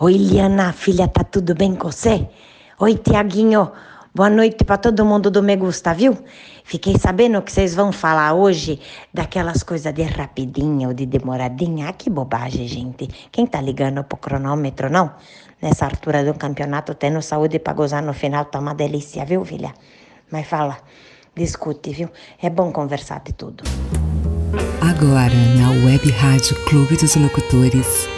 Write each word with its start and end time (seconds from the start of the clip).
Oi, 0.00 0.12
Liana, 0.12 0.72
filha, 0.72 1.08
tá 1.08 1.24
tudo 1.24 1.56
bem 1.56 1.74
com 1.74 1.90
você? 1.90 2.24
Oi, 2.78 2.94
Tiaguinho, 2.94 3.72
boa 4.14 4.30
noite 4.30 4.62
para 4.62 4.78
todo 4.78 5.04
mundo 5.04 5.28
do 5.28 5.42
Me 5.42 5.56
Gusta, 5.56 5.92
viu? 5.92 6.16
Fiquei 6.62 6.96
sabendo 6.96 7.42
que 7.42 7.50
vocês 7.50 7.74
vão 7.74 7.90
falar 7.90 8.32
hoje 8.32 8.78
daquelas 9.12 9.64
coisas 9.64 9.92
de 9.92 10.02
rapidinha 10.02 10.86
ou 10.86 10.94
de 10.94 11.04
demoradinha. 11.04 11.88
Ah, 11.88 11.92
que 11.92 12.08
bobagem, 12.08 12.68
gente. 12.68 13.08
Quem 13.32 13.44
tá 13.44 13.60
ligando 13.60 14.04
pro 14.04 14.16
cronômetro, 14.16 14.88
não? 14.88 15.10
Nessa 15.60 15.86
altura 15.86 16.24
do 16.24 16.32
campeonato, 16.34 16.94
tendo 16.94 17.20
saúde 17.20 17.58
para 17.58 17.72
gozar 17.72 18.00
no 18.00 18.14
final, 18.14 18.44
tá 18.44 18.60
uma 18.60 18.76
delícia, 18.76 19.24
viu, 19.24 19.44
filha? 19.44 19.74
Mas 20.30 20.46
fala, 20.46 20.78
discute, 21.34 21.90
viu? 21.90 22.08
É 22.40 22.48
bom 22.48 22.70
conversar 22.70 23.20
de 23.24 23.32
tudo. 23.32 23.64
Agora, 24.80 25.34
na 25.56 25.70
Web 25.84 26.08
Rádio 26.12 26.54
Clube 26.66 26.96
dos 26.96 27.16
Locutores, 27.16 28.08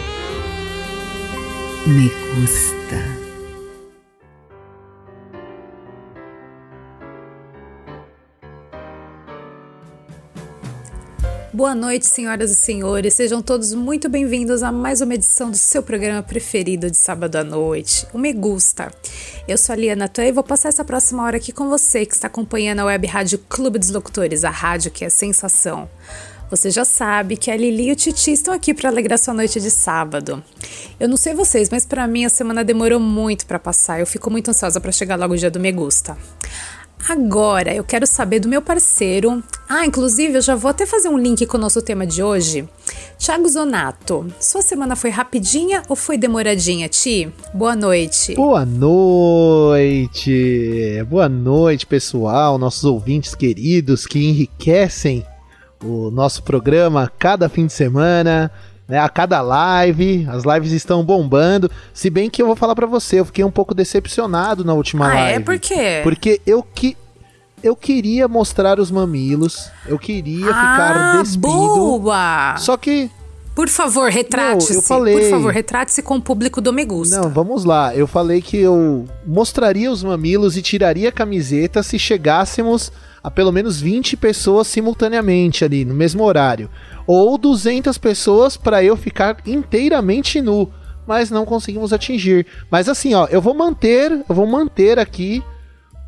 Me 1.87 2.09
Gusta. 2.09 2.95
Boa 11.51 11.73
noite, 11.73 12.05
senhoras 12.05 12.51
e 12.51 12.55
senhores. 12.55 13.15
Sejam 13.15 13.41
todos 13.41 13.73
muito 13.73 14.07
bem-vindos 14.07 14.61
a 14.61 14.71
mais 14.71 15.01
uma 15.01 15.15
edição 15.15 15.49
do 15.49 15.57
seu 15.57 15.81
programa 15.81 16.21
preferido 16.21 16.91
de 16.91 16.97
sábado 16.97 17.37
à 17.37 17.43
noite, 17.43 18.05
o 18.13 18.19
Me 18.19 18.31
Gusta. 18.31 18.91
Eu 19.47 19.57
sou 19.57 19.73
a 19.73 19.75
Liana 19.75 20.07
Tan 20.07 20.25
e 20.25 20.31
vou 20.31 20.43
passar 20.43 20.69
essa 20.69 20.85
próxima 20.85 21.23
hora 21.23 21.37
aqui 21.37 21.51
com 21.51 21.67
você 21.67 22.05
que 22.05 22.13
está 22.13 22.27
acompanhando 22.27 22.81
a 22.81 22.85
Web 22.85 23.07
Rádio 23.07 23.39
Clube 23.49 23.79
dos 23.79 23.89
Locutores, 23.89 24.43
a 24.43 24.51
rádio 24.51 24.91
que 24.91 25.03
é 25.03 25.09
sensação. 25.09 25.89
Você 26.51 26.69
já 26.69 26.83
sabe 26.83 27.37
que 27.37 27.49
a 27.49 27.55
Lili 27.55 27.87
e 27.87 27.93
o 27.93 27.95
Titi 27.95 28.29
estão 28.29 28.53
aqui 28.53 28.73
para 28.73 28.89
alegrar 28.89 29.17
sua 29.17 29.33
noite 29.33 29.57
de 29.61 29.71
sábado. 29.71 30.43
Eu 30.99 31.07
não 31.07 31.15
sei 31.15 31.33
vocês, 31.33 31.69
mas 31.69 31.85
para 31.85 32.05
mim 32.05 32.25
a 32.25 32.29
semana 32.29 32.61
demorou 32.61 32.99
muito 32.99 33.45
para 33.45 33.57
passar. 33.57 34.01
Eu 34.01 34.05
fico 34.05 34.29
muito 34.29 34.51
ansiosa 34.51 34.81
para 34.81 34.91
chegar 34.91 35.17
logo 35.17 35.33
o 35.33 35.37
dia 35.37 35.49
do 35.49 35.61
Me 35.61 35.71
Gusta. 35.71 36.17
Agora 37.07 37.73
eu 37.73 37.85
quero 37.85 38.05
saber 38.05 38.41
do 38.41 38.49
meu 38.49 38.61
parceiro. 38.61 39.41
Ah, 39.67 39.85
inclusive 39.85 40.39
eu 40.39 40.41
já 40.41 40.53
vou 40.53 40.69
até 40.69 40.85
fazer 40.85 41.07
um 41.07 41.17
link 41.17 41.45
com 41.45 41.55
o 41.55 41.59
nosso 41.59 41.81
tema 41.81 42.05
de 42.05 42.21
hoje. 42.21 42.67
Thiago 43.17 43.47
Zonato, 43.47 44.27
sua 44.37 44.61
semana 44.61 44.97
foi 44.97 45.09
rapidinha 45.09 45.83
ou 45.87 45.95
foi 45.95 46.17
demoradinha, 46.17 46.89
Ti? 46.89 47.31
Boa 47.53 47.77
noite. 47.77 48.35
Boa 48.35 48.65
noite. 48.65 50.31
Boa 51.09 51.29
noite, 51.29 51.85
pessoal, 51.85 52.57
nossos 52.57 52.83
ouvintes 52.83 53.33
queridos 53.33 54.05
que 54.05 54.19
enriquecem 54.19 55.25
o 55.83 56.11
nosso 56.11 56.43
programa 56.43 57.11
cada 57.19 57.49
fim 57.49 57.65
de 57.65 57.73
semana. 57.73 58.51
Né, 58.87 58.99
a 58.99 59.07
cada 59.07 59.39
live, 59.41 60.27
as 60.29 60.43
lives 60.43 60.73
estão 60.73 61.01
bombando. 61.01 61.71
Se 61.93 62.09
bem 62.09 62.29
que 62.29 62.41
eu 62.41 62.45
vou 62.45 62.57
falar 62.57 62.75
para 62.75 62.85
você, 62.85 63.21
eu 63.21 63.25
fiquei 63.25 63.45
um 63.45 63.51
pouco 63.51 63.73
decepcionado 63.73 64.65
na 64.65 64.73
última 64.73 65.05
ah, 65.05 65.13
live. 65.13 65.29
Ah, 65.29 65.35
é? 65.35 65.39
Por 65.39 65.57
quê? 65.59 66.01
Porque 66.03 66.41
eu 66.45 66.61
que 66.61 66.97
eu 67.63 67.75
queria 67.75 68.27
mostrar 68.27 68.79
os 68.79 68.91
mamilos, 68.91 69.71
eu 69.85 69.97
queria 69.97 70.47
ah, 70.47 70.49
ficar 70.49 71.21
despido. 71.21 71.47
Boa! 71.47 72.57
Só 72.57 72.75
que 72.75 73.09
por 73.55 73.67
favor, 73.69 74.09
retrate-se. 74.09 74.75
Eu 74.75 74.81
falei. 74.81 75.19
Por 75.19 75.29
favor, 75.29 75.53
retrate-se 75.53 76.01
com 76.01 76.15
o 76.15 76.21
público 76.21 76.61
do 76.61 76.71
Me 76.71 76.85
Gusta. 76.85 77.21
Não, 77.21 77.29
vamos 77.29 77.65
lá. 77.65 77.95
Eu 77.95 78.07
falei 78.07 78.41
que 78.41 78.57
eu 78.57 79.07
mostraria 79.25 79.91
os 79.91 80.03
mamilos 80.03 80.57
e 80.57 80.61
tiraria 80.61 81.09
a 81.09 81.11
camiseta 81.11 81.83
se 81.83 81.97
chegássemos 81.99 82.91
a 83.23 83.29
pelo 83.29 83.51
menos 83.51 83.79
20 83.79 84.17
pessoas 84.17 84.67
simultaneamente 84.67 85.63
ali, 85.63 85.85
no 85.85 85.93
mesmo 85.93 86.23
horário 86.23 86.69
ou 87.05 87.37
200 87.37 87.97
pessoas 87.97 88.57
para 88.57 88.83
eu 88.83 88.95
ficar 88.95 89.37
inteiramente 89.45 90.41
nu, 90.41 90.71
mas 91.05 91.29
não 91.29 91.45
conseguimos 91.45 91.91
atingir. 91.91 92.45
Mas 92.69 92.87
assim, 92.87 93.13
ó, 93.13 93.27
eu 93.29 93.41
vou 93.41 93.53
manter, 93.53 94.11
eu 94.11 94.35
vou 94.35 94.47
manter 94.47 94.99
aqui 94.99 95.43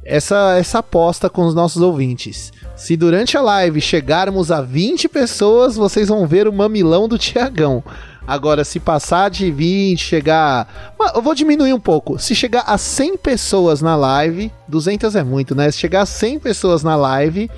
essa 0.05 0.57
essa 0.57 0.79
aposta 0.79 1.29
com 1.29 1.45
os 1.45 1.55
nossos 1.55 1.81
ouvintes. 1.81 2.51
Se 2.75 2.97
durante 2.97 3.37
a 3.37 3.41
live 3.41 3.79
chegarmos 3.79 4.51
a 4.51 4.61
20 4.61 5.07
pessoas, 5.07 5.75
vocês 5.75 6.09
vão 6.09 6.27
ver 6.27 6.47
o 6.47 6.53
mamilão 6.53 7.07
do 7.07 7.17
Tiagão. 7.17 7.83
Agora, 8.25 8.63
se 8.63 8.79
passar 8.79 9.29
de 9.29 9.51
20, 9.51 9.99
chegar. 9.99 10.95
Eu 11.13 11.21
vou 11.21 11.35
diminuir 11.35 11.73
um 11.73 11.79
pouco. 11.79 12.17
Se 12.17 12.33
chegar 12.33 12.63
a 12.65 12.77
100 12.77 13.17
pessoas 13.17 13.81
na 13.81 13.95
live, 13.95 14.51
200 14.67 15.15
é 15.15 15.23
muito, 15.23 15.53
né? 15.53 15.69
Se 15.69 15.77
chegar 15.77 16.01
a 16.01 16.05
100 16.05 16.39
pessoas 16.39 16.83
na 16.83 16.95
live, 16.95 17.51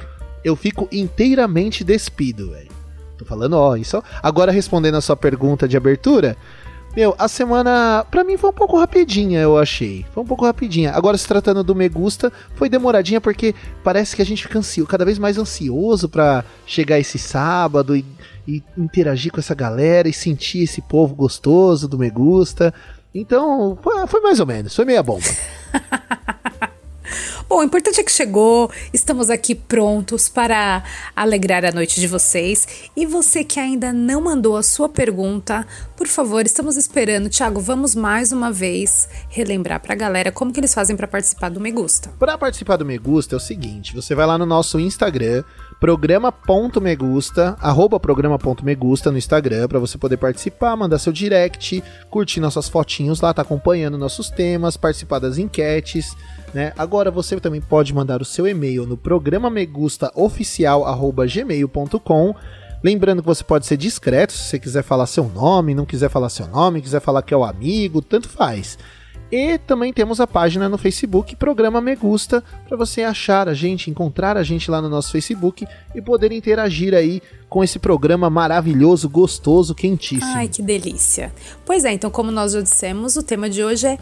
eu 0.43 0.55
fico 0.55 0.87
inteiramente 0.91 1.83
despido, 1.83 2.51
velho. 2.51 2.71
Tô 3.17 3.25
falando, 3.25 3.53
ó, 3.53 3.75
isso. 3.75 4.03
Agora 4.21 4.51
respondendo 4.51 4.95
a 4.95 5.01
sua 5.01 5.15
pergunta 5.15 5.67
de 5.67 5.77
abertura, 5.77 6.35
meu, 6.95 7.13
a 7.17 7.27
semana 7.27 8.05
para 8.09 8.23
mim 8.23 8.37
foi 8.37 8.49
um 8.49 8.53
pouco 8.53 8.79
rapidinha, 8.79 9.41
eu 9.41 9.57
achei. 9.57 10.05
Foi 10.13 10.23
um 10.23 10.25
pouco 10.25 10.45
rapidinha. 10.45 10.93
Agora 10.93 11.17
se 11.17 11.27
tratando 11.27 11.63
do 11.63 11.75
Me 11.75 11.89
Gusta, 11.89 12.31
foi 12.55 12.69
demoradinha 12.69 13.19
porque 13.19 13.53
parece 13.83 14.15
que 14.15 14.21
a 14.21 14.25
gente 14.25 14.43
fica 14.43 14.59
ansioso, 14.59 14.87
cada 14.87 15.03
vez 15.03 15.19
mais 15.19 15.37
ansioso 15.37 16.07
para 16.07 16.45
chegar 16.65 16.97
esse 16.97 17.19
sábado 17.19 17.97
e, 17.97 18.05
e, 18.47 18.63
interagir 18.77 19.31
com 19.31 19.39
essa 19.39 19.53
galera 19.53 20.07
e 20.07 20.13
sentir 20.13 20.63
esse 20.63 20.81
povo 20.81 21.13
gostoso 21.13 21.87
do 21.87 21.97
Me 21.97 22.09
Gusta. 22.09 22.73
Então, 23.13 23.77
foi 24.07 24.21
mais 24.21 24.39
ou 24.39 24.45
menos, 24.45 24.75
foi 24.75 24.85
meia 24.85 25.03
bomba. 25.03 25.25
Bom, 27.47 27.59
o 27.59 27.63
importante 27.63 27.99
é 28.01 28.03
que 28.03 28.11
chegou, 28.11 28.71
estamos 28.91 29.29
aqui 29.29 29.53
prontos 29.53 30.27
para 30.27 30.83
alegrar 31.15 31.63
a 31.63 31.71
noite 31.71 32.01
de 32.01 32.07
vocês. 32.07 32.89
E 32.97 33.05
você 33.05 33.43
que 33.43 33.59
ainda 33.59 33.93
não 33.93 34.21
mandou 34.21 34.57
a 34.57 34.63
sua 34.63 34.89
pergunta, 34.89 35.65
por 35.95 36.07
favor, 36.07 36.43
estamos 36.43 36.75
esperando. 36.75 37.29
Tiago, 37.29 37.61
vamos 37.61 37.93
mais 37.93 38.31
uma 38.31 38.51
vez 38.51 39.07
relembrar 39.29 39.79
para 39.79 39.93
a 39.93 39.95
galera 39.95 40.31
como 40.31 40.51
que 40.51 40.59
eles 40.59 40.73
fazem 40.73 40.97
para 40.97 41.07
participar 41.07 41.49
do 41.49 41.61
Me 41.61 41.71
Gusta. 41.71 42.11
Para 42.17 42.35
participar 42.35 42.77
do 42.77 42.85
Me 42.85 42.97
Gusta 42.97 43.35
é 43.35 43.37
o 43.37 43.39
seguinte, 43.39 43.93
você 43.93 44.15
vai 44.15 44.25
lá 44.25 44.39
no 44.39 44.45
nosso 44.45 44.79
Instagram, 44.79 45.43
programa.megusta, 45.79 47.55
arroba 47.61 47.97
programa.megusta 47.99 49.11
no 49.11 49.17
Instagram, 49.17 49.67
para 49.67 49.79
você 49.79 49.97
poder 49.97 50.17
participar, 50.17 50.75
mandar 50.75 50.99
seu 50.99 51.13
direct, 51.13 51.83
curtir 52.09 52.39
nossas 52.39 52.69
fotinhos 52.69 53.21
lá, 53.21 53.33
tá 53.33 53.41
acompanhando 53.41 53.97
nossos 53.97 54.29
temas, 54.29 54.77
participar 54.77 55.19
das 55.19 55.37
enquetes, 55.37 56.15
né? 56.53 56.71
Agora 56.77 57.11
você 57.11 57.39
também 57.39 57.61
pode 57.61 57.93
mandar 57.93 58.21
o 58.21 58.25
seu 58.25 58.47
e-mail 58.47 58.85
no 58.85 58.97
programa 58.97 59.49
megustaoficial@gmail.com. 59.49 62.35
Lembrando 62.83 63.21
que 63.21 63.27
você 63.27 63.43
pode 63.43 63.65
ser 63.65 63.77
discreto 63.77 64.33
se 64.33 64.43
você 64.43 64.59
quiser 64.59 64.83
falar 64.83 65.07
seu 65.07 65.27
nome, 65.27 65.73
não 65.73 65.85
quiser 65.85 66.09
falar 66.09 66.29
seu 66.29 66.47
nome, 66.47 66.81
quiser 66.81 67.01
falar 67.01 67.23
que 67.23 67.33
é 67.33 67.37
o 67.37 67.43
amigo, 67.43 68.01
tanto 68.01 68.29
faz. 68.29 68.77
E 69.35 69.57
também 69.57 69.91
temos 69.91 70.21
a 70.21 70.25
página 70.25 70.69
no 70.69 70.77
Facebook, 70.77 71.35
Programa 71.35 71.81
Me 71.81 71.93
Gusta, 71.93 72.41
para 72.69 72.77
você 72.77 73.03
achar 73.03 73.49
a 73.49 73.53
gente, 73.53 73.91
encontrar 73.91 74.37
a 74.37 74.43
gente 74.43 74.71
lá 74.71 74.81
no 74.81 74.87
nosso 74.87 75.11
Facebook 75.11 75.67
e 75.93 76.01
poder 76.01 76.31
interagir 76.31 76.93
aí 76.93 77.21
com 77.49 77.61
esse 77.61 77.77
programa 77.77 78.29
maravilhoso, 78.29 79.09
gostoso, 79.09 79.75
quentíssimo. 79.75 80.31
Ai, 80.33 80.47
que 80.47 80.61
delícia. 80.61 81.33
Pois 81.65 81.83
é, 81.83 81.91
então 81.91 82.09
como 82.09 82.31
nós 82.31 82.53
já 82.53 82.61
dissemos, 82.61 83.17
o 83.17 83.23
tema 83.23 83.49
de 83.49 83.61
hoje 83.61 83.87
é 83.87 83.99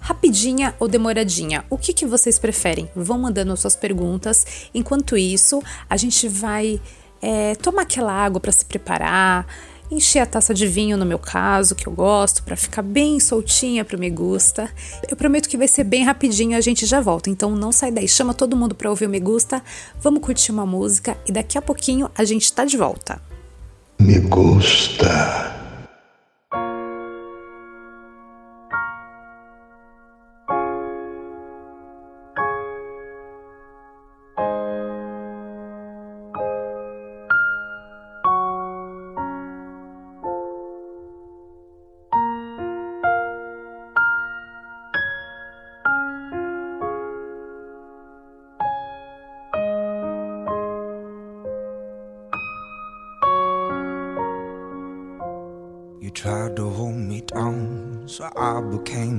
rapidinha 0.00 0.74
ou 0.80 0.88
demoradinha? 0.88 1.64
O 1.70 1.78
que, 1.78 1.92
que 1.92 2.04
vocês 2.04 2.36
preferem? 2.36 2.90
Vão 2.92 3.18
mandando 3.18 3.56
suas 3.56 3.76
perguntas. 3.76 4.68
Enquanto 4.74 5.16
isso, 5.16 5.62
a 5.88 5.96
gente 5.96 6.26
vai 6.26 6.80
é, 7.22 7.54
tomar 7.54 7.82
aquela 7.82 8.12
água 8.12 8.40
para 8.40 8.50
se 8.50 8.64
preparar, 8.64 9.46
encher 9.94 10.20
a 10.20 10.26
taça 10.26 10.52
de 10.52 10.66
vinho 10.66 10.96
no 10.96 11.06
meu 11.06 11.18
caso, 11.18 11.74
que 11.74 11.86
eu 11.86 11.92
gosto, 11.92 12.42
para 12.42 12.56
ficar 12.56 12.82
bem 12.82 13.20
soltinha 13.20 13.84
para 13.84 13.96
me 13.96 14.10
gusta. 14.10 14.70
Eu 15.08 15.16
prometo 15.16 15.48
que 15.48 15.56
vai 15.56 15.68
ser 15.68 15.84
bem 15.84 16.04
rapidinho, 16.04 16.56
a 16.56 16.60
gente 16.60 16.86
já 16.86 17.00
volta. 17.00 17.30
Então 17.30 17.54
não 17.54 17.72
sai 17.72 17.90
daí, 17.90 18.08
chama 18.08 18.34
todo 18.34 18.56
mundo 18.56 18.74
para 18.74 18.90
ouvir 18.90 19.06
o 19.06 19.10
me 19.10 19.20
gusta. 19.20 19.62
Vamos 20.00 20.20
curtir 20.20 20.50
uma 20.50 20.66
música 20.66 21.16
e 21.26 21.32
daqui 21.32 21.56
a 21.56 21.62
pouquinho 21.62 22.10
a 22.16 22.24
gente 22.24 22.52
tá 22.52 22.64
de 22.64 22.76
volta. 22.76 23.20
Me 24.00 24.18
gusta. 24.18 25.61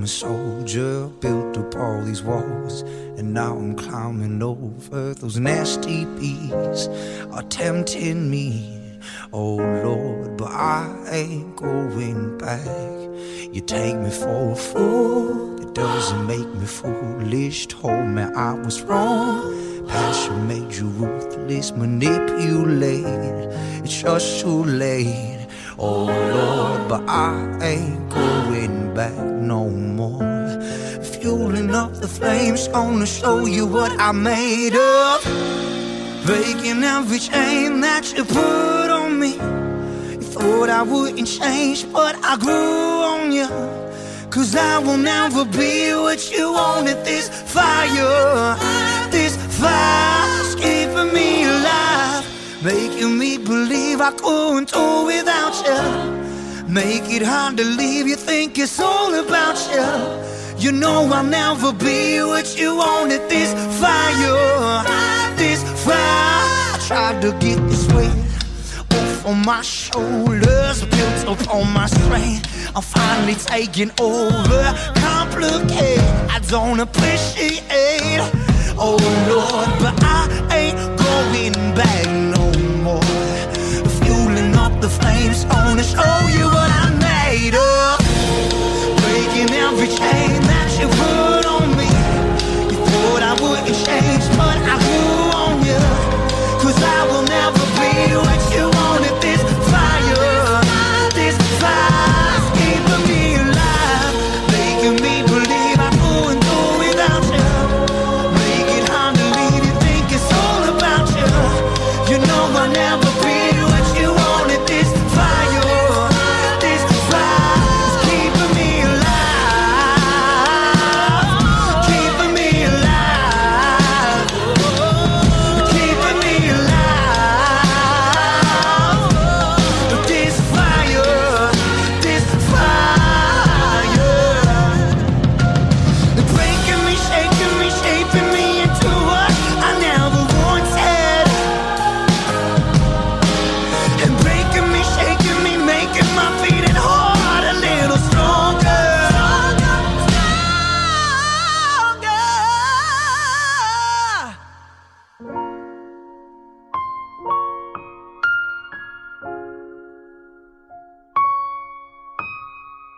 A 0.04 0.08
soldier, 0.08 1.08
built 1.22 1.58
up 1.58 1.76
all 1.78 2.02
these 2.04 2.22
walls, 2.22 2.82
and 3.18 3.34
now 3.34 3.56
I'm 3.56 3.74
climbing 3.74 4.44
over 4.44 5.14
those 5.14 5.40
nasty 5.40 6.04
bees 6.20 6.90
are 7.32 7.44
tempting 7.44 8.30
me. 8.30 9.00
Oh 9.32 9.56
Lord, 9.56 10.36
but 10.36 10.52
I 10.52 10.94
ain't 11.10 11.56
going 11.56 12.38
back. 12.38 12.68
You 13.54 13.62
take 13.62 13.96
me 13.96 14.10
for 14.10 14.52
a 14.52 14.56
fool, 14.56 15.62
it 15.62 15.74
doesn't 15.74 16.28
make 16.28 16.54
me 16.54 16.66
foolish. 16.66 17.68
Told 17.68 18.08
me 18.08 18.24
I 18.24 18.54
was 18.54 18.82
wrong. 18.82 19.88
Passion 19.88 20.48
made 20.50 20.74
you 20.74 20.88
ruthless, 20.88 21.72
manipulate. 21.72 23.06
It's 23.86 24.02
just 24.02 24.42
too 24.42 24.66
late. 24.66 25.48
Oh 25.80 26.06
Lord, 26.06 26.90
but 26.90 27.08
I 27.08 27.58
ain't 27.62 28.10
going 28.10 28.94
back 28.94 29.33
no 29.54 29.70
more. 30.00 30.20
Fueling 31.14 31.72
up 31.82 31.92
the 32.04 32.10
flames, 32.18 32.62
gonna 32.76 33.10
show 33.20 33.38
you 33.56 33.66
what 33.76 33.92
I 34.08 34.12
made 34.32 34.76
of. 34.76 35.18
Breaking 36.30 36.82
every 36.98 37.20
chain 37.32 37.70
that 37.88 38.04
you 38.16 38.24
put 38.40 38.88
on 39.00 39.12
me. 39.22 39.34
You 40.22 40.28
thought 40.36 40.70
I 40.80 40.82
wouldn't 40.92 41.30
change, 41.40 41.80
but 41.98 42.14
I 42.32 42.34
grew 42.46 42.94
on 43.14 43.24
you. 43.38 43.50
Cause 44.34 44.52
I 44.72 44.76
will 44.86 45.02
never 45.16 45.44
be 45.62 45.74
what 46.06 46.22
you 46.34 46.46
wanted. 46.60 47.00
This 47.10 47.26
fire, 47.56 48.56
this 49.16 49.34
fire's 49.62 50.52
keeping 50.64 51.12
me 51.18 51.30
alive. 51.54 52.26
Making 52.72 53.14
me 53.22 53.32
believe 53.52 54.00
I 54.10 54.12
couldn't 54.24 54.70
do 54.78 54.86
without. 55.12 55.33
Make 56.74 57.12
it 57.12 57.22
hard 57.22 57.58
to 57.58 57.64
leave, 57.64 58.08
you 58.08 58.16
think 58.16 58.58
it's 58.58 58.80
all 58.80 59.14
about 59.14 59.60
you. 59.70 60.58
You 60.58 60.72
know 60.72 61.08
I'll 61.14 61.24
never 61.24 61.72
be 61.72 62.20
what 62.24 62.58
you 62.58 62.78
wanted. 62.78 63.30
This 63.30 63.54
fire, 63.80 64.84
this 65.38 65.62
fire. 65.86 65.94
I 65.94 66.80
tried 66.88 67.22
to 67.22 67.32
get 67.34 67.58
this 67.70 67.88
weight 67.94 68.10
off 68.90 69.26
on 69.28 69.46
my 69.46 69.62
shoulders, 69.62 70.84
built 70.86 71.28
up 71.28 71.54
on 71.54 71.72
my 71.74 71.86
strength. 71.86 72.72
I'm 72.76 72.82
finally 72.82 73.36
taking 73.36 73.92
over. 74.02 74.64
Complicate, 74.96 76.00
I 76.32 76.40
don't 76.48 76.80
appreciate. 76.80 78.20
Oh 78.80 78.98
Lord, 79.30 79.70
but 79.80 79.94
I 80.04 80.26
ain't 80.52 80.98
going 80.98 81.76
back 81.76 82.23
the 84.84 84.90
flames 84.90 85.46
on 85.46 85.80
us. 85.80 85.96
Oh, 85.98 86.28
you 86.28 86.46
and 86.46 86.74
I. 86.74 86.83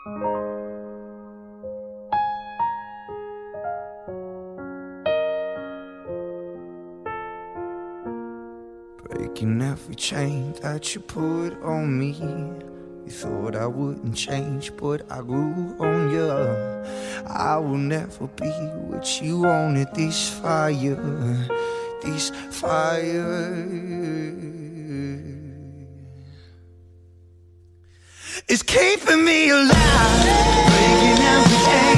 Breaking 0.06 0.22
every 9.64 9.96
chain 9.96 10.54
that 10.62 10.94
you 10.94 11.02
put 11.02 11.60
on 11.64 11.98
me. 11.98 12.12
You 12.12 13.10
thought 13.10 13.56
I 13.56 13.66
wouldn't 13.66 14.16
change, 14.16 14.78
but 14.78 15.12
I 15.12 15.22
grew 15.22 15.76
on 15.80 16.12
you. 16.12 16.30
I 17.28 17.58
will 17.58 17.80
never 17.80 18.28
be 18.28 18.52
what 18.86 19.20
you 19.24 19.40
wanted. 19.40 19.88
This 19.96 20.30
fire, 20.30 21.48
this 22.04 22.30
fire. 22.52 23.86
Keeping 28.76 29.24
me 29.24 29.50
alive. 29.50 30.22
Breaking 30.68 31.20
every 31.34 31.60
chain 31.66 31.95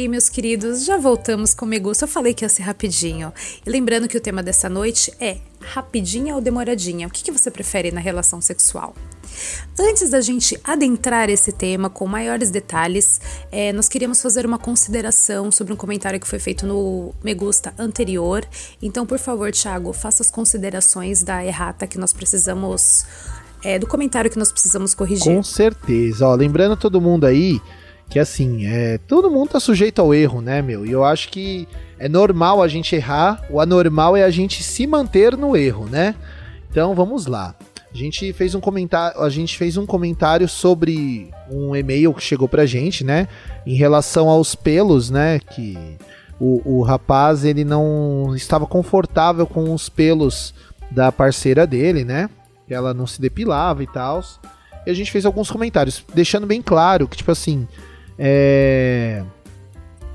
aí, 0.00 0.08
meus 0.08 0.28
queridos. 0.28 0.84
Já 0.84 0.96
voltamos 0.96 1.52
com 1.52 1.66
o 1.66 1.68
Me 1.68 1.78
Gusta. 1.78 2.04
Eu 2.04 2.08
falei 2.08 2.32
que 2.32 2.44
ia 2.44 2.48
ser 2.48 2.62
rapidinho. 2.62 3.32
E 3.66 3.70
lembrando 3.70 4.08
que 4.08 4.16
o 4.16 4.20
tema 4.20 4.42
dessa 4.42 4.68
noite 4.68 5.12
é 5.20 5.38
rapidinha 5.60 6.34
ou 6.34 6.40
demoradinha? 6.40 7.06
O 7.06 7.10
que, 7.10 7.22
que 7.22 7.30
você 7.30 7.50
prefere 7.50 7.92
na 7.92 8.00
relação 8.00 8.40
sexual? 8.40 8.94
Antes 9.78 10.10
da 10.10 10.20
gente 10.20 10.58
adentrar 10.64 11.28
esse 11.28 11.52
tema 11.52 11.90
com 11.90 12.06
maiores 12.06 12.50
detalhes, 12.50 13.20
é, 13.52 13.72
nós 13.72 13.88
queríamos 13.88 14.20
fazer 14.22 14.46
uma 14.46 14.58
consideração 14.58 15.52
sobre 15.52 15.72
um 15.72 15.76
comentário 15.76 16.18
que 16.18 16.26
foi 16.26 16.38
feito 16.38 16.66
no 16.66 17.14
Me 17.22 17.34
Gusta 17.34 17.74
anterior. 17.78 18.44
Então, 18.80 19.04
por 19.04 19.18
favor, 19.18 19.52
Thiago, 19.52 19.92
faça 19.92 20.22
as 20.22 20.30
considerações 20.30 21.22
da 21.22 21.44
errata 21.44 21.86
que 21.86 21.98
nós 21.98 22.12
precisamos. 22.12 23.04
é, 23.62 23.78
do 23.78 23.86
comentário 23.86 24.30
que 24.30 24.38
nós 24.38 24.50
precisamos 24.50 24.94
corrigir. 24.94 25.34
Com 25.34 25.42
certeza. 25.42 26.26
Ó, 26.26 26.34
lembrando 26.34 26.74
todo 26.78 26.98
mundo 26.98 27.26
aí 27.26 27.60
que 28.10 28.18
assim, 28.18 28.66
é, 28.66 28.98
todo 28.98 29.30
mundo 29.30 29.50
tá 29.50 29.60
sujeito 29.60 30.02
ao 30.02 30.12
erro, 30.12 30.42
né, 30.42 30.60
meu? 30.60 30.84
E 30.84 30.90
eu 30.90 31.04
acho 31.04 31.28
que 31.28 31.68
é 31.96 32.08
normal 32.08 32.60
a 32.60 32.66
gente 32.66 32.96
errar, 32.96 33.46
o 33.48 33.60
anormal 33.60 34.16
é 34.16 34.24
a 34.24 34.30
gente 34.30 34.64
se 34.64 34.84
manter 34.84 35.36
no 35.36 35.56
erro, 35.56 35.86
né? 35.86 36.16
Então 36.68 36.92
vamos 36.92 37.26
lá. 37.26 37.54
A 37.92 37.96
gente 37.96 38.32
fez 38.32 38.54
um 38.54 38.60
comentário, 38.60 39.20
a 39.20 39.28
gente 39.28 39.56
fez 39.56 39.76
um 39.76 39.86
comentário 39.86 40.48
sobre 40.48 41.30
um 41.48 41.74
e-mail 41.74 42.12
que 42.12 42.22
chegou 42.22 42.48
pra 42.48 42.66
gente, 42.66 43.04
né? 43.04 43.28
Em 43.64 43.74
relação 43.74 44.28
aos 44.28 44.56
pelos, 44.56 45.08
né? 45.08 45.38
Que 45.38 45.78
o, 46.38 46.78
o 46.78 46.82
rapaz 46.82 47.44
ele 47.44 47.64
não 47.64 48.32
estava 48.34 48.66
confortável 48.66 49.46
com 49.46 49.72
os 49.72 49.88
pelos 49.88 50.52
da 50.90 51.12
parceira 51.12 51.64
dele, 51.64 52.04
né? 52.04 52.28
Que 52.66 52.74
ela 52.74 52.92
não 52.92 53.06
se 53.06 53.20
depilava 53.20 53.84
e 53.84 53.86
tal. 53.86 54.20
E 54.86 54.90
a 54.90 54.94
gente 54.94 55.12
fez 55.12 55.24
alguns 55.24 55.50
comentários, 55.50 56.04
deixando 56.14 56.46
bem 56.46 56.62
claro 56.62 57.06
que, 57.06 57.16
tipo 57.16 57.30
assim, 57.30 57.68
é. 58.22 59.22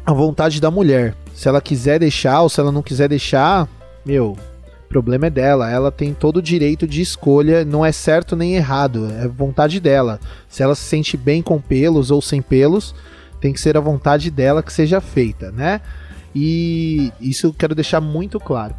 A 0.06 0.14
vontade 0.14 0.62
da 0.62 0.70
mulher. 0.70 1.16
Se 1.34 1.50
ela 1.50 1.60
quiser 1.60 2.00
deixar 2.00 2.42
ou 2.42 2.50
se 2.50 2.60
ela 2.60 2.72
não 2.72 2.84
quiser 2.84 3.10
deixar, 3.10 3.68
meu, 4.06 4.38
o 4.86 4.88
problema 4.88 5.26
é 5.26 5.30
dela. 5.32 5.70
Ela 5.70 5.92
tem 5.92 6.14
todo 6.14 6.38
o 6.38 6.42
direito 6.42 6.88
de 6.88 7.02
escolha, 7.02 7.66
não 7.66 7.84
é 7.84 7.92
certo 7.92 8.36
nem 8.36 8.56
errado, 8.56 9.08
é 9.20 9.28
vontade 9.28 9.80
dela. 9.80 10.20
Se 10.48 10.62
ela 10.62 10.76
se 10.76 10.84
sente 10.84 11.18
bem 11.18 11.42
com 11.42 11.60
pelos 11.60 12.12
ou 12.12 12.22
sem 12.22 12.42
pelos, 12.42 12.94
tem 13.42 13.52
que 13.52 13.60
ser 13.60 13.76
a 13.76 13.82
vontade 13.82 14.30
dela 14.30 14.62
que 14.62 14.72
seja 14.72 15.02
feita, 15.02 15.52
né? 15.52 15.82
E 16.34 17.12
isso 17.20 17.48
eu 17.48 17.54
quero 17.54 17.74
deixar 17.74 18.00
muito 18.00 18.40
claro. 18.40 18.76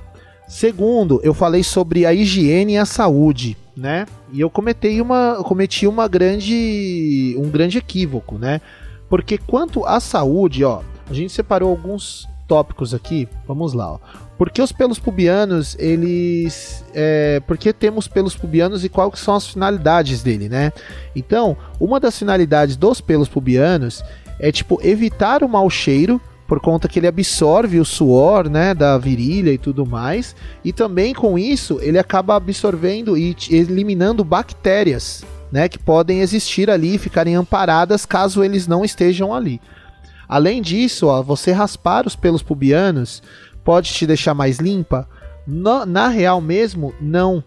Segundo, 0.47 1.21
eu 1.25 1.35
falei 1.35 1.65
sobre 1.65 2.07
a 2.07 2.15
higiene 2.15 2.75
e 2.75 2.79
a 2.79 2.85
saúde, 2.85 3.57
né? 3.77 4.07
E 4.33 4.41
eu 4.41 4.49
cometi 4.49 5.01
uma, 5.01 5.43
cometi 5.43 5.87
uma 5.89 6.07
grande, 6.07 7.35
um 7.37 7.51
grande 7.51 7.79
equívoco, 7.79 8.39
né? 8.39 8.61
Porque 9.09 9.39
quanto 9.39 9.85
à 9.85 10.01
saúde, 10.01 10.65
ó, 10.65 10.81
a 11.09 11.15
gente 11.15 11.33
separou 11.33 11.71
alguns 11.71 12.29
tópicos 12.47 12.95
aqui. 12.95 13.29
Vamos 13.47 13.73
lá, 13.73 13.93
ó. 13.93 13.99
Por 14.39 14.51
que 14.51 14.61
os 14.61 14.71
pelos 14.71 14.99
pubianos, 14.99 15.77
eles. 15.79 16.85
É, 16.95 17.41
por 17.47 17.57
que 17.57 17.73
temos 17.73 18.07
pelos 18.07 18.37
pubianos 18.37 18.85
e 18.85 18.89
quais 18.89 19.19
são 19.19 19.35
as 19.35 19.49
finalidades 19.49 20.23
dele, 20.23 20.49
né? 20.49 20.73
Então, 21.15 21.57
uma 21.81 21.99
das 21.99 22.19
finalidades 22.19 22.77
dos 22.77 23.01
pelos 23.01 23.29
pubianos 23.29 24.05
é 24.39 24.53
tipo 24.53 24.79
evitar 24.83 25.43
o 25.43 25.49
mau 25.49 25.71
cheiro 25.71 26.21
por 26.47 26.61
conta 26.61 26.87
que 26.87 26.99
ele 26.99 27.09
absorve 27.09 27.81
o 27.81 27.85
suor, 27.85 28.49
né, 28.49 28.73
da 28.73 28.97
virilha 28.99 29.51
e 29.51 29.59
tudo 29.59 29.85
mais, 29.85 30.37
e 30.65 30.73
também 30.73 31.13
com 31.13 31.37
isso 31.37 31.81
ele 31.83 31.99
acaba 31.99 32.37
absorvendo 32.37 33.19
e 33.19 33.37
eliminando 33.51 34.23
bactérias, 34.23 35.25
né, 35.51 35.69
que 35.69 35.79
podem 35.79 36.21
existir 36.21 36.71
ali 36.71 36.95
e 36.95 36.99
ficarem 36.99 37.35
amparadas 37.35 38.05
caso 38.05 38.43
eles 38.43 38.67
não 38.67 38.85
estejam 38.85 39.35
ali. 39.35 39.61
Além 40.29 40.61
disso, 40.61 41.07
ó, 41.07 41.23
você 41.23 41.53
raspar 41.53 42.07
os 42.07 42.17
pelos 42.17 42.43
pubianos 42.43 43.23
pode 43.65 43.93
te 43.93 44.07
deixar 44.07 44.35
mais 44.35 44.59
limpa? 44.59 45.09
Na, 45.47 45.87
na 45.87 46.09
real 46.09 46.41
mesmo, 46.41 46.93
não. 47.01 47.43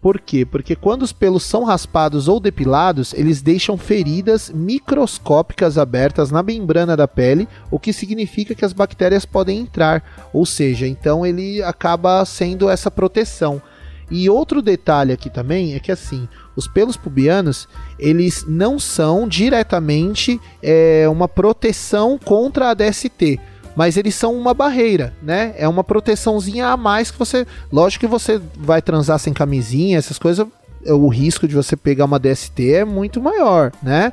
Por 0.00 0.18
quê? 0.18 0.46
Porque 0.46 0.74
quando 0.74 1.02
os 1.02 1.12
pelos 1.12 1.42
são 1.42 1.62
raspados 1.62 2.26
ou 2.26 2.40
depilados, 2.40 3.12
eles 3.12 3.42
deixam 3.42 3.76
feridas 3.76 4.48
microscópicas 4.48 5.76
abertas 5.76 6.30
na 6.30 6.42
membrana 6.42 6.96
da 6.96 7.06
pele, 7.06 7.46
o 7.70 7.78
que 7.78 7.92
significa 7.92 8.54
que 8.54 8.64
as 8.64 8.72
bactérias 8.72 9.26
podem 9.26 9.58
entrar. 9.58 10.02
Ou 10.32 10.46
seja, 10.46 10.86
então 10.86 11.26
ele 11.26 11.62
acaba 11.62 12.24
sendo 12.24 12.70
essa 12.70 12.90
proteção. 12.90 13.60
E 14.10 14.28
outro 14.28 14.60
detalhe 14.60 15.12
aqui 15.12 15.30
também 15.30 15.74
é 15.74 15.78
que 15.78 15.92
assim, 15.92 16.28
os 16.56 16.66
pelos 16.66 16.96
pubianos 16.96 17.68
eles 17.98 18.44
não 18.48 18.78
são 18.78 19.28
diretamente 19.28 20.40
é, 20.62 21.08
uma 21.08 21.28
proteção 21.28 22.18
contra 22.18 22.70
a 22.70 22.74
DST 22.74 23.38
mas 23.76 23.96
eles 23.96 24.14
são 24.14 24.36
uma 24.36 24.52
barreira, 24.52 25.14
né? 25.22 25.54
É 25.56 25.66
uma 25.66 25.84
proteçãozinha 25.84 26.66
a 26.66 26.76
mais 26.76 27.10
que 27.10 27.18
você. 27.18 27.46
Lógico 27.72 28.00
que 28.00 28.10
você 28.10 28.40
vai 28.56 28.82
transar 28.82 29.18
sem 29.18 29.32
camisinha, 29.32 29.96
essas 29.96 30.18
coisas, 30.18 30.46
o 30.86 31.08
risco 31.08 31.46
de 31.46 31.54
você 31.54 31.76
pegar 31.76 32.04
uma 32.04 32.18
DST 32.18 32.72
é 32.72 32.84
muito 32.84 33.20
maior, 33.22 33.72
né? 33.82 34.12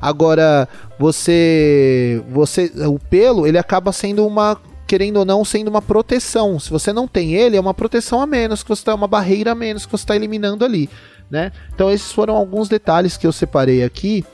Agora, 0.00 0.68
você. 0.98 2.22
você 2.30 2.70
o 2.86 2.98
pelo, 2.98 3.46
ele 3.46 3.58
acaba 3.58 3.92
sendo 3.92 4.26
uma 4.26 4.58
querendo 4.86 5.18
ou 5.18 5.24
não, 5.24 5.44
sendo 5.44 5.68
uma 5.68 5.82
proteção. 5.82 6.58
Se 6.58 6.70
você 6.70 6.92
não 6.92 7.08
tem 7.08 7.34
ele, 7.34 7.56
é 7.56 7.60
uma 7.60 7.74
proteção 7.74 8.20
a 8.20 8.26
menos, 8.26 8.62
que 8.62 8.68
você 8.68 8.80
está 8.80 8.94
uma 8.94 9.08
barreira 9.08 9.52
a 9.52 9.54
menos 9.54 9.84
que 9.84 9.92
você 9.92 10.04
está 10.04 10.16
eliminando 10.16 10.64
ali, 10.64 10.88
né? 11.30 11.52
Então 11.74 11.90
esses 11.90 12.12
foram 12.12 12.36
alguns 12.36 12.68
detalhes 12.68 13.16
que 13.16 13.26
eu 13.26 13.32
separei 13.32 13.82
aqui 13.82 14.24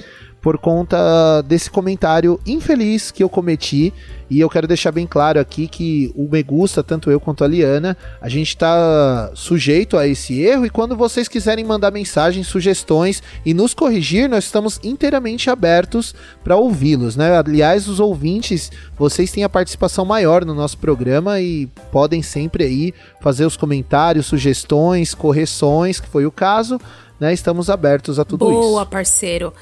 por 0.42 0.58
conta 0.58 1.40
desse 1.42 1.70
comentário 1.70 2.38
infeliz 2.44 3.12
que 3.12 3.22
eu 3.22 3.28
cometi. 3.28 3.94
E 4.28 4.40
eu 4.40 4.49
quero 4.49 4.66
deixar 4.66 4.90
bem 4.90 5.06
claro 5.06 5.38
aqui 5.38 5.68
que 5.68 6.11
o 6.16 6.26
Me 6.28 6.42
Gusta, 6.42 6.82
tanto 6.82 7.11
eu 7.11 7.20
quanto 7.20 7.44
a 7.44 7.46
Liana, 7.46 7.96
a 8.20 8.28
gente 8.28 8.49
está 8.49 9.30
sujeito 9.34 9.96
a 9.96 10.08
esse 10.08 10.40
erro. 10.40 10.66
E 10.66 10.70
quando 10.70 10.96
vocês 10.96 11.28
quiserem 11.28 11.64
mandar 11.64 11.92
mensagens, 11.92 12.46
sugestões 12.46 13.22
e 13.44 13.54
nos 13.54 13.72
corrigir, 13.72 14.28
nós 14.28 14.44
estamos 14.44 14.80
inteiramente 14.82 15.49
abertos 15.49 16.14
para 16.42 16.56
ouvi-los. 16.56 17.14
Né? 17.14 17.37
Aliás, 17.37 17.87
os 17.87 18.00
ouvintes, 18.00 18.72
vocês 18.99 19.30
têm 19.30 19.44
a 19.44 19.50
participação 19.50 20.04
maior 20.04 20.44
no 20.44 20.54
nosso 20.54 20.78
programa 20.78 21.38
e 21.40 21.68
podem 21.92 22.22
sempre 22.22 22.64
aí 22.64 22.94
fazer 23.20 23.44
os 23.44 23.56
comentários, 23.56 24.26
sugestões, 24.26 25.14
correções, 25.14 26.00
que 26.00 26.08
foi 26.08 26.26
o 26.26 26.32
caso. 26.32 26.80
Né? 27.20 27.32
Estamos 27.32 27.70
abertos 27.70 28.18
a 28.18 28.25
tudo 28.25 28.46
Boa, 28.46 28.52
isso. 28.52 28.70
Boa, 28.70 28.87
parceiro 28.87 29.52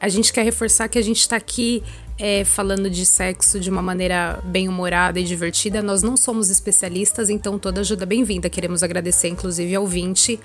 a 0.00 0.08
gente 0.08 0.32
quer 0.32 0.44
reforçar 0.44 0.88
que 0.88 0.98
a 0.98 1.02
gente 1.02 1.20
está 1.20 1.36
aqui 1.36 1.82
é, 2.18 2.44
falando 2.44 2.88
de 2.88 3.04
sexo 3.04 3.60
de 3.60 3.70
uma 3.70 3.82
maneira 3.82 4.40
bem 4.44 4.68
humorada 4.68 5.20
e 5.20 5.24
divertida. 5.24 5.82
Nós 5.82 6.02
não 6.02 6.16
somos 6.16 6.50
especialistas, 6.50 7.28
então 7.28 7.58
toda 7.58 7.80
ajuda 7.80 8.04
é 8.04 8.06
bem-vinda. 8.06 8.48
Queremos 8.48 8.82
agradecer, 8.82 9.28
inclusive, 9.28 9.74
ao 9.74 9.82
ouvinte 9.82 10.38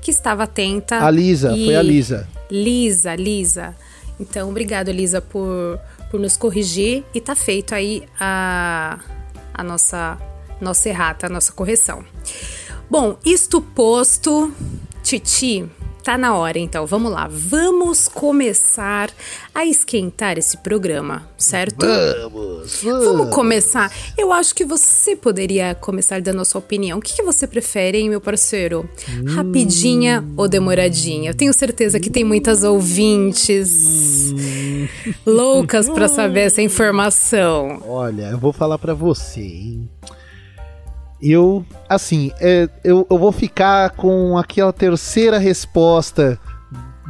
que 0.00 0.10
estava 0.10 0.44
atenta. 0.44 1.04
A 1.04 1.10
Lisa, 1.10 1.56
e... 1.56 1.66
foi 1.66 1.76
a 1.76 1.82
Lisa. 1.82 2.28
Lisa, 2.50 3.14
Lisa. 3.14 3.76
Então, 4.18 4.50
obrigado, 4.50 4.90
Lisa, 4.90 5.20
por, 5.20 5.78
por 6.10 6.18
nos 6.18 6.36
corrigir. 6.36 7.04
E 7.14 7.20
tá 7.20 7.34
feito 7.34 7.74
aí 7.74 8.02
a, 8.18 8.98
a 9.54 9.62
nossa, 9.62 10.18
nossa 10.60 10.88
errata, 10.88 11.26
a 11.26 11.28
nossa 11.28 11.52
correção. 11.52 12.04
Bom, 12.90 13.16
isto 13.24 13.60
posto, 13.60 14.52
Titi, 15.02 15.68
Tá 16.02 16.18
na 16.18 16.36
hora, 16.36 16.58
então. 16.58 16.84
Vamos 16.84 17.12
lá. 17.12 17.28
Vamos 17.30 18.08
começar 18.08 19.10
a 19.54 19.64
esquentar 19.64 20.36
esse 20.36 20.56
programa, 20.56 21.28
certo? 21.38 21.86
Vamos, 21.86 22.82
vamos. 22.82 23.04
Vamos 23.04 23.34
começar. 23.34 23.92
Eu 24.18 24.32
acho 24.32 24.54
que 24.54 24.64
você 24.64 25.14
poderia 25.14 25.74
começar 25.76 26.20
dando 26.20 26.40
a 26.40 26.44
sua 26.44 26.58
opinião. 26.58 26.98
O 26.98 27.02
que, 27.02 27.14
que 27.14 27.22
você 27.22 27.46
prefere, 27.46 27.98
hein, 27.98 28.10
meu 28.10 28.20
parceiro? 28.20 28.88
Hum. 29.08 29.34
Rapidinha 29.34 30.24
ou 30.36 30.48
demoradinha? 30.48 31.30
Eu 31.30 31.34
tenho 31.34 31.52
certeza 31.52 32.00
que 32.00 32.10
tem 32.10 32.24
muitas 32.24 32.64
ouvintes 32.64 34.32
hum. 34.32 34.88
loucas 35.24 35.88
para 35.88 36.08
saber 36.08 36.40
essa 36.46 36.62
informação. 36.62 37.80
Olha, 37.86 38.30
eu 38.30 38.38
vou 38.38 38.52
falar 38.52 38.78
para 38.78 38.94
você, 38.94 39.40
hein? 39.40 39.88
Eu, 41.22 41.64
assim, 41.88 42.32
é, 42.40 42.68
eu, 42.82 43.06
eu 43.08 43.16
vou 43.16 43.30
ficar 43.30 43.90
com 43.90 44.36
aquela 44.36 44.72
terceira 44.72 45.38
resposta 45.38 46.38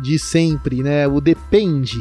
de 0.03 0.19
sempre, 0.19 0.83
né? 0.83 1.07
O 1.07 1.21
depende. 1.21 1.97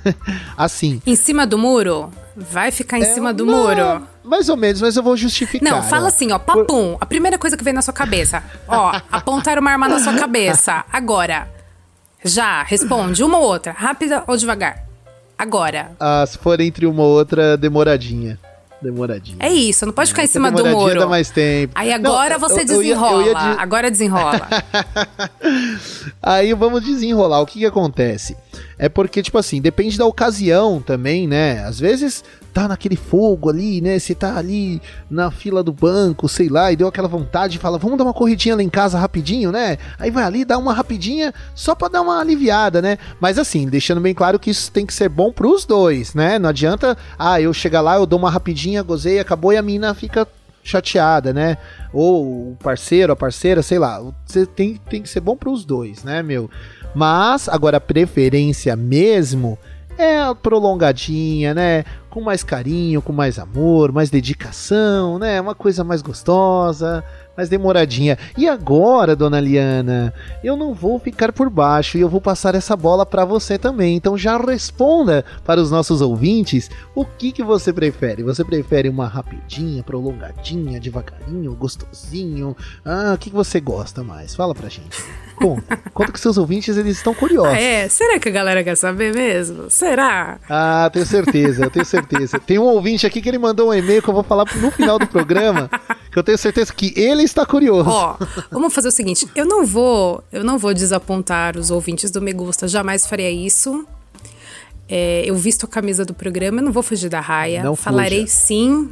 assim. 0.56 1.00
Em 1.06 1.16
cima 1.16 1.46
do 1.46 1.56
muro? 1.56 2.10
Vai 2.36 2.70
ficar 2.70 2.98
em 2.98 3.02
é, 3.02 3.14
cima 3.14 3.32
do 3.32 3.46
não, 3.46 3.58
muro? 3.58 4.06
Mais 4.22 4.48
ou 4.50 4.56
menos, 4.56 4.82
mas 4.82 4.96
eu 4.96 5.02
vou 5.02 5.16
justificar. 5.16 5.70
Não, 5.70 5.82
fala 5.82 6.04
ó. 6.04 6.08
assim, 6.08 6.30
ó, 6.32 6.38
papum. 6.38 6.64
Por... 6.66 6.98
A 7.00 7.06
primeira 7.06 7.38
coisa 7.38 7.56
que 7.56 7.64
vem 7.64 7.72
na 7.72 7.80
sua 7.80 7.94
cabeça. 7.94 8.42
Ó, 8.68 8.92
apontar 9.10 9.58
uma 9.58 9.70
arma 9.70 9.88
na 9.88 9.98
sua 9.98 10.14
cabeça. 10.14 10.84
Agora. 10.92 11.48
Já, 12.22 12.62
responde. 12.64 13.22
Uma 13.22 13.38
ou 13.38 13.44
outra. 13.44 13.72
Rápida 13.72 14.24
ou 14.26 14.36
devagar? 14.36 14.84
Agora. 15.38 15.92
Ah, 16.00 16.24
se 16.26 16.36
for 16.36 16.60
entre 16.60 16.84
uma 16.86 17.02
ou 17.02 17.10
outra, 17.10 17.56
demoradinha. 17.56 18.38
Demoradinho. 18.86 19.36
É 19.40 19.52
isso, 19.52 19.84
não 19.84 19.92
pode 19.92 20.10
ficar 20.10 20.22
em 20.22 20.28
cima 20.28 20.50
do 20.50 20.64
muro. 20.64 21.00
dá 21.00 21.06
mais 21.08 21.28
tempo. 21.28 21.72
Aí 21.74 21.92
agora 21.92 22.38
não, 22.38 22.48
você 22.48 22.60
eu, 22.60 22.64
desenrola. 22.64 23.14
Eu 23.14 23.22
ia, 23.22 23.26
eu 23.26 23.32
ia 23.32 23.54
de... 23.54 23.60
Agora 23.60 23.90
desenrola. 23.90 24.48
Aí 26.22 26.54
vamos 26.54 26.84
desenrolar. 26.84 27.40
O 27.40 27.46
que 27.46 27.58
que 27.58 27.66
acontece? 27.66 28.36
É 28.78 28.88
porque, 28.88 29.22
tipo 29.22 29.38
assim, 29.38 29.60
depende 29.60 29.98
da 29.98 30.06
ocasião 30.06 30.80
também, 30.80 31.26
né? 31.26 31.64
Às 31.64 31.78
vezes 31.78 32.24
tá 32.52 32.66
naquele 32.66 32.96
fogo 32.96 33.50
ali, 33.50 33.82
né? 33.82 33.98
Você 33.98 34.14
tá 34.14 34.38
ali 34.38 34.80
na 35.10 35.30
fila 35.30 35.62
do 35.62 35.72
banco, 35.72 36.26
sei 36.26 36.48
lá, 36.48 36.72
e 36.72 36.76
deu 36.76 36.88
aquela 36.88 37.06
vontade 37.06 37.56
e 37.56 37.60
fala, 37.60 37.76
vamos 37.76 37.98
dar 37.98 38.04
uma 38.04 38.14
corridinha 38.14 38.56
lá 38.56 38.62
em 38.62 38.68
casa 38.70 38.98
rapidinho, 38.98 39.52
né? 39.52 39.76
Aí 39.98 40.10
vai 40.10 40.24
ali, 40.24 40.42
dá 40.42 40.56
uma 40.56 40.72
rapidinha 40.72 41.34
só 41.54 41.74
pra 41.74 41.88
dar 41.88 42.00
uma 42.00 42.18
aliviada, 42.18 42.80
né? 42.80 42.96
Mas 43.20 43.38
assim, 43.38 43.68
deixando 43.68 44.00
bem 44.00 44.14
claro 44.14 44.38
que 44.38 44.48
isso 44.48 44.72
tem 44.72 44.86
que 44.86 44.94
ser 44.94 45.10
bom 45.10 45.30
pros 45.30 45.66
dois, 45.66 46.14
né? 46.14 46.38
Não 46.38 46.48
adianta, 46.48 46.96
ah, 47.18 47.38
eu 47.38 47.52
chegar 47.52 47.82
lá, 47.82 47.96
eu 47.96 48.06
dou 48.06 48.18
uma 48.18 48.30
rapidinha, 48.30 48.82
gozei, 48.82 49.18
acabou 49.18 49.52
e 49.52 49.58
a 49.58 49.62
mina 49.62 49.92
fica 49.92 50.26
chateada, 50.66 51.32
né? 51.32 51.56
Ou 51.92 52.52
o 52.52 52.56
parceiro, 52.62 53.12
a 53.12 53.16
parceira, 53.16 53.62
sei 53.62 53.78
lá. 53.78 54.02
Você 54.26 54.44
tem, 54.44 54.76
tem 54.88 55.00
que 55.00 55.08
ser 55.08 55.20
bom 55.20 55.36
pros 55.36 55.64
dois, 55.64 56.02
né, 56.02 56.22
meu? 56.22 56.50
Mas, 56.96 57.46
agora, 57.46 57.76
a 57.76 57.80
preferência 57.80 58.74
mesmo 58.74 59.58
é 59.98 60.32
prolongadinha, 60.32 61.52
né? 61.52 61.84
Com 62.08 62.22
mais 62.22 62.42
carinho, 62.42 63.02
com 63.02 63.12
mais 63.12 63.38
amor, 63.38 63.92
mais 63.92 64.08
dedicação, 64.08 65.18
né? 65.18 65.38
Uma 65.38 65.54
coisa 65.54 65.84
mais 65.84 66.00
gostosa, 66.00 67.04
mais 67.36 67.48
demoradinha. 67.48 68.18
E 68.36 68.48
agora, 68.48 69.14
dona 69.14 69.40
Liana, 69.40 70.12
eu 70.42 70.56
não 70.56 70.74
vou 70.74 70.98
ficar 70.98 71.32
por 71.32 71.50
baixo 71.50 71.98
e 71.98 72.00
eu 72.00 72.08
vou 72.08 72.20
passar 72.20 72.54
essa 72.54 72.76
bola 72.76 73.04
para 73.04 73.24
você 73.24 73.58
também. 73.58 73.96
Então 73.96 74.16
já 74.16 74.36
responda 74.36 75.24
para 75.44 75.60
os 75.60 75.70
nossos 75.70 76.00
ouvintes 76.00 76.70
o 76.94 77.04
que, 77.04 77.32
que 77.32 77.42
você 77.42 77.72
prefere. 77.72 78.22
Você 78.22 78.44
prefere 78.44 78.88
uma 78.88 79.06
rapidinha, 79.06 79.82
prolongadinha, 79.82 80.80
devagarinho, 80.80 81.54
gostosinho? 81.54 82.56
Ah, 82.84 83.12
o 83.14 83.18
que, 83.18 83.30
que 83.30 83.36
você 83.36 83.60
gosta 83.60 84.02
mais? 84.02 84.34
Fala 84.34 84.54
pra 84.54 84.68
gente. 84.68 84.96
Conta. 85.36 85.76
Conta 85.92 86.12
que 86.12 86.20
seus 86.20 86.38
ouvintes 86.38 86.76
eles 86.76 86.96
estão 86.96 87.14
curiosos. 87.14 87.52
Ah, 87.52 87.60
é? 87.60 87.88
Será 87.88 88.18
que 88.18 88.28
a 88.28 88.32
galera 88.32 88.64
quer 88.64 88.76
saber 88.76 89.14
mesmo? 89.14 89.70
Será? 89.70 90.38
Ah, 90.48 90.88
tenho 90.90 91.04
certeza, 91.04 91.64
eu 91.64 91.70
tenho 91.70 91.84
certeza. 91.84 92.06
certeza. 92.06 92.38
Tem 92.38 92.58
um 92.58 92.64
ouvinte 92.64 93.06
aqui 93.06 93.20
que 93.20 93.28
ele 93.28 93.38
mandou 93.38 93.70
um 93.70 93.74
e-mail 93.74 94.02
que 94.02 94.08
eu 94.08 94.14
vou 94.14 94.22
falar 94.22 94.44
no 94.56 94.70
final 94.70 94.98
do 94.98 95.06
programa, 95.06 95.70
que 96.16 96.20
eu 96.20 96.24
tenho 96.24 96.38
certeza 96.38 96.72
que 96.72 96.94
ele 96.96 97.24
está 97.24 97.44
curioso. 97.44 97.90
Ó, 97.90 98.16
vamos 98.50 98.72
fazer 98.74 98.88
o 98.88 98.90
seguinte, 98.90 99.28
eu 99.34 99.44
não 99.44 99.66
vou, 99.66 100.24
eu 100.32 100.42
não 100.42 100.56
vou 100.56 100.72
desapontar 100.72 101.58
os 101.58 101.70
ouvintes 101.70 102.10
do 102.10 102.22
Me 102.22 102.32
Gusta, 102.32 102.66
jamais 102.66 103.06
faria 103.06 103.30
isso. 103.30 103.86
É, 104.88 105.24
eu 105.26 105.34
visto 105.34 105.66
a 105.66 105.68
camisa 105.68 106.06
do 106.06 106.14
programa, 106.14 106.60
eu 106.60 106.64
não 106.64 106.72
vou 106.72 106.82
fugir 106.82 107.10
da 107.10 107.20
raia. 107.20 107.62
Não 107.62 107.76
Falarei 107.76 108.22
fuja. 108.22 108.32
sim 108.32 108.90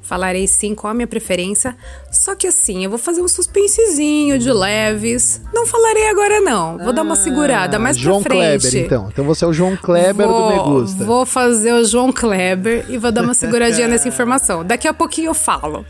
Falarei 0.00 0.46
sim 0.46 0.74
qual 0.76 0.92
a 0.92 0.94
minha 0.94 1.06
preferência. 1.08 1.76
Só 2.14 2.34
que 2.34 2.46
assim, 2.46 2.84
eu 2.84 2.90
vou 2.90 2.98
fazer 2.98 3.20
um 3.20 3.28
suspensezinho 3.28 4.38
de 4.38 4.52
leves. 4.52 5.40
Não 5.52 5.66
falarei 5.66 6.08
agora, 6.08 6.40
não. 6.40 6.78
Vou 6.78 6.92
dar 6.92 7.02
uma 7.02 7.16
segurada 7.16 7.78
mais 7.78 7.96
Ah, 7.96 8.00
João 8.00 8.22
pra 8.22 8.34
frente. 8.34 8.60
Kleber, 8.62 8.84
então. 8.86 9.08
Então 9.12 9.24
você 9.24 9.44
é 9.44 9.48
o 9.48 9.52
João 9.52 9.76
Kleber 9.76 10.26
vou, 10.26 10.42
do 10.42 10.56
Me 10.56 10.62
Gusta. 10.80 11.04
Vou 11.04 11.26
fazer 11.26 11.72
o 11.72 11.84
João 11.84 12.12
Kleber 12.12 12.86
e 12.88 12.96
vou 12.96 13.10
dar 13.10 13.22
uma 13.22 13.34
seguradinha 13.34 13.88
nessa 13.88 14.08
informação. 14.08 14.64
Daqui 14.64 14.86
a 14.86 14.94
pouquinho 14.94 15.30
eu 15.30 15.34
falo. 15.34 15.84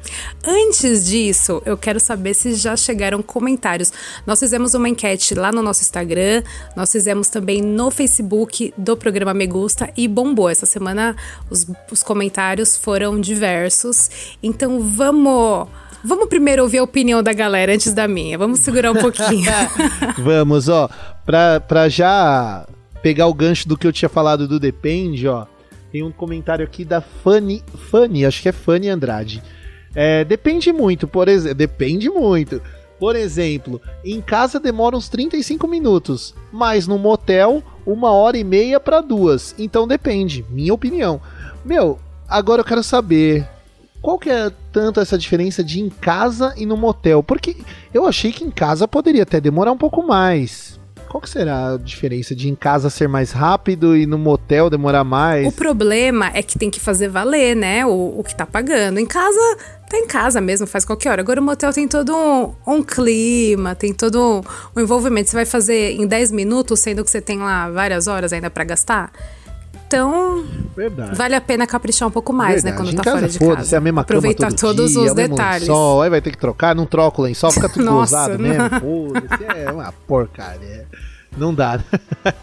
Antes 0.46 1.06
disso, 1.06 1.62
eu 1.64 1.76
quero 1.76 2.00
saber 2.00 2.34
se 2.34 2.54
já 2.54 2.76
chegaram 2.76 3.22
comentários. 3.22 3.92
Nós 4.26 4.40
fizemos 4.40 4.74
uma 4.74 4.88
enquete 4.88 5.34
lá 5.34 5.52
no 5.52 5.62
nosso 5.62 5.82
Instagram, 5.82 6.42
nós 6.74 6.90
fizemos 6.90 7.28
também 7.28 7.60
no 7.62 7.90
Facebook 7.90 8.72
do 8.76 8.96
programa 8.96 9.34
Me 9.34 9.46
Gusta 9.46 9.90
e 9.96 10.08
bombou. 10.08 10.48
Essa 10.48 10.66
semana 10.66 11.14
os, 11.50 11.66
os 11.90 12.02
comentários 12.02 12.76
foram 12.76 13.20
diversos. 13.20 14.10
Então 14.42 14.80
vamos. 14.80 15.68
Vamos 16.04 16.28
primeiro 16.28 16.62
ouvir 16.62 16.78
a 16.78 16.82
opinião 16.82 17.23
da 17.23 17.32
galera 17.32 17.73
antes 17.73 17.94
da 17.94 18.06
minha. 18.06 18.37
Vamos 18.37 18.61
segurar 18.61 18.90
um 18.90 18.94
pouquinho. 18.94 19.50
Vamos, 20.18 20.68
ó. 20.68 20.88
Pra, 21.25 21.61
pra 21.61 21.88
já 21.88 22.66
pegar 23.02 23.26
o 23.26 23.34
gancho 23.34 23.66
do 23.66 23.76
que 23.76 23.87
eu 23.87 23.92
tinha 23.92 24.08
falado 24.08 24.46
do 24.46 24.61
Depende, 24.61 25.26
ó. 25.26 25.46
Tem 25.90 26.02
um 26.02 26.12
comentário 26.12 26.64
aqui 26.64 26.84
da 26.84 27.00
Fanny. 27.00 27.62
Fanny, 27.90 28.26
acho 28.26 28.42
que 28.42 28.49
é 28.50 28.52
Fanny 28.52 28.88
Andrade. 28.88 29.42
É, 29.94 30.25
depende 30.25 30.73
muito, 30.73 31.08
por 31.08 31.26
exemplo. 31.26 31.54
Depende 31.54 32.11
muito. 32.11 32.61
Por 32.99 33.16
exemplo, 33.16 33.80
em 34.04 34.20
casa 34.20 34.61
demora 34.61 34.96
uns 34.96 35.08
35 35.08 35.66
minutos, 35.66 36.34
mas 36.52 36.87
no 36.87 36.99
motel, 36.99 37.62
uma 37.87 38.12
hora 38.12 38.37
e 38.37 38.44
meia 38.44 38.78
para 38.78 39.00
duas. 39.00 39.54
Então 39.58 39.88
depende, 39.88 40.44
minha 40.50 40.73
opinião. 40.73 41.20
Meu, 41.64 41.99
agora 42.28 42.61
eu 42.61 42.64
quero 42.64 42.82
saber. 42.82 43.49
Qual 44.04 44.18
que 44.18 44.28
é 44.28 44.52
tanto 44.70 45.00
essa 45.00 45.16
diferença 45.16 45.64
de 45.64 45.80
em 45.80 45.88
casa 45.88 46.52
e 46.58 46.66
no 46.66 46.76
motel? 46.76 47.23
Porque 47.23 47.56
eu 47.92 48.04
achei 48.04 48.30
que 48.30 48.44
em 48.44 48.50
casa 48.50 48.87
poderia 48.87 49.23
até 49.23 49.40
demorar 49.40 49.73
um 49.73 49.78
pouco 49.78 50.06
mais. 50.06 50.78
Qual 51.08 51.23
que 51.23 51.30
será 51.30 51.73
a 51.73 51.78
diferença 51.78 52.34
de 52.34 52.50
em 52.50 52.54
casa 52.54 52.90
ser 52.90 53.08
mais 53.08 53.32
rápido 53.32 53.96
e 53.96 54.04
no 54.04 54.18
motel 54.18 54.68
demorar 54.68 55.04
mais? 55.04 55.46
O 55.46 55.52
problema 55.52 56.30
é 56.34 56.42
que 56.42 56.58
tem 56.58 56.68
que 56.68 56.78
fazer 56.78 57.08
valer, 57.08 57.56
né? 57.56 57.87
O, 57.87 58.18
o 58.18 58.23
que 58.23 58.37
tá 58.37 58.44
pagando. 58.44 59.00
Em 59.00 59.06
casa, 59.06 59.56
tá 59.88 59.96
em 59.96 60.06
casa 60.06 60.38
mesmo, 60.38 60.66
faz 60.66 60.84
qualquer 60.84 61.08
hora. 61.08 61.23
Agora 61.23 61.40
o 61.40 61.44
motel 61.44 61.73
tem 61.73 61.88
todo 61.88 62.14
um, 62.14 62.52
um 62.66 62.82
clima, 62.82 63.75
tem 63.75 63.94
todo 63.94 64.20
um, 64.20 64.42
um 64.76 64.82
envolvimento. 64.82 65.30
Você 65.30 65.37
vai 65.37 65.46
fazer 65.46 65.92
em 65.92 66.06
10 66.06 66.30
minutos, 66.30 66.78
sendo 66.78 67.02
que 67.02 67.11
você 67.11 67.23
tem 67.23 67.38
lá 67.38 67.70
várias 67.70 68.06
horas 68.06 68.34
ainda 68.34 68.50
pra 68.50 68.64
gastar. 68.64 69.11
Então, 69.94 70.44
Verdade. 70.74 71.16
vale 71.16 71.36
a 71.36 71.40
pena 71.40 71.66
caprichar 71.68 72.08
um 72.08 72.10
pouco 72.10 72.32
mais, 72.32 72.64
né? 72.64 72.72
Verdade. 72.72 72.76
Quando 72.76 72.92
em 72.92 72.96
tá 72.96 73.04
casa, 73.04 73.16
fora 73.16 73.28
de 73.28 73.38
foda-se, 73.38 73.56
casa. 73.56 73.76
É 73.76 73.78
a 73.78 73.80
mesma 73.80 74.00
Aproveitar 74.00 74.48
todo 74.52 74.58
todos 74.76 74.90
dia, 74.92 75.02
os 75.02 75.14
detalhes. 75.14 75.68
lençol, 75.68 76.02
aí 76.02 76.10
vai 76.10 76.20
ter 76.20 76.32
que 76.32 76.38
trocar, 76.38 76.74
não 76.74 76.84
troca 76.84 77.20
o 77.20 77.24
lençol, 77.24 77.52
fica 77.52 77.68
tudo 77.68 77.84
Nossa, 77.84 78.16
gozado 78.16 78.42
não. 78.42 78.48
mesmo. 78.48 78.80
Foda-se, 78.80 79.44
é 79.44 79.70
uma 79.70 79.92
porcaria. 79.92 80.88
Não 81.36 81.54
dá. 81.54 81.80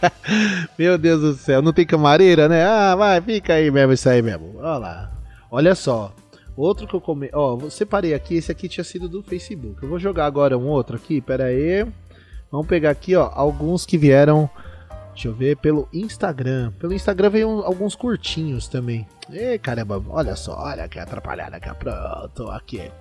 Meu 0.79 0.97
Deus 0.97 1.21
do 1.21 1.33
céu, 1.33 1.61
não 1.61 1.73
tem 1.73 1.85
camareira, 1.85 2.47
né? 2.47 2.65
Ah, 2.65 2.95
vai, 2.95 3.19
fica 3.21 3.53
aí 3.53 3.69
mesmo, 3.69 3.91
isso 3.93 4.07
aí 4.07 4.21
mesmo. 4.21 4.53
Olha 4.57 4.77
lá. 4.77 5.11
Olha 5.49 5.75
só. 5.75 6.13
Outro 6.55 6.87
que 6.87 6.93
eu 6.93 7.01
come... 7.01 7.29
Ó, 7.33 7.57
eu 7.61 7.69
separei 7.69 8.13
aqui, 8.13 8.35
esse 8.35 8.51
aqui 8.51 8.69
tinha 8.69 8.83
sido 8.83 9.09
do 9.09 9.23
Facebook. 9.23 9.81
Eu 9.83 9.89
vou 9.89 9.99
jogar 9.99 10.25
agora 10.25 10.57
um 10.57 10.67
outro 10.67 10.95
aqui, 10.95 11.19
pera 11.19 11.45
aí. 11.45 11.85
Vamos 12.51 12.67
pegar 12.67 12.91
aqui, 12.91 13.15
ó, 13.15 13.29
alguns 13.33 13.85
que 13.85 13.97
vieram, 13.97 14.49
deixa 15.13 15.27
eu 15.27 15.33
ver, 15.33 15.57
pelo 15.57 15.87
Instagram. 15.93 16.71
Pelo 16.79 16.93
Instagram 16.93 17.29
veio 17.29 17.49
um- 17.49 17.65
alguns 17.65 17.95
curtinhos 17.95 18.67
também. 18.67 19.07
Ei, 19.31 19.57
caramba, 19.59 20.01
olha 20.09 20.35
só, 20.35 20.55
olha 20.57 20.87
que 20.87 20.99
atrapalhada 20.99 21.59
ó, 21.69 21.73
pronto, 21.73 22.49
aqui. 22.51 22.91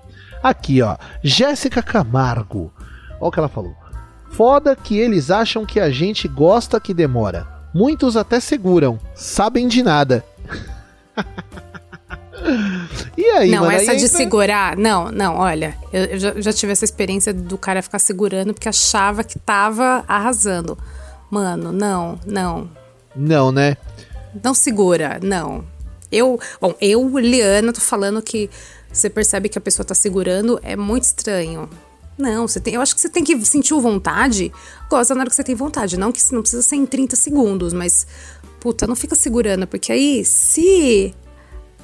Aqui, 0.43 0.83
ó, 0.83 0.97
Jéssica 1.23 1.83
Camargo. 1.83 2.73
Olha 3.21 3.29
o 3.29 3.31
que 3.31 3.39
ela 3.39 3.49
falou. 3.49 3.75
Foda 4.31 4.77
que 4.77 4.97
eles 4.97 5.31
acham 5.31 5.67
que 5.67 5.81
a 5.81 5.91
gente 5.91 6.29
gosta 6.29 6.81
que 6.81 6.95
demora. 6.95 7.47
Muitos 7.75 8.17
até 8.17 8.41
seguram, 8.41 8.99
sabem 9.15 9.69
de 9.69 9.83
nada. 9.83 10.25
e 13.17 13.25
aí, 13.27 13.51
não, 13.51 13.61
mano? 13.65 13.73
essa 13.73 13.93
aí 13.93 13.99
de 13.99 14.05
entra- 14.05 14.17
segurar. 14.17 14.77
Não, 14.77 15.11
não, 15.11 15.37
olha. 15.37 15.77
Eu, 15.93 16.05
eu 16.05 16.19
já, 16.19 16.41
já 16.41 16.53
tive 16.53 16.73
essa 16.73 16.85
experiência 16.85 17.35
do 17.35 17.59
cara 17.59 17.83
ficar 17.83 17.99
segurando 17.99 18.55
porque 18.55 18.69
achava 18.69 19.23
que 19.23 19.39
tava 19.39 20.05
arrasando. 20.09 20.79
Mano, 21.31 21.73
não, 21.73 22.19
não. 22.27 22.71
Não, 23.15 23.53
né? 23.53 23.77
Não 24.43 24.55
segura, 24.55 25.19
não. 25.23 25.65
Eu, 26.11 26.41
bom, 26.61 26.75
eu, 26.81 27.19
Liana, 27.19 27.73
tô 27.73 27.81
falando 27.81 28.21
que 28.21 28.51
você 28.93 29.09
percebe 29.09 29.49
que 29.49 29.59
a 29.59 29.61
pessoa 29.61 29.87
tá 29.87 29.95
segurando, 29.95 30.59
é 30.63 30.75
muito 30.75 31.05
estranho. 31.05 31.71
Não, 32.19 32.47
você 32.47 32.61
tem, 32.61 32.75
eu 32.75 32.83
acho 32.83 32.95
que 32.95 33.01
você 33.01 33.09
tem 33.09 33.25
que 33.25 33.39
sentir 33.47 33.73
vontade, 33.75 34.53
gosta 34.91 35.15
na 35.15 35.21
hora 35.21 35.31
que 35.31 35.37
você 35.37 35.45
tem 35.45 35.55
vontade, 35.55 35.97
não 35.97 36.13
que 36.13 36.21
não 36.33 36.43
precisa 36.43 36.63
ser 36.63 36.77
em 36.77 36.85
30 36.85 37.17
segundos, 37.17 37.73
mas 37.73 38.07
puta, 38.59 38.87
não 38.87 38.95
fica 38.95 39.15
segurando, 39.15 39.67
porque 39.67 39.91
aí 39.91 40.25
se 40.25 41.15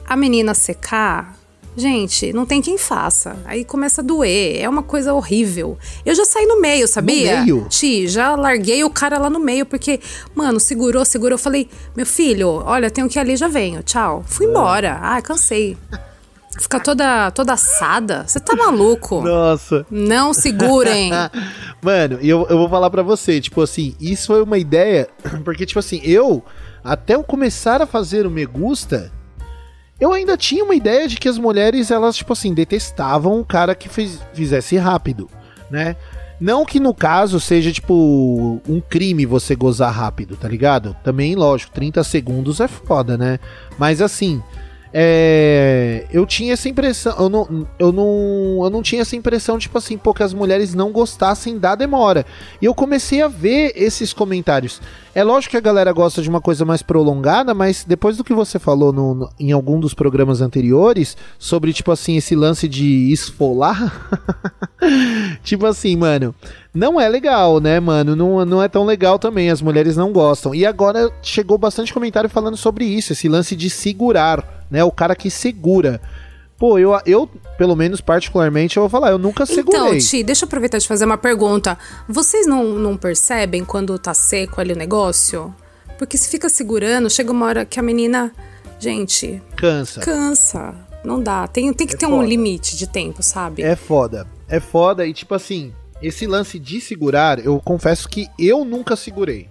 a 0.05 0.15
menina 0.15 0.53
secar, 0.53 1.36
gente, 1.77 2.33
não 2.33 2.47
tem 2.47 2.63
quem 2.63 2.79
faça. 2.79 3.37
Aí 3.45 3.65
começa 3.65 4.01
a 4.01 4.05
doer, 4.05 4.61
é 4.61 4.69
uma 4.69 4.83
coisa 4.83 5.13
horrível. 5.13 5.79
Eu 6.05 6.15
já 6.15 6.25
saí 6.25 6.47
no 6.47 6.61
meio, 6.61 6.89
sabia? 6.89 7.43
meio? 7.43 7.67
Ti, 7.69 8.09
já 8.09 8.35
larguei 8.35 8.83
o 8.83 8.91
cara 8.91 9.19
lá 9.19 9.29
no 9.29 9.39
meio, 9.39 9.67
porque, 9.67 10.01
mano, 10.35 10.59
segurou, 10.59 11.05
segurou. 11.05 11.35
Eu 11.35 11.39
falei, 11.39 11.69
meu 11.97 12.07
filho, 12.07 12.49
olha, 12.65 12.91
tenho 12.91 13.09
que 13.09 13.19
ir 13.19 13.21
ali, 13.21 13.37
já 13.37 13.49
venho, 13.49 13.83
tchau. 13.83 14.25
Fui 14.27 14.47
embora. 14.47 14.99
Ah, 15.03 15.21
cansei. 15.21 15.77
Fica 16.59 16.81
toda, 16.81 17.31
toda 17.33 17.53
assada. 17.53 18.25
Você 18.27 18.41
tá 18.41 18.57
maluco? 18.57 19.21
Nossa. 19.21 19.87
Não 19.91 20.33
segurem. 20.33 21.11
Mano, 21.83 22.19
e 22.23 22.29
eu, 22.29 22.47
eu 22.49 22.57
vou 22.57 22.69
falar 22.69 22.91
pra 22.91 23.03
você, 23.03 23.41
tipo 23.41 23.61
assim, 23.61 23.95
isso 24.01 24.29
foi 24.29 24.43
uma 24.43 24.59
ideia, 24.59 25.09
porque, 25.45 25.67
tipo 25.67 25.79
assim, 25.79 26.01
eu, 26.03 26.43
até 26.83 27.15
eu 27.15 27.23
começar 27.23 27.83
a 27.83 27.87
fazer 27.87 28.27
o 28.27 28.31
Me 28.31 28.47
Gusta, 28.47 29.13
eu 30.01 30.13
ainda 30.13 30.37
tinha 30.37 30.65
uma 30.65 30.75
ideia 30.75 31.09
de 31.09 31.17
que 31.17 31.29
as 31.29 31.39
mulheres, 31.39 31.91
elas, 31.91 32.17
tipo 32.17 32.33
assim, 32.33 32.53
detestavam 32.53 33.41
o 33.41 33.45
cara 33.45 33.75
que 33.75 33.89
fez, 33.89 34.21
fizesse 34.35 34.77
rápido, 34.77 35.29
né? 35.71 35.97
Não 36.39 36.67
que 36.67 36.79
no 36.79 36.93
caso 36.93 37.41
seja, 37.41 37.73
tipo, 37.73 38.61
um 38.69 38.81
crime 38.81 39.25
você 39.25 39.57
gozar 39.57 39.93
rápido, 39.93 40.37
tá 40.37 40.47
ligado? 40.47 40.95
Também, 41.03 41.35
lógico, 41.35 41.73
30 41.73 42.05
segundos 42.05 42.61
é 42.61 42.69
foda, 42.69 43.17
né? 43.17 43.39
Mas 43.79 44.03
assim, 44.03 44.43
é, 44.93 46.07
eu 46.13 46.25
tinha 46.27 46.53
essa 46.53 46.69
impressão, 46.69 47.15
eu 47.19 47.29
não, 47.29 47.67
eu, 47.79 47.93
não, 47.93 48.65
eu 48.65 48.71
não 48.71 48.83
tinha 48.83 49.03
essa 49.03 49.17
impressão, 49.17 49.59
tipo 49.59 49.77
assim, 49.79 49.97
pô, 49.99 50.15
que 50.15 50.23
as 50.23 50.33
mulheres 50.33 50.75
não 50.75 50.91
gostassem 50.93 51.59
da 51.59 51.75
demora. 51.75 52.25
E 52.61 52.65
eu 52.65 52.75
comecei 52.75 53.21
a 53.23 53.29
ver 53.29 53.73
esses 53.77 54.13
comentários. 54.13 54.81
É 55.15 55.25
lógico 55.25 55.53
que 55.53 55.57
a 55.57 55.61
galera 55.61 55.93
gosta 55.93 56.21
de 56.21 56.29
uma 56.29 56.41
coisa 56.41 56.65
mais 56.65 56.83
prolongada, 56.83 57.55
mas 57.55 57.85
depois 57.87 58.17
do 58.17 58.25
que 58.25 58.35
você 58.35 58.59
falou 58.59 58.93
no, 58.93 59.15
no- 59.15 59.31
em 59.41 59.51
algum 59.53 59.81
dos 59.81 59.95
programas 59.95 60.41
anteriores, 60.41 61.17
sobre, 61.39 61.73
tipo 61.73 61.91
assim, 61.91 62.17
esse 62.17 62.35
lance 62.37 62.69
de 62.69 63.11
esfolar, 63.13 64.09
tipo 65.43 65.67
assim, 65.67 65.97
mano, 65.97 66.35
não 66.75 67.01
é 67.01 67.09
legal, 67.09 67.61
né, 67.61 67.81
mano? 67.81 68.15
Não, 68.15 68.45
não 68.45 68.63
é 68.63 68.69
tão 68.69 68.85
legal 68.85 69.19
também, 69.19 69.51
as 69.51 69.63
mulheres 69.63 69.97
não 69.97 70.13
gostam. 70.13 70.55
E 70.55 70.67
agora 70.67 71.11
chegou 71.23 71.57
bastante 71.57 71.93
comentário 71.95 72.29
falando 72.29 72.57
sobre 72.57 72.85
isso, 72.85 73.13
esse 73.13 73.29
lance 73.29 73.57
de 73.57 73.71
segurar, 73.71 74.56
né? 74.71 74.83
O 74.85 74.91
cara 74.91 75.15
que 75.17 75.31
segura. 75.31 76.01
Pô, 76.59 76.79
eu, 76.79 76.99
eu 77.05 77.29
pelo 77.59 77.77
menos 77.77 78.01
particularmente, 78.01 78.77
eu 78.79 78.83
vou 78.83 78.89
falar, 78.89 79.11
eu 79.11 79.19
nunca 79.19 79.45
segurei. 79.45 79.79
Então, 79.81 79.99
Ti, 79.99 80.23
deixa 80.23 80.45
eu 80.45 80.47
aproveitar 80.47 80.79
de 80.79 80.89
fazer 80.89 81.05
uma 81.05 81.19
pergunta. 81.19 81.77
Vocês 82.09 82.47
não, 82.47 82.65
não 82.65 82.97
percebem 82.97 83.63
quando 83.65 83.99
tá 83.99 84.15
seco 84.15 84.61
ali 84.61 84.73
o 84.73 84.77
negócio? 84.77 85.55
Porque 85.99 86.17
se 86.17 86.29
fica 86.31 86.49
segurando, 86.49 87.11
chega 87.11 87.31
uma 87.31 87.47
hora 87.47 87.65
que 87.65 87.79
a 87.79 87.83
menina. 87.83 88.33
Gente, 88.79 89.43
Cansa. 89.57 90.01
cansa. 90.01 90.75
Não 91.05 91.23
dá. 91.23 91.47
Tem, 91.47 91.73
tem 91.73 91.87
que 91.87 91.95
É 91.95 91.97
ter 91.99 92.07
um 92.07 92.17
foda. 92.17 92.27
limite 92.27 92.77
de 92.77 92.87
tempo, 92.87 93.23
sabe? 93.23 93.63
É 93.63 93.77
foda. 93.77 94.27
É 94.49 94.61
foda 94.61 95.07
e 95.07 95.13
tipo 95.15 95.35
assim, 95.35 95.73
esse 96.03 96.27
lance 96.27 96.59
de 96.59 96.81
segurar, 96.81 97.39
eu 97.45 97.61
confesso 97.65 98.09
que 98.09 98.29
eu 98.39 98.65
nunca 98.65 98.95
segurei. 98.97 99.49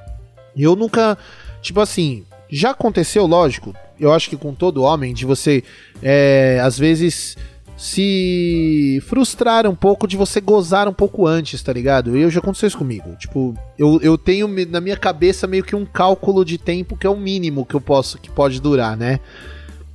Eu 0.55 0.75
nunca, 0.75 1.17
tipo 1.61 1.79
assim, 1.81 2.23
já 2.49 2.71
aconteceu, 2.71 3.25
lógico, 3.25 3.73
eu 3.99 4.13
acho 4.13 4.29
que 4.29 4.37
com 4.37 4.53
todo 4.53 4.83
homem, 4.83 5.13
de 5.13 5.25
você, 5.25 5.63
é, 6.01 6.59
às 6.63 6.77
vezes, 6.77 7.37
se 7.77 9.01
frustrar 9.07 9.67
um 9.67 9.75
pouco 9.75 10.07
de 10.07 10.17
você 10.17 10.39
gozar 10.39 10.87
um 10.87 10.93
pouco 10.93 11.27
antes, 11.27 11.61
tá 11.61 11.73
ligado? 11.73 12.15
Eu 12.15 12.29
já 12.29 12.39
aconteceu 12.39 12.67
isso 12.67 12.77
comigo. 12.77 13.15
Tipo, 13.17 13.53
eu, 13.77 13.99
eu 14.01 14.17
tenho 14.17 14.47
na 14.67 14.81
minha 14.81 14.97
cabeça 14.97 15.47
meio 15.47 15.63
que 15.63 15.75
um 15.75 15.85
cálculo 15.85 16.43
de 16.43 16.57
tempo 16.57 16.97
que 16.97 17.07
é 17.07 17.09
o 17.09 17.17
mínimo 17.17 17.65
que 17.65 17.75
eu 17.75 17.81
posso, 17.81 18.17
que 18.17 18.29
pode 18.29 18.61
durar, 18.61 18.95
né? 18.95 19.19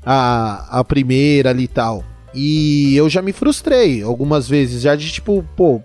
a, 0.04 0.80
a 0.80 0.84
primeira 0.84 1.50
ali 1.50 1.64
e 1.64 1.68
tal. 1.68 2.04
E 2.34 2.94
eu 2.96 3.08
já 3.08 3.20
me 3.20 3.32
frustrei 3.32 4.02
algumas 4.02 4.48
vezes, 4.48 4.82
já 4.82 4.94
de 4.94 5.10
tipo, 5.10 5.44
pô, 5.56 5.82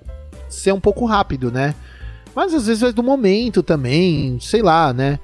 ser 0.48 0.74
um 0.74 0.80
pouco 0.80 1.06
rápido, 1.06 1.52
né? 1.52 1.74
Mas 2.36 2.54
às 2.54 2.68
vezes 2.68 2.84
é 2.84 2.92
do 2.92 3.02
momento 3.02 3.64
também, 3.64 4.38
sei 4.40 4.62
lá, 4.62 4.94
né? 4.94 5.20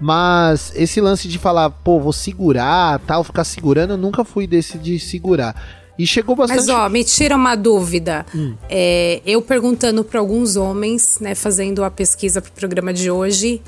Mas 0.00 0.72
esse 0.74 1.00
lance 1.00 1.28
de 1.28 1.38
falar, 1.38 1.70
pô, 1.70 2.00
vou 2.00 2.12
segurar, 2.12 2.98
tal, 3.00 3.22
ficar 3.22 3.44
segurando, 3.44 3.92
eu 3.92 3.98
nunca 3.98 4.24
fui 4.24 4.46
desse 4.46 4.78
de 4.78 4.98
segurar. 4.98 5.54
E 5.98 6.06
chegou 6.06 6.34
bastante. 6.34 6.60
Mas 6.60 6.68
ó, 6.70 6.88
me 6.88 7.04
tira 7.04 7.36
uma 7.36 7.54
dúvida. 7.54 8.24
Hum. 8.34 8.54
É, 8.70 9.20
eu 9.26 9.42
perguntando 9.42 10.02
para 10.02 10.18
alguns 10.18 10.56
homens, 10.56 11.18
né, 11.20 11.34
fazendo 11.34 11.84
a 11.84 11.90
pesquisa 11.90 12.40
pro 12.40 12.50
programa 12.52 12.90
de 12.90 13.10
hoje, 13.10 13.60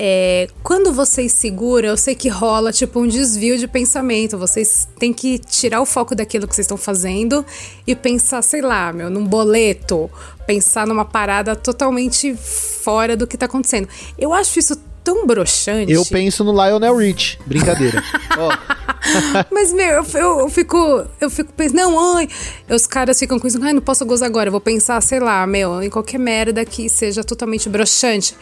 é, 0.00 0.46
quando 0.62 0.92
vocês 0.92 1.32
seguram, 1.32 1.88
eu 1.88 1.96
sei 1.96 2.14
que 2.14 2.28
rola 2.28 2.72
tipo 2.72 3.00
um 3.00 3.06
desvio 3.06 3.58
de 3.58 3.66
pensamento. 3.66 4.38
Vocês 4.38 4.88
têm 4.96 5.12
que 5.12 5.38
tirar 5.40 5.80
o 5.80 5.86
foco 5.86 6.14
daquilo 6.14 6.46
que 6.46 6.54
vocês 6.54 6.66
estão 6.66 6.76
fazendo 6.76 7.44
e 7.84 7.96
pensar, 7.96 8.40
sei 8.42 8.60
lá, 8.60 8.92
meu, 8.92 9.10
num 9.10 9.24
boleto, 9.24 10.08
pensar 10.46 10.86
numa 10.86 11.04
parada 11.04 11.56
totalmente 11.56 12.34
fora 12.36 13.16
do 13.16 13.26
que 13.26 13.36
tá 13.36 13.46
acontecendo. 13.46 13.88
Eu 14.16 14.32
acho 14.32 14.60
isso 14.60 14.76
tão 15.08 15.26
broxante. 15.26 15.90
Eu 15.90 16.04
penso 16.04 16.44
no 16.44 16.52
Lionel 16.52 16.94
Rich. 16.94 17.38
Brincadeira. 17.46 18.04
oh. 18.38 19.44
Mas, 19.50 19.72
meu, 19.72 19.86
eu, 19.86 20.06
eu, 20.14 20.40
eu, 20.40 20.48
fico. 20.50 21.06
Eu 21.18 21.30
fico 21.30 21.50
pensando, 21.54 21.76
não, 21.76 22.16
ai. 22.16 22.28
Os 22.68 22.86
caras 22.86 23.18
ficam 23.18 23.38
com 23.38 23.46
isso, 23.46 23.58
ai, 23.62 23.72
não 23.72 23.80
posso 23.80 24.04
gozar 24.04 24.28
agora. 24.28 24.48
Eu 24.48 24.52
vou 24.52 24.60
pensar, 24.60 25.00
sei 25.00 25.18
lá, 25.18 25.46
meu, 25.46 25.82
em 25.82 25.88
qualquer 25.88 26.18
merda 26.18 26.62
que 26.66 26.90
seja 26.90 27.24
totalmente 27.24 27.70
broxante. 27.70 28.36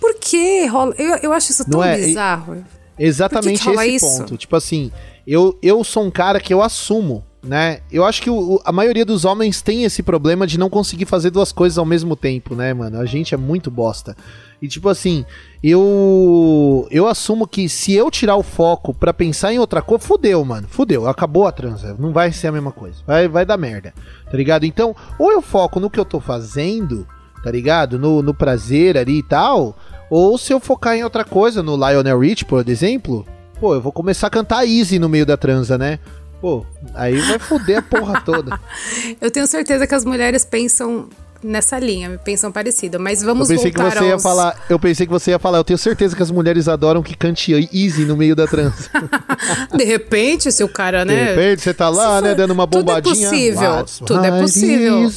Por 0.00 0.14
que 0.14 0.64
rola? 0.66 0.94
Eu, 0.96 1.16
eu 1.16 1.32
acho 1.32 1.50
isso 1.50 1.64
tão 1.68 1.80
Não 1.80 1.84
é, 1.84 1.96
bizarro. 1.96 2.64
Exatamente 2.96 3.62
que 3.62 3.70
que 3.70 3.76
esse 3.76 3.94
isso? 3.96 4.18
ponto. 4.18 4.36
Tipo 4.36 4.54
assim, 4.54 4.92
eu, 5.26 5.58
eu 5.60 5.82
sou 5.82 6.04
um 6.04 6.10
cara 6.10 6.38
que 6.38 6.54
eu 6.54 6.62
assumo, 6.62 7.24
né? 7.42 7.80
Eu 7.90 8.04
acho 8.04 8.22
que 8.22 8.30
o, 8.30 8.60
a 8.64 8.70
maioria 8.70 9.04
dos 9.04 9.24
homens 9.24 9.60
tem 9.60 9.82
esse 9.82 10.02
problema 10.02 10.46
de 10.46 10.58
não 10.58 10.70
conseguir 10.70 11.06
fazer 11.06 11.30
duas 11.30 11.50
coisas 11.50 11.76
ao 11.76 11.84
mesmo 11.84 12.14
tempo, 12.14 12.54
né, 12.54 12.72
mano? 12.72 13.00
A 13.00 13.04
gente 13.04 13.34
é 13.34 13.36
muito 13.36 13.70
bosta. 13.70 14.16
E 14.60 14.68
tipo 14.68 14.88
assim, 14.88 15.24
eu 15.62 16.86
eu 16.88 17.08
assumo 17.08 17.48
que 17.48 17.68
se 17.68 17.92
eu 17.92 18.10
tirar 18.12 18.36
o 18.36 18.44
foco 18.44 18.94
para 18.94 19.12
pensar 19.12 19.52
em 19.52 19.58
outra 19.58 19.82
coisa, 19.82 20.04
fudeu, 20.04 20.44
mano. 20.44 20.68
Fudeu, 20.70 21.08
acabou 21.08 21.46
a 21.46 21.52
transa. 21.52 21.96
Não 21.98 22.12
vai 22.12 22.30
ser 22.30 22.46
a 22.46 22.52
mesma 22.52 22.70
coisa. 22.70 22.98
Vai, 23.04 23.26
vai 23.26 23.44
dar 23.44 23.56
merda. 23.56 23.92
Tá 24.30 24.36
ligado? 24.36 24.64
Então, 24.64 24.94
ou 25.18 25.32
eu 25.32 25.42
foco 25.42 25.80
no 25.80 25.90
que 25.90 25.98
eu 25.98 26.04
tô 26.04 26.20
fazendo, 26.20 27.08
tá 27.42 27.50
ligado? 27.50 27.98
No, 27.98 28.22
no 28.22 28.32
prazer 28.32 28.96
ali 28.96 29.18
e 29.18 29.22
tal, 29.22 29.76
ou 30.08 30.38
se 30.38 30.52
eu 30.52 30.60
focar 30.60 30.94
em 30.94 31.02
outra 31.02 31.24
coisa, 31.24 31.60
no 31.60 31.74
Lionel 31.74 32.20
Rich, 32.20 32.44
por 32.44 32.68
exemplo, 32.68 33.26
pô, 33.58 33.74
eu 33.74 33.80
vou 33.80 33.90
começar 33.90 34.28
a 34.28 34.30
cantar 34.30 34.64
Easy 34.64 34.98
no 34.98 35.08
meio 35.08 35.26
da 35.26 35.36
transa, 35.36 35.76
né? 35.76 35.98
Pô, 36.42 36.66
aí 36.92 37.20
vai 37.20 37.38
foder 37.38 37.78
a 37.78 37.82
porra 37.82 38.20
toda. 38.20 38.60
eu 39.20 39.30
tenho 39.30 39.46
certeza 39.46 39.86
que 39.86 39.94
as 39.94 40.04
mulheres 40.04 40.44
pensam 40.44 41.08
nessa 41.40 41.78
linha, 41.78 42.20
pensam 42.24 42.50
parecido, 42.50 42.98
mas 42.98 43.22
vamos 43.22 43.48
eu 43.48 43.56
pensei 43.56 43.70
voltar 43.70 43.90
que 43.90 43.98
você 43.98 43.98
aos... 43.98 44.08
ia 44.08 44.18
falar, 44.18 44.64
Eu 44.68 44.78
pensei 44.78 45.06
que 45.06 45.12
você 45.12 45.30
ia 45.30 45.38
falar, 45.38 45.58
eu 45.58 45.64
tenho 45.64 45.78
certeza 45.78 46.16
que 46.16 46.22
as 46.22 46.32
mulheres 46.32 46.66
adoram 46.66 47.00
que 47.00 47.16
cante 47.16 47.52
Easy 47.72 48.04
no 48.04 48.16
meio 48.16 48.34
da 48.34 48.48
transa. 48.48 48.90
De 49.72 49.84
repente, 49.84 50.50
se 50.50 50.64
o 50.64 50.68
cara, 50.68 51.04
né? 51.04 51.14
De 51.14 51.30
repente, 51.30 51.62
você 51.62 51.72
tá 51.72 51.88
lá, 51.88 52.20
né, 52.20 52.34
dando 52.34 52.50
uma 52.50 52.66
bombadinha. 52.66 53.14
Tudo 53.14 53.24
é 53.24 53.30
possível, 53.30 53.84
tudo 54.04 54.24
é 54.24 54.40
possível. 54.40 55.10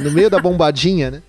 no 0.00 0.12
meio 0.12 0.30
da 0.30 0.38
bombadinha, 0.38 1.10
né? 1.10 1.22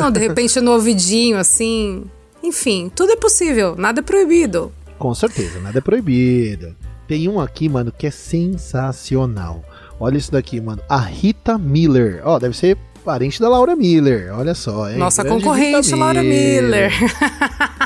Não, 0.00 0.10
de 0.10 0.18
repente 0.18 0.58
no 0.62 0.72
ouvidinho, 0.72 1.36
assim. 1.36 2.04
Enfim, 2.42 2.90
tudo 2.94 3.12
é 3.12 3.16
possível, 3.16 3.76
nada 3.76 4.00
é 4.00 4.02
proibido. 4.02 4.72
Com 4.98 5.14
certeza, 5.14 5.60
nada 5.60 5.78
é 5.78 5.82
proibido. 5.82 6.74
Tem 7.06 7.28
um 7.28 7.40
aqui, 7.40 7.68
mano, 7.68 7.92
que 7.92 8.06
é 8.06 8.10
sensacional. 8.10 9.62
Olha 9.98 10.16
isso 10.16 10.32
daqui, 10.32 10.60
mano. 10.60 10.82
A 10.88 10.98
Rita 10.98 11.56
Miller. 11.56 12.20
Ó, 12.24 12.36
oh, 12.36 12.38
deve 12.38 12.56
ser 12.56 12.76
parente 13.04 13.40
da 13.40 13.48
Laura 13.48 13.76
Miller. 13.76 14.34
Olha 14.36 14.54
só, 14.54 14.90
hein? 14.90 14.98
Nossa 14.98 15.22
Grande 15.22 15.44
concorrente, 15.44 15.94
Laura 15.94 16.22
Miller. 16.22 16.92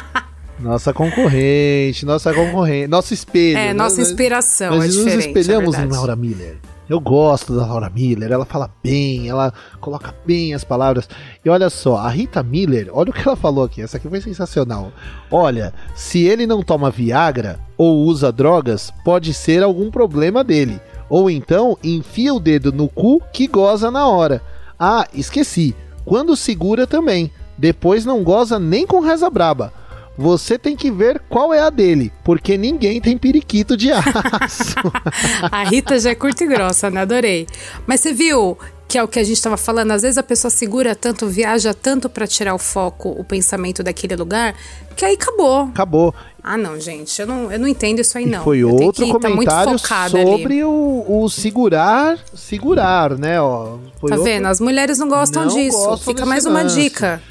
Nossa 0.60 0.92
concorrente, 0.92 2.04
nossa 2.04 2.34
concorrente, 2.34 2.86
nosso 2.86 3.14
espelho. 3.14 3.56
É, 3.56 3.72
nossa 3.72 3.96
nós, 3.96 4.10
inspiração. 4.10 4.76
Nós, 4.76 4.94
nós 4.94 5.06
é 5.06 5.16
nos 5.16 5.24
espelhamos 5.24 5.74
é 5.74 5.84
em 5.84 5.86
Laura 5.86 6.14
Miller. 6.14 6.58
Eu 6.90 6.98
gosto 6.98 7.54
da 7.54 7.64
Laura 7.64 7.88
Miller, 7.88 8.32
ela 8.32 8.44
fala 8.44 8.68
bem, 8.82 9.28
ela 9.28 9.54
coloca 9.80 10.12
bem 10.26 10.54
as 10.54 10.64
palavras. 10.64 11.08
E 11.44 11.48
olha 11.48 11.70
só, 11.70 11.98
a 11.98 12.08
Rita 12.08 12.42
Miller, 12.42 12.88
olha 12.92 13.10
o 13.10 13.12
que 13.12 13.20
ela 13.24 13.36
falou 13.36 13.62
aqui, 13.62 13.80
essa 13.80 13.96
aqui 13.96 14.08
foi 14.08 14.20
sensacional. 14.20 14.90
Olha, 15.30 15.72
se 15.94 16.24
ele 16.24 16.48
não 16.48 16.64
toma 16.64 16.90
Viagra 16.90 17.60
ou 17.78 17.98
usa 17.98 18.32
drogas, 18.32 18.92
pode 19.04 19.32
ser 19.32 19.62
algum 19.62 19.88
problema 19.88 20.42
dele. 20.42 20.80
Ou 21.08 21.30
então 21.30 21.78
enfia 21.80 22.34
o 22.34 22.40
dedo 22.40 22.72
no 22.72 22.88
cu 22.88 23.22
que 23.32 23.46
goza 23.46 23.88
na 23.88 24.08
hora. 24.08 24.42
Ah, 24.76 25.06
esqueci. 25.14 25.76
Quando 26.04 26.34
segura 26.34 26.88
também. 26.88 27.30
Depois 27.56 28.04
não 28.04 28.24
goza 28.24 28.58
nem 28.58 28.84
com 28.84 28.98
reza 28.98 29.30
braba 29.30 29.72
você 30.20 30.58
tem 30.58 30.76
que 30.76 30.90
ver 30.90 31.18
qual 31.30 31.52
é 31.54 31.60
a 31.60 31.70
dele, 31.70 32.12
porque 32.22 32.58
ninguém 32.58 33.00
tem 33.00 33.16
periquito 33.16 33.74
de 33.74 33.90
aço. 33.90 34.76
a 35.50 35.64
Rita 35.64 35.98
já 35.98 36.10
é 36.10 36.14
curta 36.14 36.44
e 36.44 36.46
grossa, 36.46 36.90
né? 36.90 37.00
Adorei. 37.00 37.46
Mas 37.86 38.00
você 38.00 38.12
viu 38.12 38.58
que 38.86 38.98
é 38.98 39.02
o 39.02 39.08
que 39.08 39.18
a 39.18 39.22
gente 39.22 39.36
estava 39.36 39.56
falando, 39.56 39.92
às 39.92 40.02
vezes 40.02 40.18
a 40.18 40.22
pessoa 40.22 40.50
segura 40.50 40.94
tanto, 40.96 41.26
viaja 41.28 41.72
tanto 41.72 42.08
para 42.08 42.26
tirar 42.26 42.54
o 42.54 42.58
foco, 42.58 43.08
o 43.08 43.24
pensamento 43.24 43.82
daquele 43.84 44.16
lugar, 44.16 44.54
que 44.96 45.04
aí 45.04 45.14
acabou. 45.14 45.62
Acabou. 45.62 46.14
Ah, 46.42 46.58
não, 46.58 46.78
gente, 46.78 47.18
eu 47.20 47.26
não, 47.26 47.52
eu 47.52 47.58
não 47.58 47.68
entendo 47.68 48.00
isso 48.00 48.18
aí, 48.18 48.26
não. 48.26 48.40
E 48.40 48.44
foi 48.44 48.58
eu 48.58 48.74
outro 48.74 49.06
tá 49.06 49.12
comentário 49.12 49.78
sobre 49.78 50.64
o, 50.64 51.04
o, 51.06 51.30
segurar, 51.30 52.18
segurar, 52.34 53.16
né? 53.16 53.40
Ó, 53.40 53.76
tá 53.76 53.78
outro... 54.02 54.24
vendo? 54.24 54.46
As 54.46 54.60
mulheres 54.60 54.98
não 54.98 55.08
gostam 55.08 55.44
não 55.44 55.54
disso. 55.54 55.78
Gostam 55.78 56.12
Fica 56.12 56.26
mais 56.26 56.44
uma 56.44 56.64
dica. 56.64 57.22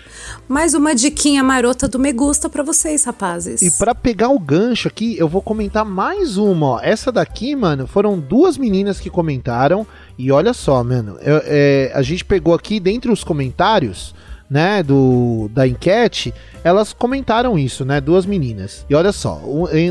Mais 0.50 0.74
uma 0.74 0.96
diquinha 0.96 1.44
marota 1.44 1.88
do 1.88 2.00
Me 2.00 2.12
Gusta 2.12 2.50
pra 2.50 2.64
vocês, 2.64 3.04
rapazes. 3.04 3.62
E 3.62 3.70
para 3.78 3.94
pegar 3.94 4.30
o 4.30 4.40
gancho 4.40 4.88
aqui, 4.88 5.16
eu 5.16 5.28
vou 5.28 5.44
comentar 5.44 5.86
mais 5.86 6.38
uma, 6.38 6.66
ó. 6.66 6.80
Essa 6.82 7.12
daqui, 7.12 7.56
mano, 7.56 7.86
foram 7.86 8.20
duas 8.20 8.58
meninas 8.58 9.00
que 9.00 9.12
comentaram. 9.12 9.86
E 10.18 10.32
olha 10.32 10.52
só, 10.52 10.84
mano, 10.84 11.20
eu, 11.22 11.40
é, 11.46 11.92
a 11.94 12.02
gente 12.02 12.26
pegou 12.26 12.56
aqui 12.56 12.80
dentre 12.80 13.12
os 13.12 13.24
comentários, 13.24 14.16
né, 14.50 14.82
do, 14.82 15.52
da 15.54 15.68
enquete, 15.68 16.34
elas 16.64 16.94
comentaram 16.94 17.60
isso, 17.60 17.86
né, 17.86 18.02
duas 18.02 18.26
meninas. 18.26 18.84
E 18.90 18.96
olha 18.96 19.12
só, 19.12 19.40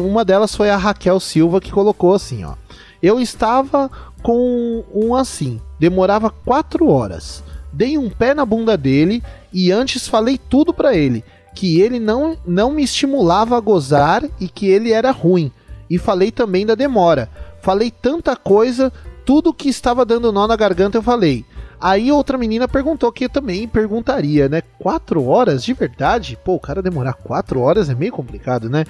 uma 0.03 0.25
delas 0.25 0.57
foi 0.57 0.71
a 0.71 0.77
Raquel 0.77 1.21
Silva 1.21 1.61
que 1.61 1.71
colocou 1.71 2.13
assim, 2.13 2.43
ó. 2.43 2.55
Eu 3.01 3.21
estava 3.21 3.89
com 4.25 4.83
um 4.93 5.15
assim, 5.15 5.61
demorava 5.79 6.31
quatro 6.31 6.89
horas. 6.89 7.45
Dei 7.79 7.97
um 7.97 8.11
pé 8.11 8.35
na 8.35 8.45
bunda 8.45 8.77
dele 8.77 9.23
e 9.53 9.71
antes 9.71 10.09
falei 10.09 10.37
tudo 10.37 10.75
para 10.75 10.97
ele, 10.97 11.23
que 11.55 11.81
ele 11.81 12.01
não, 12.01 12.37
não 12.45 12.73
me 12.73 12.83
estimulava 12.83 13.57
a 13.57 13.61
gozar 13.61 14.25
e 14.41 14.49
que 14.49 14.67
ele 14.67 14.91
era 14.91 15.13
ruim. 15.13 15.53
E 15.89 15.97
falei 15.97 16.33
também 16.33 16.67
da 16.67 16.75
demora. 16.75 17.31
Falei 17.63 17.93
tanta 17.93 18.35
coisa, 18.35 18.93
tudo 19.25 19.55
que 19.55 19.69
estava 19.69 20.05
dando 20.05 20.33
nó 20.33 20.49
na 20.49 20.57
garganta 20.57 20.99
eu 20.99 21.03
falei. 21.05 21.45
Aí 21.81 22.11
outra 22.11 22.37
menina 22.37 22.67
perguntou 22.67 23.13
que 23.13 23.27
eu 23.27 23.29
também 23.29 23.69
perguntaria, 23.69 24.49
né? 24.49 24.61
Quatro 24.81 25.25
horas 25.25 25.63
de 25.63 25.73
verdade? 25.73 26.37
Pô, 26.45 26.57
o 26.57 26.61
cara 26.61 26.83
demorar 26.83 27.13
quatro 27.13 27.61
horas 27.61 27.89
é 27.89 27.95
meio 27.95 28.11
complicado, 28.11 28.69
né? 28.69 28.85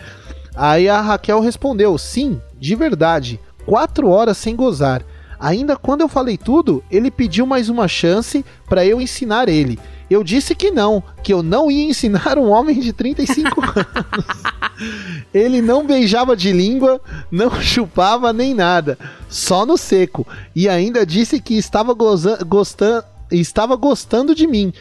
Aí 0.57 0.89
a 0.89 1.03
Raquel 1.03 1.41
respondeu: 1.41 1.99
sim, 1.99 2.41
de 2.59 2.75
verdade. 2.75 3.39
Quatro 3.67 4.09
horas 4.09 4.39
sem 4.39 4.57
gozar. 4.57 5.05
Ainda 5.39 5.77
quando 5.77 6.01
eu 6.01 6.09
falei 6.09 6.37
tudo, 6.37 6.83
ele 6.91 7.11
pediu 7.11 7.47
mais 7.47 7.69
uma 7.69 7.87
chance 7.87 8.45
para 8.69 8.85
eu 8.85 9.01
ensinar 9.01 9.49
ele. 9.49 9.79
Eu 10.11 10.25
disse 10.25 10.55
que 10.55 10.71
não, 10.71 11.03
que 11.23 11.33
eu 11.33 11.43
não 11.43 11.71
ia 11.71 11.85
ensinar 11.85 12.39
um 12.39 12.49
homem 12.49 12.81
de 12.81 12.93
35 12.93 13.61
anos. 13.61 15.25
Ele 15.35 15.61
não 15.61 15.87
beijava 15.87 16.37
de 16.37 16.53
língua, 16.53 17.01
não 17.31 17.51
chupava 17.61 18.33
nem 18.33 18.55
nada, 18.55 18.99
só 19.29 19.67
no 19.67 19.77
seco. 19.77 20.27
E 20.57 20.69
ainda 20.69 21.05
disse 21.05 21.41
que 21.41 21.59
estava 21.59 21.95
gostando, 21.95 23.05
estava 23.31 23.77
gostando 23.77 24.35
de 24.35 24.47
mim 24.47 24.73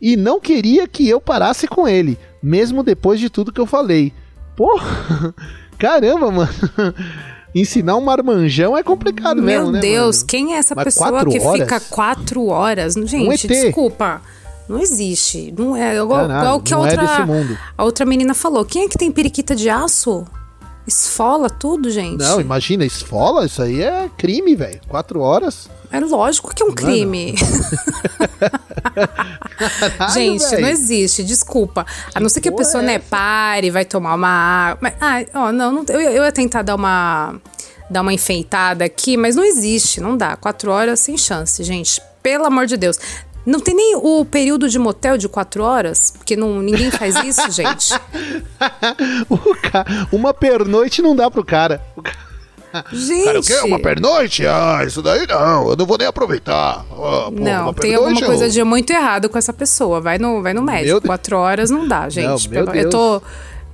e 0.00 0.16
não 0.16 0.40
queria 0.40 0.88
que 0.88 1.08
eu 1.08 1.20
parasse 1.20 1.68
com 1.68 1.86
ele, 1.86 2.18
mesmo 2.42 2.82
depois 2.82 3.20
de 3.20 3.30
tudo 3.30 3.52
que 3.52 3.60
eu 3.60 3.66
falei. 3.66 4.12
Pô, 4.56 4.68
caramba, 5.78 6.28
mano. 6.30 6.50
Ensinar 7.54 7.96
um 7.96 8.00
marmanjão 8.00 8.76
é 8.76 8.82
complicado 8.82 9.36
Meu 9.36 9.44
mesmo, 9.44 9.72
né? 9.72 9.80
Meu 9.80 9.80
Deus, 9.80 10.16
mano? 10.18 10.26
quem 10.26 10.54
é 10.54 10.58
essa 10.58 10.74
Mas 10.74 10.84
pessoa 10.84 11.24
que 11.26 11.38
horas? 11.38 11.60
fica 11.60 11.80
quatro 11.80 12.46
horas? 12.46 12.94
Gente, 12.94 13.46
um 13.46 13.48
desculpa. 13.48 14.22
Não 14.68 14.78
existe. 14.78 15.52
Não 15.56 15.76
é 15.76 15.96
igual, 15.96 16.22
é 16.22 16.24
igual 16.24 16.60
que 16.60 16.72
a 16.72 16.76
é 16.76 16.80
outra, 16.80 17.02
é 17.02 17.58
a 17.76 17.84
outra 17.84 18.06
menina 18.06 18.32
falou. 18.32 18.64
Quem 18.64 18.84
é 18.84 18.88
que 18.88 18.96
tem 18.96 19.10
periquita 19.10 19.54
de 19.54 19.68
aço? 19.68 20.24
Esfola 20.86 21.48
tudo, 21.48 21.90
gente. 21.90 22.18
Não, 22.18 22.40
imagina, 22.40 22.84
esfola, 22.84 23.46
isso 23.46 23.62
aí 23.62 23.82
é 23.82 24.10
crime, 24.16 24.56
velho. 24.56 24.80
Quatro 24.88 25.20
horas. 25.20 25.70
É 25.92 26.00
lógico 26.00 26.54
que 26.54 26.62
é 26.62 26.66
um 26.66 26.72
crime. 26.72 27.34
Gente, 30.12 30.44
velho. 30.48 30.62
não 30.62 30.68
existe, 30.68 31.22
desculpa. 31.22 31.86
A 32.14 32.18
não 32.18 32.28
ser 32.28 32.40
que 32.40 32.48
a 32.48 32.52
pessoa, 32.52 32.82
é 32.82 32.86
né, 32.86 32.98
pare, 32.98 33.70
vai 33.70 33.84
tomar 33.84 34.14
uma 34.14 34.28
água. 34.28 34.78
Mas, 34.80 34.94
ah, 35.00 35.22
ó, 35.34 35.52
não, 35.52 35.70
não 35.70 35.84
eu, 35.88 36.00
eu 36.00 36.24
ia 36.24 36.32
tentar 36.32 36.62
dar 36.62 36.74
uma, 36.74 37.36
dar 37.90 38.00
uma 38.00 38.12
enfeitada 38.12 38.84
aqui, 38.84 39.16
mas 39.18 39.36
não 39.36 39.44
existe, 39.44 40.00
não 40.00 40.16
dá. 40.16 40.34
Quatro 40.34 40.70
horas 40.70 40.98
sem 40.98 41.16
chance, 41.18 41.62
gente. 41.62 42.00
Pelo 42.22 42.46
amor 42.46 42.66
de 42.66 42.76
Deus. 42.76 42.98
Não 43.44 43.58
tem 43.60 43.74
nem 43.74 43.96
o 43.96 44.24
período 44.24 44.68
de 44.68 44.78
motel 44.78 45.18
de 45.18 45.28
quatro 45.28 45.62
horas, 45.64 46.12
porque 46.16 46.36
não, 46.36 46.60
ninguém 46.62 46.90
faz 46.90 47.16
isso, 47.24 47.48
gente. 47.50 47.92
O 49.28 49.36
ca- 49.56 49.84
Uma 50.12 50.32
pernoite 50.32 51.02
não 51.02 51.14
dá 51.16 51.30
pro 51.30 51.44
cara. 51.44 51.82
O 51.96 52.02
ca- 52.02 52.12
Gente. 52.90 53.24
Cara, 53.26 53.40
o 53.40 53.42
quê? 53.42 53.54
Uma 53.64 53.78
pernoite? 53.78 54.46
Ah, 54.46 54.82
isso 54.86 55.02
daí 55.02 55.26
não, 55.26 55.68
eu 55.68 55.76
não 55.76 55.84
vou 55.84 55.98
nem 55.98 56.06
aproveitar. 56.06 56.82
Ah, 56.90 57.24
pô, 57.26 57.30
Não, 57.32 57.64
uma 57.64 57.74
tem 57.74 57.94
alguma 57.94 58.18
eu- 58.18 58.26
coisa 58.26 58.48
de 58.48 58.64
muito 58.64 58.90
errado 58.90 59.28
com 59.28 59.36
essa 59.36 59.52
pessoa. 59.52 60.00
Vai 60.00 60.16
no, 60.18 60.40
vai 60.42 60.54
no 60.54 60.62
médico. 60.62 60.86
Meu 60.86 61.00
Deus. 61.00 61.06
Quatro 61.08 61.36
horas 61.36 61.68
não 61.70 61.86
dá, 61.86 62.08
gente. 62.08 62.48
meu 62.48 62.64
Pelo- 62.64 62.74
eu 62.78 62.88
tô, 62.88 63.22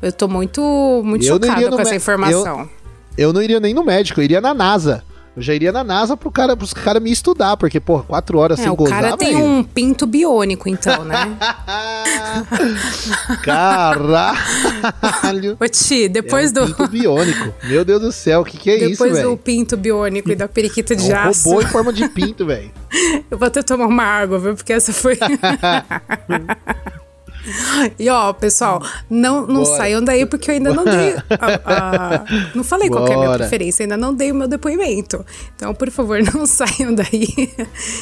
eu 0.03 0.11
tô 0.13 0.27
muito, 0.27 1.01
muito 1.05 1.25
Eu 1.25 1.39
não 1.39 1.47
chocada 1.49 1.71
com 1.71 1.81
essa 1.81 1.95
informação. 1.95 2.69
Eu 3.17 3.33
não 3.33 3.41
iria 3.41 3.61
nem 3.61 3.73
no 3.73 3.85
médico, 3.85 4.19
eu 4.21 4.25
iria 4.25 4.41
na 4.41 4.53
NASA. 4.53 5.05
Eu 5.37 5.43
já 5.43 5.55
iria 5.55 5.71
na 5.71 5.85
NASA 5.85 6.17
pro 6.17 6.33
cara, 6.33 6.57
pros 6.57 6.73
caras 6.75 7.01
me 7.03 7.13
estudar, 7.13 7.57
porque, 7.57 7.79
porra, 7.79 8.03
quatro 8.03 8.39
horas 8.39 8.59
É, 8.59 8.63
sem 8.63 8.73
o 8.73 8.75
gozar, 8.75 9.01
cara 9.03 9.17
tem 9.17 9.35
velho. 9.35 9.45
um 9.45 9.63
pinto 9.63 10.05
biônico, 10.07 10.69
então, 10.69 11.05
né? 11.05 11.37
Caralho. 13.43 15.57
Ô, 15.61 15.69
Ti, 15.69 16.09
depois 16.09 16.53
é 16.55 16.63
um 16.63 16.67
do. 16.67 16.75
pinto 16.75 16.89
biônico. 16.91 17.55
Meu 17.65 17.85
Deus 17.85 18.01
do 18.01 18.13
céu, 18.13 18.41
o 18.41 18.45
que, 18.45 18.57
que 18.59 18.71
é 18.71 18.77
isso, 18.79 18.91
Depois 18.91 19.13
do 19.13 19.17
velho? 19.17 19.37
pinto 19.37 19.77
biônico 19.77 20.31
e 20.31 20.35
da 20.35 20.49
periquita 20.49 20.95
de 20.97 21.11
É 21.11 21.15
um 21.15 21.19
aço. 21.29 21.49
robô 21.49 21.63
em 21.63 21.67
forma 21.67 21.93
de 21.93 22.09
pinto, 22.09 22.47
velho. 22.47 22.71
Eu 23.31 23.39
vou 23.39 23.47
até 23.47 23.63
tomar 23.63 23.87
uma 23.87 24.05
água, 24.05 24.39
viu? 24.39 24.55
Porque 24.57 24.73
essa 24.73 24.93
foi. 24.93 25.19
E 27.99 28.09
ó, 28.09 28.33
pessoal, 28.33 28.83
não, 29.09 29.47
não 29.47 29.63
Bora. 29.65 29.77
saiam 29.77 30.03
daí 30.03 30.27
porque 30.27 30.51
eu 30.51 30.55
ainda 30.55 30.73
não 30.73 30.85
dei. 30.85 31.15
a- 31.31 31.61
a- 31.65 32.25
não 32.55 32.63
falei 32.65 32.89
qual 32.89 33.05
que 33.05 33.13
é 33.13 33.15
a 33.15 33.19
minha 33.19 33.29
Bora. 33.31 33.41
preferência, 33.41 33.83
ainda 33.85 33.97
não 33.97 34.15
dei 34.15 34.31
o 34.31 34.35
meu 34.35 34.47
depoimento. 34.49 35.25
Então, 35.57 35.75
por 35.75 35.91
favor, 35.91 36.19
não 36.35 36.47
saiam 36.47 36.95
daí. 36.95 37.27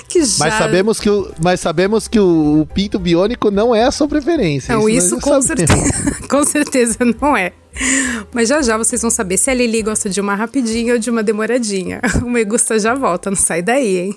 Que 0.08 0.24
já. 0.24 0.44
Mas 0.44 0.54
sabemos 0.54 1.00
que 1.00 1.08
o, 1.10 1.30
mas 1.42 1.60
sabemos 1.60 2.08
que 2.08 2.18
o, 2.20 2.60
o 2.62 2.66
pinto 2.66 2.98
biônico 2.98 3.50
não 3.50 3.74
é 3.74 3.84
a 3.84 3.90
sua 3.90 4.08
preferência. 4.08 4.74
Não, 4.74 4.88
isso 4.88 5.16
já 5.16 5.20
com 5.20 5.40
certeza, 5.42 5.74
com 6.28 6.44
certeza 6.44 6.98
não 7.20 7.36
é. 7.36 7.52
Mas 8.32 8.48
já 8.48 8.62
já 8.62 8.76
vocês 8.78 9.02
vão 9.02 9.10
saber 9.10 9.36
se 9.36 9.50
a 9.50 9.54
Lili 9.54 9.82
gosta 9.82 10.08
de 10.08 10.20
uma 10.20 10.34
rapidinha 10.34 10.94
ou 10.94 10.98
de 10.98 11.10
uma 11.10 11.22
demoradinha. 11.22 12.00
O 12.22 12.28
Me 12.30 12.42
Gusta 12.44 12.78
já 12.78 12.94
volta, 12.94 13.28
não 13.30 13.36
sai 13.36 13.60
daí, 13.62 13.98
hein? 13.98 14.16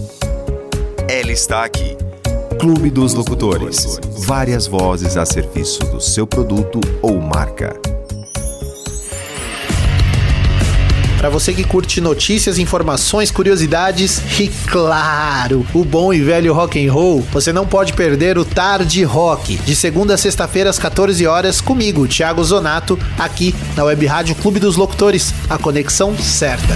Ela 1.31 1.37
está 1.37 1.63
aqui. 1.63 1.95
Clube 2.59 2.89
dos 2.89 3.13
Locutores. 3.13 4.01
Várias 4.25 4.67
vozes 4.67 5.15
a 5.15 5.25
serviço 5.25 5.79
do 5.85 6.01
seu 6.01 6.27
produto 6.27 6.81
ou 7.01 7.21
marca. 7.21 7.73
Pra 11.17 11.29
você 11.29 11.53
que 11.53 11.63
curte 11.63 12.01
notícias, 12.01 12.59
informações, 12.59 13.31
curiosidades 13.31 14.41
e 14.41 14.49
claro, 14.69 15.65
o 15.73 15.85
bom 15.85 16.13
e 16.13 16.19
velho 16.19 16.53
rock 16.53 16.85
and 16.85 16.91
roll, 16.91 17.21
você 17.31 17.53
não 17.53 17.65
pode 17.65 17.93
perder 17.93 18.37
o 18.37 18.43
Tarde 18.43 19.01
Rock, 19.05 19.55
de 19.55 19.73
segunda 19.73 20.15
a 20.15 20.17
sexta-feira 20.17 20.69
às 20.69 20.77
14 20.77 21.25
horas 21.25 21.61
comigo, 21.61 22.09
Thiago 22.09 22.43
Zonato, 22.43 22.99
aqui 23.17 23.55
na 23.77 23.85
Web 23.85 24.05
Rádio 24.05 24.35
Clube 24.35 24.59
dos 24.59 24.75
Locutores, 24.75 25.33
a 25.49 25.57
conexão 25.57 26.17
certa. 26.17 26.75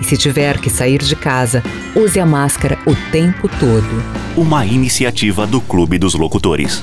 e, 0.00 0.04
se 0.04 0.16
tiver 0.16 0.60
que 0.60 0.70
sair 0.70 1.02
de 1.02 1.16
casa, 1.16 1.62
use 1.94 2.18
a 2.18 2.26
máscara 2.26 2.78
o 2.86 2.94
tempo 3.10 3.48
todo. 3.60 3.86
Uma 4.36 4.64
iniciativa 4.66 5.46
do 5.46 5.60
Clube 5.60 5.98
dos 5.98 6.14
Locutores. 6.14 6.82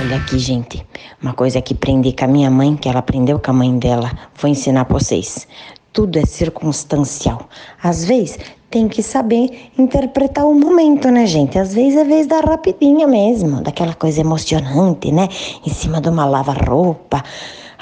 Olha 0.00 0.16
aqui, 0.16 0.38
gente. 0.38 0.84
Uma 1.20 1.32
coisa 1.32 1.60
que 1.60 1.74
aprendi 1.74 2.12
com 2.12 2.24
a 2.24 2.28
minha 2.28 2.50
mãe, 2.50 2.76
que 2.76 2.88
ela 2.88 2.98
aprendeu 2.98 3.38
com 3.38 3.50
a 3.50 3.54
mãe 3.54 3.78
dela, 3.78 4.10
vou 4.40 4.50
ensinar 4.50 4.84
pra 4.84 4.98
vocês. 4.98 5.46
Tudo 5.92 6.18
é 6.18 6.24
circunstancial. 6.24 7.48
Às 7.82 8.04
vezes 8.04 8.38
tem 8.72 8.88
que 8.88 9.02
saber 9.02 9.70
interpretar 9.78 10.46
o 10.46 10.54
momento, 10.54 11.10
né, 11.10 11.26
gente? 11.26 11.58
Às 11.58 11.74
vezes 11.74 11.98
é 11.98 12.04
vez 12.04 12.26
da 12.26 12.40
rapidinha 12.40 13.06
mesmo, 13.06 13.60
daquela 13.60 13.92
coisa 13.92 14.20
emocionante, 14.20 15.12
né? 15.12 15.28
Em 15.64 15.70
cima 15.70 16.00
de 16.00 16.08
uma 16.08 16.24
lava-roupa. 16.24 17.22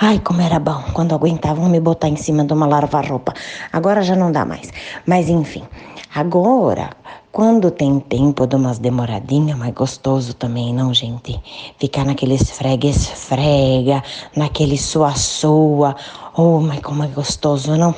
Ai, 0.02 0.18
como 0.18 0.40
era 0.40 0.58
bom 0.58 0.82
quando 0.94 1.14
aguentavam 1.14 1.68
me 1.68 1.78
botar 1.78 2.08
em 2.08 2.16
cima 2.16 2.42
de 2.42 2.54
uma 2.54 2.66
lava-roupa. 2.66 3.34
Agora 3.70 4.00
já 4.00 4.16
não 4.16 4.32
dá 4.32 4.46
mais. 4.46 4.72
Mas 5.06 5.28
enfim, 5.28 5.62
agora, 6.14 6.88
quando 7.30 7.70
tem 7.70 8.00
tempo 8.00 8.46
de 8.46 8.56
umas 8.56 8.78
demoradinhas, 8.78 9.58
mais 9.58 9.74
gostoso 9.74 10.32
também, 10.32 10.72
não, 10.72 10.94
gente? 10.94 11.38
Ficar 11.78 12.06
naquele 12.06 12.32
esfrega-esfrega, 12.32 14.02
naquele 14.34 14.78
sua-sua. 14.78 15.94
Oh, 16.34 16.60
mas 16.60 16.80
como 16.80 17.04
é 17.04 17.08
gostoso, 17.08 17.76
não? 17.76 17.94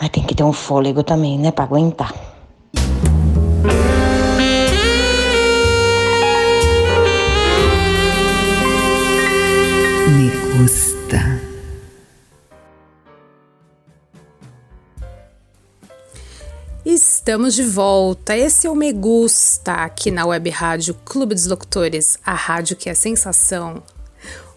Mas 0.00 0.10
tem 0.10 0.22
que 0.22 0.32
ter 0.32 0.44
um 0.44 0.52
fôlego 0.52 1.02
também, 1.02 1.36
né, 1.40 1.50
pra 1.50 1.64
aguentar. 1.64 2.14
Gusta. 10.60 11.20
Estamos 16.84 17.54
de 17.54 17.62
volta. 17.62 18.36
Esse 18.36 18.66
é 18.66 18.70
o 18.70 18.74
Me 18.74 18.92
Gusta 18.92 19.74
aqui 19.74 20.10
na 20.10 20.26
Web 20.26 20.50
Rádio 20.50 20.94
Clube 21.04 21.36
dos 21.36 21.46
Locutores, 21.46 22.18
a 22.26 22.34
rádio 22.34 22.74
que 22.74 22.90
é 22.90 22.94
sensação. 22.94 23.84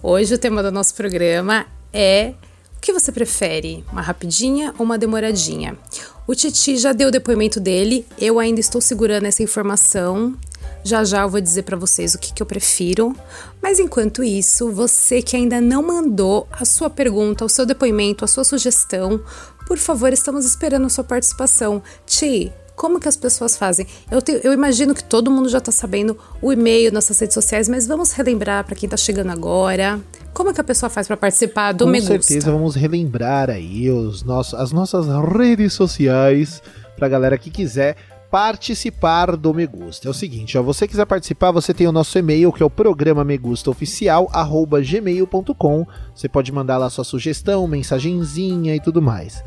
Hoje 0.02 0.34
o 0.34 0.40
tema 0.40 0.64
do 0.64 0.72
nosso 0.72 0.96
programa 0.96 1.68
é 1.94 2.34
o 2.76 2.82
que 2.82 2.92
você 2.92 3.12
prefere, 3.12 3.86
uma 3.92 4.02
rapidinha 4.02 4.74
ou 4.80 4.86
uma 4.86 4.98
demoradinha? 4.98 5.78
O 6.26 6.34
Titi 6.34 6.78
já 6.78 6.94
deu 6.94 7.10
o 7.10 7.12
depoimento 7.12 7.60
dele, 7.60 8.08
eu 8.18 8.40
ainda 8.40 8.60
estou 8.60 8.82
segurando 8.82 9.26
essa 9.26 9.44
informação. 9.44 10.36
Já 10.84 11.04
já 11.04 11.22
eu 11.22 11.30
vou 11.30 11.40
dizer 11.42 11.64
para 11.64 11.78
vocês 11.78 12.16
o 12.16 12.20
que, 12.20 12.34
que 12.34 12.42
eu 12.42 12.46
prefiro. 12.46 13.16
Mas 13.62 13.80
enquanto 13.80 14.24
isso, 14.24 14.72
você 14.72 15.22
que 15.22 15.36
ainda 15.36 15.62
não 15.62 15.84
mandou 15.84 16.48
a 16.52 16.66
sua 16.66 16.90
pergunta, 16.90 17.46
o 17.46 17.50
seu 17.50 17.66
depoimento, 17.66 18.26
a 18.26 18.28
sua 18.28 18.44
sugestão, 18.44 19.22
por 19.68 19.78
favor, 19.78 20.12
estamos 20.12 20.46
esperando 20.46 20.86
a 20.86 20.90
sua 20.90 21.04
participação. 21.04 21.82
Ti, 22.06 22.52
como 22.76 23.00
que 23.00 23.08
as 23.08 23.16
pessoas 23.16 23.56
fazem? 23.56 23.86
Eu, 24.10 24.22
te- 24.22 24.42
eu 24.44 24.52
imagino 24.54 24.96
que 24.96 25.04
todo 25.04 25.30
mundo 25.30 25.48
já 25.50 25.60
está 25.60 25.72
sabendo 25.72 26.18
o 26.42 26.52
e-mail, 26.52 26.92
nossas 26.92 27.20
redes 27.20 27.36
sociais, 27.36 27.70
mas 27.70 27.86
vamos 27.86 28.12
relembrar 28.12 28.66
para 28.66 28.76
quem 28.76 28.88
está 28.88 28.98
chegando 28.98 29.30
agora. 29.32 30.00
Como 30.34 30.52
que 30.54 30.62
a 30.62 30.64
pessoa 30.64 30.90
faz 30.90 31.08
para 31.08 31.16
participar 31.18 31.74
do 31.74 31.86
Com 31.86 31.92
Me 31.92 32.00
Gusta? 32.00 32.18
certeza 32.24 32.52
vamos 32.52 32.74
relembrar 32.76 33.50
aí 33.52 33.92
os 33.92 34.24
nossos, 34.24 34.56
as 34.56 34.72
nossas 34.72 35.06
redes 35.38 35.74
sociais 35.74 36.62
pra 36.98 37.08
galera 37.08 37.38
que 37.38 37.50
quiser 37.52 37.96
participar 38.32 39.36
do 39.36 39.54
Me 39.54 39.68
Gusta. 39.68 40.08
É 40.08 40.12
o 40.12 40.14
seguinte, 40.14 40.58
ó, 40.58 40.64
você 40.64 40.88
quiser 40.88 41.06
participar, 41.06 41.52
você 41.52 41.74
tem 41.74 41.86
o 41.86 41.92
nosso 41.92 42.18
e-mail, 42.18 42.54
que 42.54 42.64
é 42.64 42.66
o 42.66 42.70
programa 42.70 43.26
megustaoficial@gmail.com. 43.26 45.86
Você 46.16 46.30
pode 46.30 46.54
mandar 46.54 46.78
lá 46.78 46.90
sua 46.90 47.04
sugestão, 47.04 47.68
mensagenzinha 47.68 48.74
e 48.74 48.80
tudo 48.80 49.02
mais. 49.02 49.44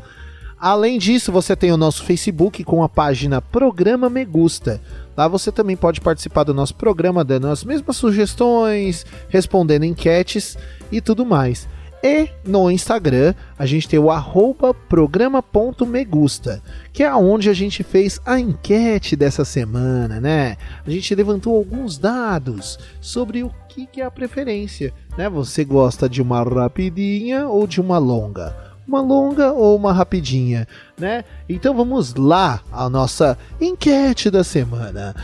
Além 0.57 0.97
disso, 0.99 1.31
você 1.31 1.55
tem 1.55 1.71
o 1.71 1.77
nosso 1.77 2.03
Facebook 2.03 2.63
com 2.63 2.83
a 2.83 2.89
página 2.89 3.41
Programa 3.41 4.07
Me 4.09 4.23
Gusta. 4.23 4.79
Lá 5.17 5.27
você 5.27 5.51
também 5.51 5.75
pode 5.75 5.99
participar 5.99 6.43
do 6.43 6.53
nosso 6.53 6.75
programa, 6.75 7.25
dando 7.25 7.47
as 7.47 7.63
mesmas 7.63 7.97
sugestões, 7.97 9.03
respondendo 9.29 9.83
enquetes 9.83 10.55
e 10.91 11.01
tudo 11.01 11.25
mais. 11.25 11.67
E 12.07 12.29
no 12.45 12.69
Instagram 12.69 13.33
a 13.57 13.65
gente 13.65 13.89
tem 13.89 13.97
o 13.97 14.11
arroba 14.11 14.75
programa.megusta, 14.75 16.61
que 16.93 17.01
é 17.01 17.11
onde 17.15 17.49
a 17.49 17.53
gente 17.53 17.81
fez 17.81 18.21
a 18.23 18.39
enquete 18.39 19.15
dessa 19.15 19.43
semana, 19.43 20.21
né? 20.21 20.55
A 20.85 20.91
gente 20.91 21.15
levantou 21.15 21.55
alguns 21.55 21.97
dados 21.97 22.77
sobre 23.01 23.41
o 23.41 23.51
que, 23.67 23.89
é 23.99 24.03
a 24.03 24.11
preferência, 24.11 24.93
né? 25.17 25.27
Você 25.29 25.65
gosta 25.65 26.07
de 26.07 26.21
uma 26.21 26.43
rapidinha 26.43 27.47
ou 27.47 27.65
de 27.65 27.81
uma 27.81 27.97
longa? 27.97 28.55
uma 28.87 29.01
longa 29.01 29.51
ou 29.51 29.75
uma 29.75 29.91
rapidinha, 29.91 30.67
né? 30.95 31.25
Então 31.49 31.73
vamos 31.73 32.13
lá 32.13 32.61
a 32.71 32.87
nossa 32.87 33.35
enquete 33.59 34.29
da 34.29 34.43
semana. 34.43 35.15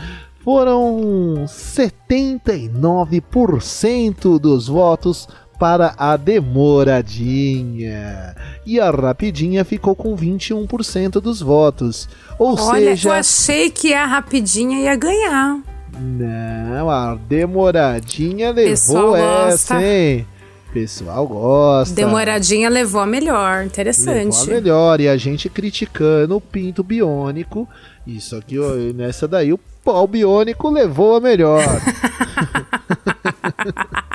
Foram 0.42 1.44
79% 1.46 4.40
dos 4.40 4.66
votos 4.66 5.28
para 5.62 5.94
a 5.96 6.16
demoradinha. 6.16 8.34
E 8.66 8.80
a 8.80 8.90
rapidinha 8.90 9.64
ficou 9.64 9.94
com 9.94 10.16
21% 10.16 11.20
dos 11.20 11.40
votos. 11.40 12.08
Ou 12.36 12.58
Olha, 12.58 12.96
seja. 12.96 13.08
eu 13.08 13.12
achei 13.12 13.70
que 13.70 13.94
a 13.94 14.04
rapidinha 14.04 14.80
ia 14.80 14.96
ganhar. 14.96 15.60
Não, 15.96 16.90
a 16.90 17.14
demoradinha 17.14 18.50
levou 18.50 18.70
Pessoal 18.72 19.16
essa, 19.16 19.74
gosta. 19.74 19.86
hein? 19.86 20.26
Pessoal 20.72 21.28
gosta. 21.28 21.94
Demoradinha 21.94 22.68
levou 22.68 23.00
a 23.00 23.06
melhor. 23.06 23.64
Interessante. 23.64 24.34
Levou 24.34 24.42
a 24.42 24.46
melhor. 24.46 25.00
E 25.00 25.08
a 25.08 25.16
gente 25.16 25.48
criticando 25.48 26.34
o 26.34 26.40
pinto 26.40 26.82
biônico. 26.82 27.68
Isso 28.04 28.34
aqui, 28.34 28.56
nessa 28.96 29.28
daí, 29.28 29.52
o 29.52 29.60
pau 29.84 30.08
biônico 30.08 30.68
levou 30.70 31.14
a 31.14 31.20
melhor. 31.20 31.62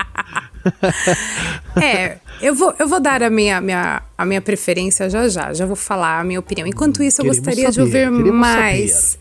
É, 1.81 2.17
eu 2.41 2.55
vou, 2.55 2.73
eu 2.79 2.87
vou 2.87 2.99
dar 2.99 3.21
a 3.21 3.29
minha, 3.29 3.61
minha, 3.61 4.01
a 4.17 4.25
minha 4.25 4.41
preferência 4.41 5.07
já 5.09 5.27
já, 5.27 5.53
já 5.53 5.65
vou 5.65 5.75
falar 5.75 6.19
a 6.19 6.23
minha 6.23 6.39
opinião. 6.39 6.67
Enquanto 6.67 7.03
isso, 7.03 7.21
eu 7.21 7.25
Queremos 7.25 7.45
gostaria 7.45 7.69
de 7.69 7.75
saber, 7.75 8.09
ouvir 8.09 8.17
queremos 8.17 8.39
mais. 8.39 9.17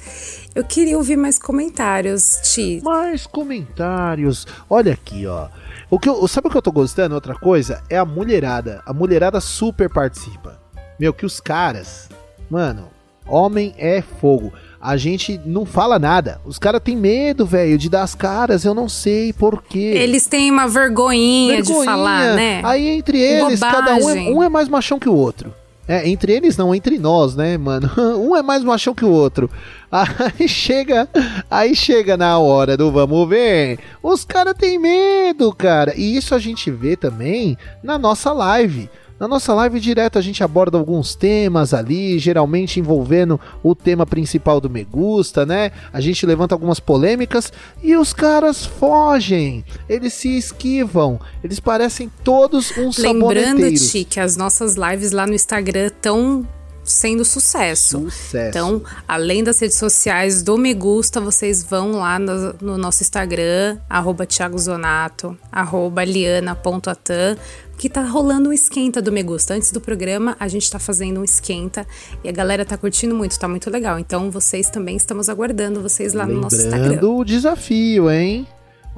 Eu 0.54 0.64
queria 0.64 0.96
ouvir 0.96 1.16
mais 1.16 1.38
comentários, 1.38 2.40
Ti. 2.42 2.80
Mais 2.82 3.26
comentários. 3.26 4.46
Olha 4.70 4.94
aqui, 4.94 5.26
ó. 5.26 5.48
O 5.90 5.98
que 5.98 6.08
eu, 6.08 6.26
sabe 6.26 6.48
o 6.48 6.50
que 6.50 6.56
eu 6.56 6.62
tô 6.62 6.72
gostando? 6.72 7.14
Outra 7.14 7.34
coisa 7.34 7.82
é 7.90 7.98
a 7.98 8.06
mulherada. 8.06 8.82
A 8.86 8.92
mulherada 8.94 9.38
super 9.38 9.90
participa. 9.90 10.58
Meu, 10.98 11.12
que 11.12 11.26
os 11.26 11.40
caras. 11.40 12.08
Mano, 12.48 12.88
homem 13.26 13.74
é 13.76 14.00
fogo. 14.00 14.52
A 14.86 14.96
gente 14.96 15.40
não 15.44 15.66
fala 15.66 15.98
nada. 15.98 16.40
Os 16.44 16.60
caras 16.60 16.80
têm 16.80 16.96
medo, 16.96 17.44
velho, 17.44 17.76
de 17.76 17.90
dar 17.90 18.04
as 18.04 18.14
caras. 18.14 18.64
Eu 18.64 18.72
não 18.72 18.88
sei 18.88 19.32
por 19.32 19.60
quê. 19.60 19.78
Eles 19.96 20.28
têm 20.28 20.48
uma 20.48 20.68
vergonhinha, 20.68 21.56
de 21.56 21.62
Vergonhinha. 21.62 21.84
falar, 21.84 22.34
né? 22.36 22.60
Aí 22.62 22.86
entre 22.90 23.18
eles, 23.20 23.58
cada 23.58 23.94
um 23.94 23.96
é, 23.96 23.98
Bobagem. 23.98 24.34
um 24.34 24.42
é 24.44 24.48
mais 24.48 24.68
machão 24.68 24.96
que 24.96 25.08
o 25.08 25.12
outro. 25.12 25.52
É, 25.88 26.08
entre 26.08 26.32
eles 26.32 26.56
não, 26.56 26.72
entre 26.72 26.98
nós, 26.98 27.34
né, 27.34 27.58
mano? 27.58 27.90
Um 28.16 28.36
é 28.36 28.42
mais 28.42 28.62
machão 28.62 28.94
que 28.94 29.04
o 29.04 29.10
outro. 29.10 29.50
Aí 29.90 30.46
chega, 30.46 31.08
aí 31.50 31.74
chega 31.74 32.16
na 32.16 32.38
hora 32.38 32.76
do 32.76 32.92
vamos 32.92 33.28
ver. 33.28 33.80
Os 34.00 34.24
caras 34.24 34.54
têm 34.54 34.78
medo, 34.78 35.52
cara. 35.52 35.94
E 35.96 36.16
isso 36.16 36.32
a 36.32 36.38
gente 36.38 36.70
vê 36.70 36.96
também 36.96 37.58
na 37.82 37.98
nossa 37.98 38.32
live. 38.32 38.88
Na 39.18 39.26
nossa 39.26 39.54
live 39.54 39.80
direto 39.80 40.18
a 40.18 40.22
gente 40.22 40.44
aborda 40.44 40.76
alguns 40.76 41.14
temas 41.14 41.72
ali, 41.72 42.18
geralmente 42.18 42.78
envolvendo 42.78 43.40
o 43.62 43.74
tema 43.74 44.04
principal 44.04 44.60
do 44.60 44.68
Me 44.68 44.84
Gusta, 44.84 45.46
né? 45.46 45.72
A 45.92 46.00
gente 46.00 46.26
levanta 46.26 46.54
algumas 46.54 46.78
polêmicas 46.78 47.52
e 47.82 47.96
os 47.96 48.12
caras 48.12 48.66
fogem. 48.66 49.64
Eles 49.88 50.12
se 50.12 50.36
esquivam. 50.36 51.18
Eles 51.42 51.58
parecem 51.58 52.10
todos 52.22 52.70
uns 52.76 52.98
Lembrando, 52.98 53.40
saboneteiros. 53.40 53.90
Ti, 53.90 54.04
que 54.04 54.20
as 54.20 54.36
nossas 54.36 54.76
lives 54.76 55.12
lá 55.12 55.26
no 55.26 55.32
Instagram 55.32 55.86
estão 55.86 56.46
sendo 56.86 57.24
sucesso. 57.24 58.00
Sucesso. 58.00 58.48
Então, 58.48 58.82
além 59.06 59.42
das 59.42 59.60
redes 59.60 59.76
sociais 59.76 60.42
do 60.42 60.56
Me 60.56 60.72
Gusta, 60.72 61.20
vocês 61.20 61.62
vão 61.62 61.92
lá 61.92 62.18
no, 62.18 62.54
no 62.60 62.78
nosso 62.78 63.02
Instagram, 63.02 63.78
arroba 63.90 64.24
Thiago 64.24 64.58
Zonato, 64.58 65.36
arroba 65.50 66.04
liana.atan, 66.04 67.36
que 67.76 67.88
tá 67.88 68.02
rolando 68.02 68.48
um 68.48 68.52
esquenta 68.52 69.02
do 69.02 69.12
Me 69.12 69.22
Gusta. 69.22 69.54
Antes 69.54 69.70
do 69.70 69.80
programa, 69.80 70.36
a 70.40 70.48
gente 70.48 70.70
tá 70.70 70.78
fazendo 70.78 71.20
um 71.20 71.24
esquenta 71.24 71.86
e 72.24 72.28
a 72.28 72.32
galera 72.32 72.64
tá 72.64 72.76
curtindo 72.76 73.14
muito, 73.14 73.38
tá 73.38 73.46
muito 73.46 73.70
legal. 73.70 73.98
Então, 73.98 74.30
vocês 74.30 74.70
também 74.70 74.96
estamos 74.96 75.28
aguardando 75.28 75.80
vocês 75.82 76.14
lá 76.14 76.26
no 76.26 76.40
nosso 76.40 76.56
Instagram. 76.56 76.88
Lembrando 76.88 77.16
o 77.16 77.24
desafio, 77.24 78.10
hein? 78.10 78.46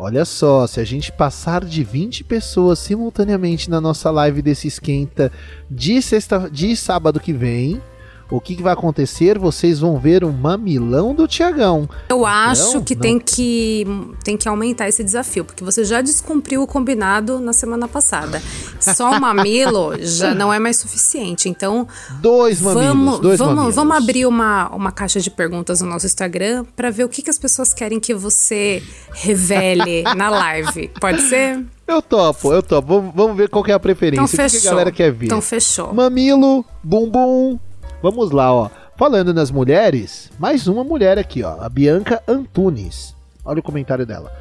Olha 0.01 0.25
só, 0.25 0.65
se 0.69 0.79
a 0.79 0.85
gente 0.85 1.11
passar 1.11 1.65
de 1.65 1.83
20 1.83 2.23
pessoas 2.23 2.79
simultaneamente 2.79 3.69
na 3.69 3.81
nossa 3.81 4.13
live 4.13 4.41
desse 4.41 4.69
esquenta 4.69 5.33
de 5.69 6.01
sexta, 6.01 6.49
de 6.49 6.77
sábado 6.77 7.19
que 7.19 7.33
vem, 7.33 7.83
o 8.31 8.41
que, 8.41 8.55
que 8.57 8.63
vai 8.63 8.73
acontecer? 8.75 9.39
Vocês 9.39 9.81
vão 9.81 9.99
ver 9.99 10.23
um 10.23 10.33
mamilão 10.33 11.15
do 11.15 11.27
Tiagão. 11.27 11.89
Eu 12.09 12.27
acho 12.27 12.75
Não, 12.75 12.83
que, 12.85 12.95
não. 12.95 13.01
Tem 13.01 13.19
que 13.19 13.87
tem 14.23 14.37
que 14.37 14.49
aumentar 14.49 14.89
esse 14.89 15.03
desafio, 15.03 15.45
porque 15.45 15.65
você 15.65 15.83
já 15.85 16.03
descumpriu 16.03 16.63
o 16.63 16.67
combinado 16.67 17.41
na 17.41 17.53
semana 17.53 17.89
passada. 17.89 18.43
Só 18.81 19.13
o 19.13 19.21
mamilo 19.21 19.93
já 20.05 20.35
não 20.35 20.53
é 20.53 20.59
mais 20.59 20.77
suficiente. 20.77 21.49
Então, 21.49 21.89
Dois 22.21 22.61
mamilos, 22.61 22.87
vamos, 22.87 23.21
dois 23.21 23.39
vamos, 23.39 23.55
mamilos. 23.55 23.75
vamos 23.75 23.97
abrir 23.97 24.27
uma, 24.27 24.69
uma 24.75 24.93
caixa 24.93 25.21
de 25.21 25.31
perguntas 25.31 25.81
no 25.81 25.89
nosso 25.89 26.05
Instagram 26.07 26.65
para 26.77 26.91
ver 26.91 27.05
o 27.05 27.09
que, 27.09 27.23
que 27.23 27.31
as 27.31 27.39
pessoas 27.39 27.73
querem 27.73 27.99
que 27.99 28.13
você 28.15 28.83
revele 29.13 30.03
na 30.17 30.29
live. 30.29 30.89
Pode 31.01 31.23
ser? 31.23 31.65
Eu 31.87 32.03
topo, 32.03 32.53
eu 32.53 32.63
topo. 32.63 32.87
Vamos, 32.89 33.15
vamos 33.15 33.37
ver 33.37 33.49
qual 33.49 33.65
que 33.65 33.71
é 33.71 33.75
a 33.75 33.81
preferência. 33.81 34.23
Então 34.23 34.27
o 34.27 34.29
que, 34.29 34.41
a 34.43 34.49
fechou. 34.51 34.71
galera 34.71 34.93
quer 34.93 35.11
ver? 35.13 35.27
Então 35.27 35.41
fechou. 35.41 35.95
Mamilo, 35.95 36.63
bumbum. 36.85 37.59
Vamos 38.01 38.31
lá, 38.31 38.53
ó. 38.53 38.71
Falando 38.97 39.35
nas 39.35 39.51
mulheres, 39.51 40.31
mais 40.39 40.69
uma 40.69 40.85
mulher 40.85 41.19
aqui, 41.19 41.43
ó. 41.43 41.61
A 41.61 41.69
Bianca 41.69 42.23
Antunes. 42.29 43.15
Olha 43.45 43.59
o 43.59 43.63
comentário 43.63 44.07
dela. 44.07 44.33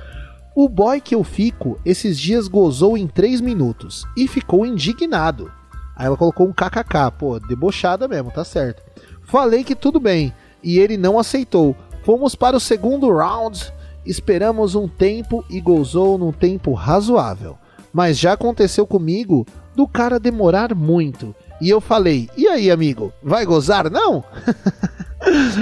O 0.56 0.70
boy 0.70 1.02
que 1.02 1.16
eu 1.16 1.24
fico 1.24 1.80
esses 1.84 2.20
dias 2.20 2.48
gozou 2.48 2.98
em 2.98 3.08
3 3.08 3.42
minutos 3.42 4.06
e 4.16 4.28
ficou 4.28 4.66
indignado. 4.66 5.52
Aí 5.96 6.06
ela 6.06 6.18
colocou 6.18 6.48
um 6.48 6.54
kkk, 6.54 7.12
pô, 7.18 7.40
debochada 7.40 8.08
mesmo, 8.08 8.32
tá 8.32 8.44
certo. 8.44 8.84
Falei 9.24 9.64
que 9.64 9.76
tudo 9.76 10.00
bem 10.00 10.32
e 10.64 10.78
ele 10.78 10.98
não 10.98 11.18
aceitou. 11.18 11.76
Fomos 12.04 12.36
para 12.36 12.58
o 12.58 12.60
segundo 12.60 13.12
round, 13.12 13.74
esperamos 14.06 14.76
um 14.76 14.88
tempo 14.88 15.44
e 15.50 15.60
gozou 15.60 16.18
num 16.18 16.32
tempo 16.32 16.74
razoável. 16.74 17.58
Mas 17.92 18.20
já 18.20 18.34
aconteceu 18.34 18.86
comigo 18.86 19.46
do 19.76 19.88
cara 19.88 20.20
demorar 20.20 20.76
muito. 20.76 21.36
E 21.62 21.70
eu 21.70 21.82
falei: 21.82 22.30
"E 22.38 22.48
aí, 22.48 22.70
amigo, 22.70 23.12
vai 23.22 23.46
gozar 23.46 23.90
não?" 23.90 24.24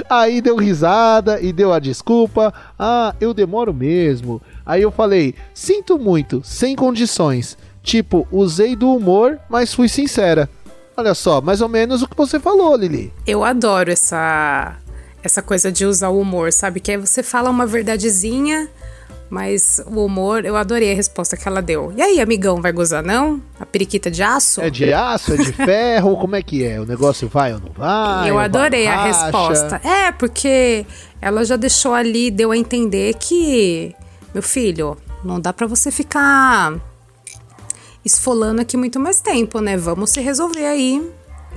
Aí 0.08 0.40
deu 0.40 0.56
risada 0.56 1.40
e 1.40 1.52
deu 1.52 1.72
a 1.72 1.78
desculpa. 1.78 2.52
Ah, 2.78 3.14
eu 3.20 3.32
demoro 3.32 3.72
mesmo. 3.72 4.40
Aí 4.64 4.82
eu 4.82 4.90
falei: 4.90 5.34
sinto 5.54 5.98
muito, 5.98 6.42
sem 6.44 6.76
condições. 6.76 7.56
Tipo, 7.82 8.26
usei 8.30 8.74
do 8.74 8.92
humor, 8.92 9.38
mas 9.48 9.72
fui 9.72 9.88
sincera. 9.88 10.48
Olha 10.96 11.14
só, 11.14 11.40
mais 11.40 11.60
ou 11.60 11.68
menos 11.68 12.02
o 12.02 12.08
que 12.08 12.16
você 12.16 12.40
falou, 12.40 12.74
Lili. 12.74 13.12
Eu 13.26 13.44
adoro 13.44 13.90
essa 13.90 14.76
essa 15.22 15.42
coisa 15.42 15.72
de 15.72 15.84
usar 15.84 16.08
o 16.08 16.20
humor, 16.20 16.52
sabe? 16.52 16.78
Que 16.78 16.92
aí 16.92 16.96
você 16.96 17.22
fala 17.22 17.50
uma 17.50 17.66
verdadezinha, 17.66 18.68
mas 19.28 19.80
o 19.86 20.04
humor, 20.04 20.44
eu 20.44 20.56
adorei 20.56 20.92
a 20.92 20.94
resposta 20.94 21.36
que 21.36 21.46
ela 21.46 21.60
deu. 21.60 21.92
E 21.96 22.02
aí, 22.02 22.20
amigão, 22.20 22.60
vai 22.62 22.72
gozar 22.72 23.02
não? 23.02 23.42
A 23.58 23.66
periquita 23.66 24.10
de 24.10 24.22
aço? 24.22 24.60
É 24.60 24.70
de 24.70 24.92
aço, 24.92 25.34
é 25.34 25.36
de 25.36 25.52
ferro, 25.52 26.16
como 26.16 26.36
é 26.36 26.42
que 26.42 26.64
é? 26.64 26.80
O 26.80 26.86
negócio 26.86 27.28
vai 27.28 27.52
ou 27.52 27.60
não 27.60 27.72
vai? 27.72 28.30
Eu 28.30 28.38
adorei 28.38 28.86
a 28.86 29.04
resposta. 29.04 29.80
É, 29.84 30.12
porque 30.12 30.86
ela 31.20 31.44
já 31.44 31.56
deixou 31.56 31.92
ali, 31.92 32.30
deu 32.30 32.52
a 32.52 32.56
entender 32.56 33.14
que, 33.14 33.94
meu 34.32 34.42
filho, 34.42 34.96
não 35.24 35.40
dá 35.40 35.52
pra 35.52 35.66
você 35.66 35.90
ficar 35.90 36.74
esfolando 38.04 38.60
aqui 38.60 38.76
muito 38.76 39.00
mais 39.00 39.20
tempo, 39.20 39.60
né? 39.60 39.76
Vamos 39.76 40.10
se 40.10 40.20
resolver 40.20 40.64
aí. 40.64 41.02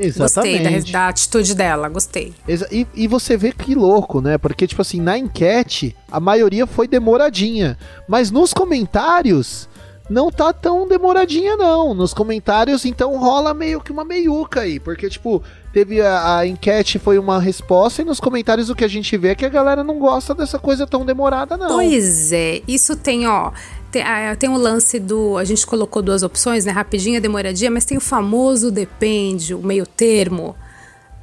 Gostei 0.07 0.53
da, 0.53 0.59
Exatamente. 0.59 0.91
da 0.91 1.07
atitude 1.09 1.53
dela, 1.53 1.89
gostei. 1.89 2.33
E, 2.71 2.87
e 2.95 3.07
você 3.07 3.35
vê 3.35 3.51
que 3.51 3.75
louco, 3.75 4.21
né? 4.21 4.37
Porque, 4.37 4.65
tipo 4.65 4.81
assim, 4.81 5.01
na 5.01 5.17
enquete, 5.17 5.95
a 6.11 6.19
maioria 6.19 6.65
foi 6.65 6.87
demoradinha. 6.87 7.77
Mas 8.07 8.31
nos 8.31 8.53
comentários, 8.53 9.67
não 10.09 10.31
tá 10.31 10.51
tão 10.51 10.87
demoradinha, 10.87 11.55
não. 11.55 11.93
Nos 11.93 12.13
comentários, 12.13 12.83
então 12.83 13.17
rola 13.17 13.53
meio 13.53 13.79
que 13.79 13.91
uma 13.91 14.03
meiuca 14.03 14.61
aí. 14.61 14.79
Porque, 14.79 15.09
tipo, 15.09 15.43
teve 15.71 16.01
a, 16.01 16.37
a, 16.37 16.47
enquete, 16.47 16.97
foi 16.97 17.19
uma 17.19 17.39
resposta, 17.39 18.01
e 18.01 18.05
nos 18.05 18.19
comentários 18.19 18.69
o 18.69 18.75
que 18.75 18.83
a 18.83 18.87
gente 18.87 19.15
vê 19.17 19.29
é 19.29 19.35
que 19.35 19.45
a 19.45 19.49
galera 19.49 19.83
não 19.83 19.99
gosta 19.99 20.33
dessa 20.33 20.57
coisa 20.57 20.87
tão 20.87 21.05
demorada, 21.05 21.55
não. 21.55 21.67
Pois 21.67 22.31
é, 22.31 22.61
isso 22.67 22.95
tem, 22.95 23.27
ó. 23.27 23.51
Tem, 23.91 24.03
ah, 24.03 24.35
tem 24.35 24.49
o 24.49 24.53
um 24.53 24.57
lance 24.57 24.99
do. 24.99 25.37
A 25.37 25.43
gente 25.43 25.65
colocou 25.65 26.01
duas 26.01 26.21
opções, 26.21 26.65
né? 26.65 26.71
Rapidinha, 26.71 27.19
demoradinha, 27.19 27.71
mas 27.71 27.85
tem 27.85 27.97
o 27.97 28.01
famoso 28.01 28.71
depende, 28.71 29.53
o 29.53 29.59
meio 29.59 29.85
termo, 29.85 30.55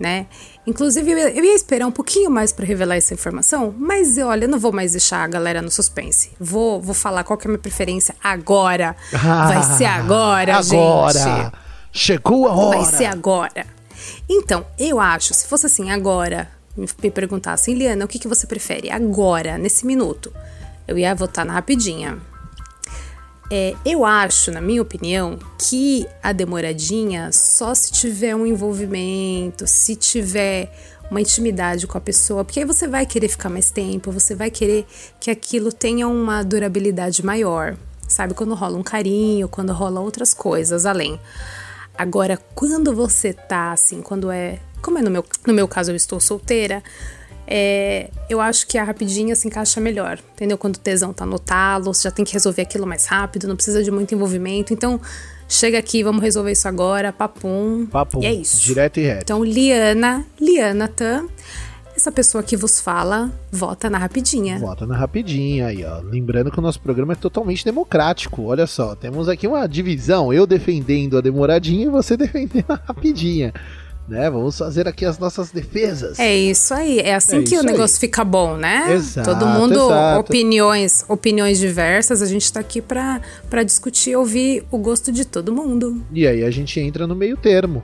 né? 0.00 0.26
Inclusive, 0.66 1.10
eu 1.12 1.44
ia 1.44 1.54
esperar 1.54 1.86
um 1.86 1.92
pouquinho 1.92 2.28
mais 2.28 2.52
para 2.52 2.66
revelar 2.66 2.96
essa 2.96 3.14
informação, 3.14 3.72
mas 3.78 4.18
olha, 4.18 4.46
eu 4.46 4.48
não 4.48 4.58
vou 4.58 4.72
mais 4.72 4.92
deixar 4.92 5.22
a 5.22 5.28
galera 5.28 5.62
no 5.62 5.70
suspense. 5.70 6.32
Vou, 6.40 6.80
vou 6.80 6.94
falar 6.94 7.22
qual 7.22 7.38
que 7.38 7.46
é 7.46 7.48
a 7.48 7.50
minha 7.50 7.58
preferência 7.58 8.16
agora. 8.22 8.96
Ah, 9.12 9.46
Vai 9.46 9.76
ser 9.76 9.84
agora, 9.84 10.56
agora. 10.56 11.18
gente. 11.18 11.52
Chegou 11.92 12.48
a 12.48 12.52
hora. 12.52 12.78
Vai 12.78 12.84
ser 12.84 13.04
agora. 13.06 13.64
Então, 14.28 14.66
eu 14.78 14.98
acho, 15.00 15.32
se 15.34 15.46
fosse 15.46 15.66
assim, 15.66 15.90
agora, 15.90 16.50
me 16.76 17.10
perguntassem, 17.10 17.74
Liana, 17.74 18.04
o 18.04 18.08
que, 18.08 18.18
que 18.18 18.28
você 18.28 18.46
prefere 18.46 18.90
agora, 18.90 19.56
nesse 19.56 19.86
minuto? 19.86 20.32
Eu 20.86 20.98
ia 20.98 21.14
votar 21.14 21.44
na 21.44 21.52
rapidinha. 21.52 22.18
É, 23.50 23.74
eu 23.84 24.04
acho, 24.04 24.50
na 24.50 24.60
minha 24.60 24.82
opinião, 24.82 25.38
que 25.56 26.06
a 26.22 26.32
demoradinha 26.32 27.30
só 27.32 27.74
se 27.74 27.92
tiver 27.92 28.34
um 28.34 28.44
envolvimento, 28.44 29.66
se 29.66 29.94
tiver 29.94 30.72
uma 31.08 31.20
intimidade 31.20 31.86
com 31.86 31.96
a 31.96 32.00
pessoa, 32.00 32.44
porque 32.44 32.60
aí 32.60 32.66
você 32.66 32.88
vai 32.88 33.06
querer 33.06 33.28
ficar 33.28 33.48
mais 33.48 33.70
tempo, 33.70 34.10
você 34.10 34.34
vai 34.34 34.50
querer 34.50 34.84
que 35.20 35.30
aquilo 35.30 35.72
tenha 35.72 36.08
uma 36.08 36.42
durabilidade 36.42 37.24
maior, 37.24 37.76
sabe? 38.08 38.34
Quando 38.34 38.54
rola 38.54 38.76
um 38.76 38.82
carinho, 38.82 39.48
quando 39.48 39.72
rola 39.72 40.00
outras 40.00 40.34
coisas 40.34 40.84
além. 40.84 41.20
Agora, 41.96 42.38
quando 42.54 42.92
você 42.92 43.32
tá 43.32 43.72
assim, 43.72 44.02
quando 44.02 44.30
é. 44.30 44.58
Como 44.82 44.98
é 44.98 45.02
no 45.02 45.10
meu, 45.10 45.24
no 45.46 45.54
meu 45.54 45.66
caso, 45.66 45.90
eu 45.90 45.96
estou 45.96 46.20
solteira, 46.20 46.82
é, 47.46 48.10
eu 48.28 48.40
acho 48.40 48.66
que 48.66 48.76
a 48.76 48.82
rapidinha 48.82 49.36
se 49.36 49.46
encaixa 49.46 49.80
melhor, 49.80 50.18
entendeu? 50.34 50.58
Quando 50.58 50.76
o 50.76 50.80
tesão 50.80 51.12
tá 51.12 51.24
no 51.24 51.38
talo, 51.38 51.94
você 51.94 52.02
já 52.04 52.10
tem 52.10 52.24
que 52.24 52.32
resolver 52.32 52.62
aquilo 52.62 52.86
mais 52.86 53.06
rápido, 53.06 53.46
não 53.46 53.54
precisa 53.54 53.82
de 53.84 53.90
muito 53.90 54.14
envolvimento. 54.14 54.72
Então, 54.72 55.00
chega 55.48 55.78
aqui, 55.78 56.02
vamos 56.02 56.22
resolver 56.22 56.50
isso 56.50 56.66
agora, 56.66 57.12
papum. 57.12 57.86
Papum. 57.86 58.20
E 58.22 58.26
é 58.26 58.32
isso. 58.32 58.60
Direto 58.62 58.98
e 58.98 59.04
reto. 59.04 59.22
Então, 59.22 59.44
Liana, 59.44 60.26
Liana 60.40 60.88
Tan, 60.88 61.28
essa 61.94 62.10
pessoa 62.10 62.42
que 62.42 62.56
vos 62.56 62.80
fala, 62.80 63.30
vota 63.50 63.88
na 63.88 63.98
rapidinha. 63.98 64.58
Vota 64.58 64.84
na 64.84 64.96
rapidinha 64.96 65.68
aí, 65.68 65.84
ó. 65.84 66.00
Lembrando 66.00 66.50
que 66.50 66.58
o 66.58 66.62
nosso 66.62 66.80
programa 66.80 67.12
é 67.12 67.16
totalmente 67.16 67.64
democrático. 67.64 68.42
Olha 68.42 68.66
só, 68.66 68.96
temos 68.96 69.28
aqui 69.28 69.46
uma 69.46 69.66
divisão, 69.68 70.32
eu 70.32 70.48
defendendo 70.48 71.16
a 71.16 71.20
demoradinha 71.20 71.86
e 71.86 71.88
você 71.88 72.16
defendendo 72.18 72.70
a 72.70 72.74
rapidinha 72.74 73.54
né? 74.08 74.30
Vamos 74.30 74.56
fazer 74.56 74.86
aqui 74.86 75.04
as 75.04 75.18
nossas 75.18 75.50
defesas. 75.50 76.18
É 76.18 76.34
isso 76.34 76.72
aí, 76.72 77.00
é 77.00 77.14
assim 77.14 77.38
é 77.38 77.42
que 77.42 77.56
o 77.56 77.62
negócio 77.62 77.96
aí. 77.96 78.00
fica 78.00 78.24
bom, 78.24 78.56
né? 78.56 78.92
Exato, 78.92 79.30
Todo 79.30 79.46
mundo 79.46 79.86
exato. 79.86 80.20
opiniões, 80.20 81.04
opiniões 81.08 81.58
diversas, 81.58 82.22
a 82.22 82.26
gente 82.26 82.52
tá 82.52 82.60
aqui 82.60 82.80
para 82.80 83.20
para 83.50 83.62
discutir, 83.62 84.16
ouvir 84.16 84.64
o 84.70 84.78
gosto 84.78 85.10
de 85.10 85.24
todo 85.24 85.52
mundo. 85.52 86.02
E 86.12 86.26
aí 86.26 86.44
a 86.44 86.50
gente 86.50 86.78
entra 86.80 87.06
no 87.06 87.14
meio 87.14 87.36
termo, 87.36 87.82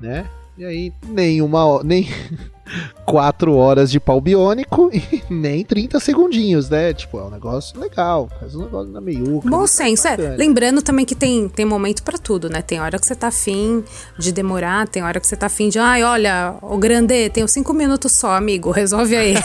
né? 0.00 0.26
E 0.56 0.64
aí 0.64 0.92
nenhuma 1.08 1.82
nem 1.82 2.08
quatro 3.04 3.54
horas 3.54 3.90
de 3.90 3.98
pau 3.98 4.20
biônico 4.20 4.88
e 4.94 5.22
nem 5.28 5.64
30 5.64 5.98
segundinhos, 5.98 6.70
né? 6.70 6.92
Tipo, 6.92 7.18
é 7.18 7.24
um 7.24 7.30
negócio 7.30 7.78
legal, 7.78 8.28
faz 8.38 8.54
um 8.54 8.62
negócio 8.62 8.92
na 8.92 9.00
meiuca. 9.00 9.48
Bom 9.48 9.66
senso, 9.66 10.06
é. 10.06 10.16
Lembrando 10.36 10.80
também 10.80 11.04
que 11.04 11.14
tem, 11.14 11.48
tem 11.48 11.64
momento 11.64 12.02
para 12.02 12.18
tudo, 12.18 12.48
né? 12.48 12.62
Tem 12.62 12.80
hora 12.80 12.98
que 12.98 13.06
você 13.06 13.14
tá 13.14 13.28
afim 13.28 13.84
de 14.18 14.32
demorar, 14.32 14.86
tem 14.88 15.02
hora 15.02 15.18
que 15.18 15.26
você 15.26 15.36
tá 15.36 15.46
afim 15.46 15.68
de, 15.68 15.78
ai, 15.78 16.04
olha, 16.04 16.54
o 16.62 16.78
grande, 16.78 17.28
tenho 17.30 17.48
cinco 17.48 17.72
minutos 17.72 18.12
só, 18.12 18.36
amigo, 18.36 18.70
resolve 18.70 19.16
aí. 19.16 19.34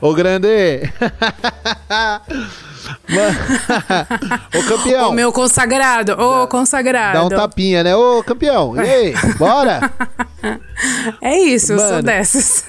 Ô 0.00 0.12
grande! 0.14 0.82
Ô 4.54 4.62
campeão! 4.68 5.10
O 5.10 5.12
meu 5.12 5.32
consagrado, 5.32 6.12
ô 6.12 6.46
consagrado! 6.46 7.18
Dá 7.18 7.24
um 7.24 7.28
tapinha, 7.28 7.82
né? 7.82 7.94
Ô 7.96 8.22
campeão, 8.22 8.76
e 8.76 8.80
aí? 8.80 9.14
Bora! 9.38 9.90
É 11.20 11.36
isso, 11.36 11.74
Mano. 11.74 11.88
sou 11.88 12.02
dessas. 12.02 12.64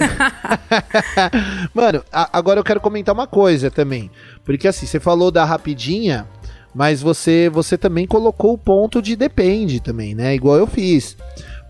Mano, 1.74 2.03
agora 2.11 2.59
eu 2.59 2.63
quero 2.63 2.82
comentar 2.82 3.13
uma 3.13 3.28
coisa 3.28 3.70
também. 3.70 4.09
Porque 4.43 4.67
assim, 4.67 4.88
você 4.88 4.99
falou 4.99 5.30
da 5.30 5.45
rapidinha, 5.45 6.28
mas 6.74 7.01
você, 7.01 7.49
você 7.53 7.78
também 7.78 8.07
colocou 8.07 8.53
o 8.53 8.57
ponto 8.57 8.99
de 8.99 9.15
depende 9.15 9.80
também, 9.80 10.15
né? 10.15 10.34
Igual 10.34 10.57
eu 10.57 10.65
fiz. 10.65 11.15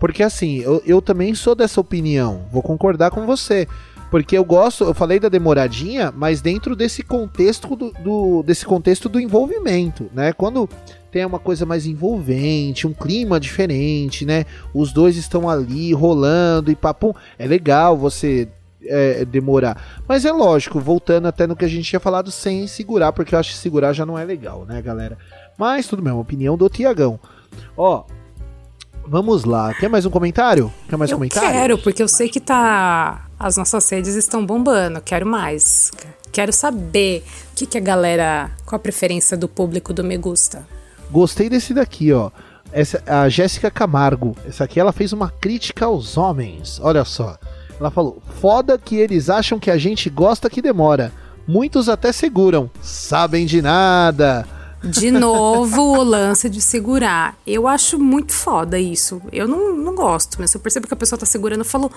Porque 0.00 0.22
assim, 0.22 0.60
eu, 0.60 0.82
eu 0.86 1.02
também 1.02 1.34
sou 1.34 1.54
dessa 1.54 1.78
opinião. 1.78 2.46
Vou 2.50 2.62
concordar 2.62 3.10
com 3.10 3.26
você. 3.26 3.68
Porque 4.10 4.36
eu 4.36 4.44
gosto, 4.44 4.84
eu 4.84 4.94
falei 4.94 5.20
da 5.20 5.28
demoradinha, 5.28 6.12
mas 6.14 6.40
dentro 6.40 6.74
desse 6.74 7.02
contexto 7.02 7.76
do, 7.76 7.92
do, 7.92 8.42
desse 8.42 8.66
contexto 8.66 9.08
do 9.08 9.20
envolvimento, 9.20 10.10
né? 10.12 10.32
Quando 10.32 10.68
tem 11.12 11.24
uma 11.24 11.38
coisa 11.38 11.64
mais 11.64 11.86
envolvente, 11.86 12.86
um 12.86 12.92
clima 12.92 13.38
diferente, 13.38 14.26
né? 14.26 14.44
Os 14.74 14.92
dois 14.92 15.16
estão 15.16 15.48
ali 15.48 15.92
rolando 15.92 16.70
e 16.70 16.74
papum, 16.74 17.12
é 17.38 17.46
legal 17.46 17.96
você 17.96 18.48
é, 18.84 19.24
demorar. 19.24 20.02
Mas 20.08 20.24
é 20.24 20.32
lógico, 20.32 20.80
voltando 20.80 21.28
até 21.28 21.46
no 21.46 21.54
que 21.54 21.64
a 21.64 21.68
gente 21.68 21.88
tinha 21.88 22.00
falado, 22.00 22.30
sem 22.30 22.66
segurar, 22.66 23.12
porque 23.12 23.34
eu 23.34 23.38
acho 23.38 23.50
que 23.52 23.58
segurar 23.58 23.92
já 23.92 24.04
não 24.04 24.18
é 24.18 24.24
legal, 24.24 24.64
né, 24.66 24.82
galera? 24.82 25.16
Mas 25.56 25.86
tudo 25.86 26.02
bem, 26.02 26.12
uma 26.12 26.22
opinião 26.22 26.56
do 26.56 26.68
Tiagão. 26.68 27.18
Ó, 27.76 28.04
Vamos 29.06 29.44
lá. 29.44 29.74
Quer 29.74 29.88
mais 29.88 30.06
um 30.06 30.10
comentário? 30.10 30.72
Quer 30.88 30.96
mais 30.96 31.10
eu 31.10 31.16
comentário? 31.16 31.50
Quero, 31.50 31.78
porque 31.78 32.00
eu 32.00 32.06
sei 32.06 32.28
que 32.28 32.38
tá. 32.38 33.26
As 33.40 33.56
nossas 33.56 33.88
redes 33.88 34.16
estão 34.16 34.44
bombando. 34.44 35.00
Quero 35.00 35.24
mais. 35.24 35.90
Quero 36.30 36.52
saber 36.52 37.24
o 37.52 37.56
que, 37.56 37.64
que 37.64 37.78
a 37.78 37.80
galera. 37.80 38.50
Qual 38.66 38.76
a 38.76 38.78
preferência 38.78 39.34
do 39.34 39.48
público 39.48 39.94
do 39.94 40.04
Me 40.04 40.18
Gusta. 40.18 40.68
Gostei 41.10 41.48
desse 41.48 41.72
daqui, 41.72 42.12
ó. 42.12 42.30
Essa, 42.70 43.02
a 43.06 43.30
Jéssica 43.30 43.70
Camargo. 43.70 44.36
Essa 44.46 44.64
aqui 44.64 44.78
ela 44.78 44.92
fez 44.92 45.14
uma 45.14 45.30
crítica 45.30 45.86
aos 45.86 46.18
homens. 46.18 46.78
Olha 46.82 47.02
só. 47.02 47.38
Ela 47.80 47.90
falou: 47.90 48.22
foda 48.42 48.76
que 48.76 48.96
eles 48.96 49.30
acham 49.30 49.58
que 49.58 49.70
a 49.70 49.78
gente 49.78 50.10
gosta 50.10 50.50
que 50.50 50.60
demora. 50.60 51.10
Muitos 51.48 51.88
até 51.88 52.12
seguram. 52.12 52.70
Sabem 52.82 53.46
de 53.46 53.62
nada. 53.62 54.46
De 54.82 55.10
novo, 55.10 55.98
o 55.98 56.02
lance 56.02 56.48
de 56.48 56.60
segurar. 56.60 57.36
Eu 57.46 57.68
acho 57.68 57.98
muito 57.98 58.32
foda 58.32 58.78
isso. 58.78 59.20
Eu 59.30 59.46
não, 59.46 59.76
não 59.76 59.94
gosto, 59.94 60.36
mas 60.38 60.54
eu 60.54 60.60
percebo 60.60 60.86
que 60.86 60.94
a 60.94 60.96
pessoa 60.96 61.18
tá 61.18 61.26
segurando 61.26 61.62
e 61.62 61.66
falo, 61.66 61.92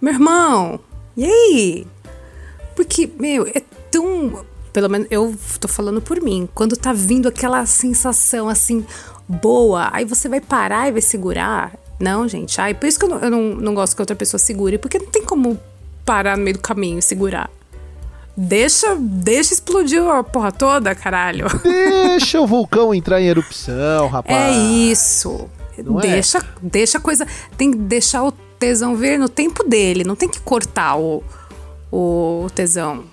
meu 0.00 0.12
irmão, 0.14 0.80
e 1.16 1.24
aí? 1.24 1.86
Porque, 2.74 3.10
meu, 3.18 3.46
é 3.46 3.62
tão. 3.90 4.44
Pelo 4.72 4.88
menos 4.88 5.08
eu 5.10 5.34
tô 5.58 5.68
falando 5.68 6.00
por 6.00 6.20
mim. 6.22 6.48
Quando 6.54 6.76
tá 6.76 6.92
vindo 6.92 7.28
aquela 7.28 7.66
sensação 7.66 8.48
assim, 8.48 8.86
boa, 9.28 9.90
aí 9.92 10.04
você 10.04 10.28
vai 10.28 10.40
parar 10.40 10.88
e 10.88 10.92
vai 10.92 11.02
segurar. 11.02 11.74
Não, 11.98 12.26
gente. 12.26 12.60
Ai, 12.60 12.72
por 12.72 12.86
isso 12.86 12.98
que 12.98 13.04
eu 13.04 13.08
não, 13.08 13.18
eu 13.18 13.30
não, 13.30 13.42
não 13.56 13.74
gosto 13.74 13.94
que 13.94 14.00
outra 14.00 14.16
pessoa 14.16 14.38
segure, 14.38 14.78
porque 14.78 14.98
não 14.98 15.06
tem 15.06 15.24
como 15.24 15.60
parar 16.04 16.36
no 16.36 16.44
meio 16.44 16.56
do 16.56 16.62
caminho 16.62 16.98
e 16.98 17.02
segurar. 17.02 17.50
Deixa, 18.36 18.96
deixa 18.98 19.52
explodir 19.52 20.02
a 20.02 20.24
porra 20.24 20.50
toda, 20.50 20.94
caralho. 20.94 21.46
Deixa 21.62 22.40
o 22.40 22.46
vulcão 22.46 22.94
entrar 22.94 23.20
em 23.20 23.26
erupção, 23.26 24.08
rapaz. 24.08 24.34
É 24.34 24.50
isso. 24.56 25.50
Não 25.84 25.98
é? 25.98 26.02
deixa, 26.02 26.38
é? 26.38 26.42
deixa 26.62 26.96
a 26.96 27.00
coisa. 27.00 27.26
Tem 27.58 27.70
que 27.70 27.76
deixar 27.76 28.22
o 28.22 28.32
tesão 28.60 28.94
vir 28.94 29.18
no 29.18 29.28
tempo 29.28 29.64
dele. 29.64 30.04
Não 30.04 30.14
tem 30.14 30.28
que 30.28 30.38
cortar 30.40 30.96
o, 30.96 31.24
o 31.90 32.46
tesão. 32.54 33.04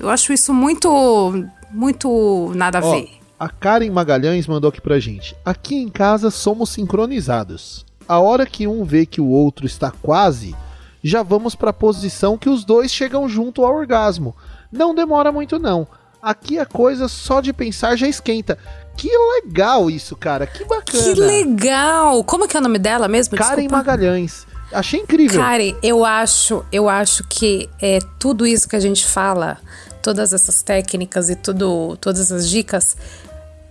Eu 0.00 0.08
acho 0.08 0.32
isso 0.32 0.52
muito, 0.52 1.44
muito 1.70 2.50
nada 2.54 2.78
a 2.78 2.84
Ó, 2.84 2.90
ver. 2.92 3.10
A 3.38 3.48
Karen 3.48 3.90
Magalhães 3.90 4.46
mandou 4.46 4.70
aqui 4.70 4.80
pra 4.80 4.98
gente. 4.98 5.36
Aqui 5.44 5.76
em 5.76 5.88
casa 5.88 6.30
somos 6.30 6.70
sincronizados. 6.70 7.84
A 8.08 8.18
hora 8.18 8.46
que 8.46 8.66
um 8.66 8.84
vê 8.84 9.04
que 9.04 9.20
o 9.20 9.28
outro 9.28 9.66
está 9.66 9.90
quase, 9.90 10.54
já 11.02 11.22
vamos 11.22 11.54
para 11.54 11.70
a 11.70 11.74
posição 11.74 12.38
que 12.38 12.48
os 12.48 12.64
dois 12.64 12.90
chegam 12.90 13.28
junto 13.28 13.64
ao 13.64 13.74
orgasmo. 13.74 14.34
Não 14.72 14.94
demora 14.94 15.30
muito, 15.30 15.58
não. 15.58 15.86
Aqui 16.22 16.58
a 16.58 16.66
coisa 16.66 17.08
só 17.08 17.40
de 17.40 17.52
pensar 17.52 17.96
já 17.96 18.08
esquenta. 18.08 18.58
Que 18.96 19.10
legal 19.44 19.90
isso, 19.90 20.16
cara. 20.16 20.46
Que 20.46 20.64
bacana. 20.64 21.02
Que 21.02 21.14
legal. 21.14 22.24
Como 22.24 22.48
que 22.48 22.56
é 22.56 22.60
o 22.60 22.62
nome 22.62 22.78
dela 22.78 23.06
mesmo? 23.06 23.36
Karen 23.36 23.56
Desculpa. 23.56 23.76
Magalhães. 23.76 24.45
Achei 24.72 25.00
incrível. 25.00 25.40
Karen, 25.40 25.74
eu 25.82 26.04
acho, 26.04 26.64
eu 26.72 26.88
acho 26.88 27.24
que 27.28 27.68
é 27.80 27.98
tudo 28.18 28.46
isso 28.46 28.68
que 28.68 28.76
a 28.76 28.80
gente 28.80 29.06
fala, 29.06 29.58
todas 30.02 30.32
essas 30.32 30.62
técnicas 30.62 31.30
e 31.30 31.36
tudo, 31.36 31.96
todas 32.00 32.20
essas 32.20 32.48
dicas, 32.48 32.96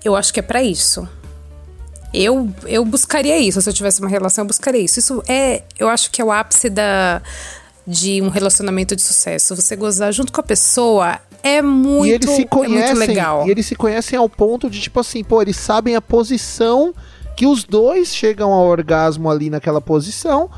eu 0.04 0.16
acho 0.16 0.34
que 0.34 0.40
é 0.40 0.44
para 0.44 0.64
isso. 0.64 1.08
Eu, 2.14 2.50
eu 2.66 2.86
buscaria 2.86 3.38
isso. 3.38 3.62
Se 3.62 3.70
eu 3.70 3.74
tivesse 3.74 4.00
uma 4.00 4.10
relação, 4.10 4.44
eu 4.44 4.48
buscaria 4.48 4.82
isso. 4.82 5.00
Isso 5.00 5.22
é, 5.28 5.64
eu 5.78 5.90
acho 5.90 6.10
que 6.12 6.22
é 6.22 6.26
o 6.26 6.32
ápice 6.32 6.70
da 6.70 7.22
de 7.88 8.22
um 8.22 8.30
relacionamento 8.30 8.96
de 8.96 9.02
sucesso. 9.02 9.56
Você 9.56 9.76
gozar 9.76 10.12
junto 10.12 10.32
com 10.32 10.42
a 10.42 10.44
pessoa 10.44 11.20
é 11.44 11.62
muito, 11.62 12.08
e 12.08 12.12
eles 12.12 12.30
se 12.32 12.42
é 12.42 12.46
conhecem, 12.46 12.96
muito 12.96 13.08
legal. 13.08 13.48
E 13.48 13.52
eles 13.52 13.66
se 13.66 13.76
conhecem 13.76 14.18
ao 14.18 14.28
ponto 14.28 14.70
de, 14.70 14.80
tipo 14.82 15.00
assim, 15.00 15.24
pô, 15.24 15.42
eles 15.42 15.58
sabem 15.58 15.96
a 15.96 16.02
posição 16.02 16.96
que 17.38 17.46
os 17.46 17.64
dois 17.64 18.08
chegam 18.08 18.52
ao 18.52 18.66
orgasmo 18.66 19.30
ali 19.30 19.50
naquela 19.50 19.82
posição 19.82 20.50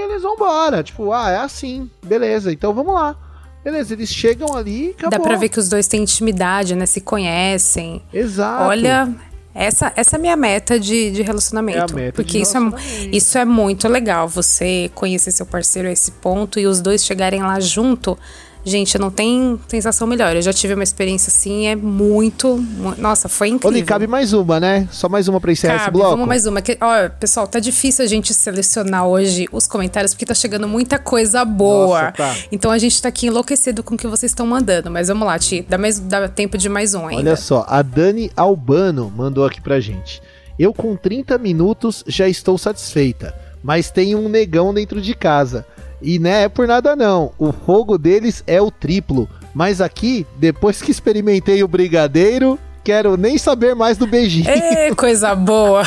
e 0.00 0.10
eles 0.10 0.22
vão 0.22 0.34
embora. 0.34 0.82
Tipo, 0.82 1.12
ah, 1.12 1.30
é 1.30 1.36
assim, 1.38 1.90
beleza, 2.04 2.52
então 2.52 2.72
vamos 2.72 2.94
lá. 2.94 3.16
Beleza, 3.62 3.92
eles 3.92 4.08
chegam 4.08 4.56
ali 4.56 4.88
e 4.88 4.90
acabou. 4.90 5.10
Dá 5.10 5.20
pra 5.20 5.36
ver 5.36 5.48
que 5.48 5.58
os 5.58 5.68
dois 5.68 5.86
têm 5.86 6.02
intimidade, 6.02 6.74
né? 6.74 6.86
Se 6.86 7.00
conhecem. 7.00 8.02
Exato. 8.12 8.64
Olha, 8.64 9.14
essa, 9.54 9.92
essa 9.94 10.16
é 10.16 10.18
a 10.18 10.20
minha 10.20 10.36
meta 10.36 10.80
de, 10.80 11.10
de 11.10 11.22
relacionamento. 11.22 11.78
É 11.78 11.82
a 11.82 11.94
meta 11.94 12.12
porque 12.14 12.38
de 12.38 12.42
isso, 12.42 12.56
é, 12.56 12.60
relacionamento. 12.60 13.16
isso 13.16 13.38
é 13.38 13.44
muito 13.44 13.88
legal. 13.88 14.26
Você 14.28 14.90
conhecer 14.94 15.30
seu 15.30 15.44
parceiro 15.44 15.88
a 15.88 15.92
esse 15.92 16.10
ponto 16.12 16.58
e 16.58 16.66
os 16.66 16.80
dois 16.80 17.04
chegarem 17.04 17.42
lá 17.42 17.60
junto. 17.60 18.18
Gente, 18.64 18.98
não 18.98 19.10
tem 19.10 19.58
sensação 19.68 20.06
melhor. 20.06 20.36
Eu 20.36 20.42
já 20.42 20.52
tive 20.52 20.74
uma 20.74 20.82
experiência 20.84 21.30
assim, 21.30 21.66
é 21.66 21.74
muito. 21.74 22.58
mu- 22.58 22.94
Nossa, 22.98 23.28
foi 23.28 23.48
incrível. 23.48 23.70
Oli, 23.70 23.82
cabe 23.82 24.06
mais 24.06 24.32
uma, 24.32 24.60
né? 24.60 24.86
Só 24.90 25.08
mais 25.08 25.28
uma 25.28 25.40
pra 25.40 25.50
encerrar 25.50 25.76
esse 25.76 25.84
Cabe, 25.86 25.96
bloco. 25.96 26.10
vamos 26.10 26.28
mais 26.28 26.46
uma. 26.46 26.60
Que, 26.60 26.76
ó, 26.80 27.08
pessoal, 27.08 27.46
tá 27.46 27.58
difícil 27.58 28.04
a 28.04 28.08
gente 28.08 28.34
selecionar 28.34 29.06
hoje 29.06 29.46
os 29.50 29.66
comentários 29.66 30.12
porque 30.12 30.26
tá 30.26 30.34
chegando 30.34 30.68
muita 30.68 30.98
coisa 30.98 31.44
boa. 31.44 32.00
Nossa, 32.02 32.12
tá. 32.12 32.36
Então 32.52 32.70
a 32.70 32.76
gente 32.78 33.00
tá 33.00 33.08
aqui 33.08 33.28
enlouquecido 33.28 33.82
com 33.82 33.94
o 33.94 33.98
que 33.98 34.06
vocês 34.06 34.30
estão 34.30 34.46
mandando. 34.46 34.90
Mas 34.90 35.08
vamos 35.08 35.26
lá, 35.26 35.38
Ti. 35.38 35.64
Dá, 35.68 35.78
mais, 35.78 35.98
dá 35.98 36.28
tempo 36.28 36.58
de 36.58 36.68
mais 36.68 36.92
um 36.94 37.06
ainda. 37.06 37.30
Olha 37.30 37.36
só, 37.36 37.64
a 37.66 37.80
Dani 37.80 38.30
Albano 38.36 39.10
mandou 39.16 39.46
aqui 39.46 39.60
pra 39.60 39.80
gente. 39.80 40.20
Eu 40.58 40.74
com 40.74 40.94
30 40.96 41.38
minutos 41.38 42.04
já 42.06 42.28
estou 42.28 42.58
satisfeita, 42.58 43.34
mas 43.64 43.90
tem 43.90 44.14
um 44.14 44.28
negão 44.28 44.74
dentro 44.74 45.00
de 45.00 45.14
casa. 45.14 45.64
E 46.02 46.18
né, 46.18 46.44
é 46.44 46.48
por 46.48 46.66
nada 46.66 46.96
não. 46.96 47.32
O 47.38 47.52
fogo 47.52 47.98
deles 47.98 48.42
é 48.46 48.60
o 48.60 48.70
triplo. 48.70 49.28
Mas 49.54 49.80
aqui, 49.80 50.26
depois 50.36 50.80
que 50.80 50.90
experimentei 50.90 51.62
o 51.62 51.68
brigadeiro, 51.68 52.58
quero 52.84 53.16
nem 53.16 53.36
saber 53.36 53.74
mais 53.74 53.96
do 53.98 54.06
beijinho. 54.06 54.48
Ê, 54.48 54.94
coisa 54.94 55.34
boa. 55.34 55.82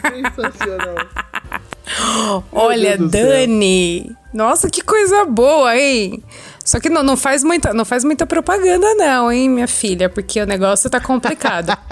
Sensacional. 0.00 1.06
Olha. 2.52 2.98
Dani. 2.98 4.16
Nossa, 4.32 4.68
que 4.68 4.80
coisa 4.82 5.24
boa, 5.24 5.76
hein? 5.76 6.22
Só 6.64 6.80
que 6.80 6.88
não, 6.88 7.02
não, 7.02 7.16
faz 7.16 7.44
muita, 7.44 7.74
não 7.74 7.84
faz 7.84 8.04
muita 8.04 8.26
propaganda, 8.26 8.94
não, 8.94 9.30
hein, 9.30 9.50
minha 9.50 9.68
filha? 9.68 10.08
Porque 10.08 10.40
o 10.40 10.46
negócio 10.46 10.88
tá 10.88 10.98
complicado. 10.98 11.76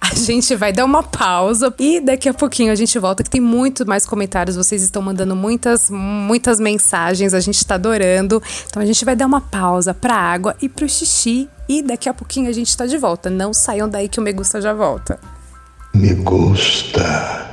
a 0.00 0.14
gente 0.14 0.54
vai 0.54 0.70
dar 0.70 0.84
uma 0.84 1.02
pausa 1.02 1.74
e 1.78 1.98
daqui 1.98 2.28
a 2.28 2.34
pouquinho 2.34 2.70
a 2.72 2.74
gente 2.74 2.98
volta, 2.98 3.22
que 3.22 3.30
tem 3.30 3.40
muito 3.40 3.86
mais 3.86 4.04
comentários. 4.04 4.54
Vocês 4.54 4.82
estão 4.82 5.00
mandando 5.00 5.34
muitas, 5.34 5.88
muitas 5.88 6.60
mensagens, 6.60 7.32
a 7.32 7.40
gente 7.40 7.64
tá 7.64 7.76
adorando. 7.76 8.42
Então 8.68 8.82
a 8.82 8.86
gente 8.86 9.02
vai 9.02 9.16
dar 9.16 9.24
uma 9.24 9.40
pausa 9.40 9.94
pra 9.94 10.14
água 10.14 10.54
e 10.60 10.68
pro 10.68 10.86
xixi. 10.86 11.48
E 11.66 11.82
daqui 11.82 12.08
a 12.08 12.14
pouquinho 12.14 12.50
a 12.50 12.52
gente 12.52 12.76
tá 12.76 12.84
de 12.84 12.98
volta. 12.98 13.30
Não 13.30 13.54
saiam 13.54 13.88
daí 13.88 14.08
que 14.08 14.20
o 14.20 14.22
Me 14.22 14.32
Gusta 14.32 14.60
já 14.60 14.74
volta. 14.74 15.18
Me 15.94 16.14
gusta. 16.14 17.49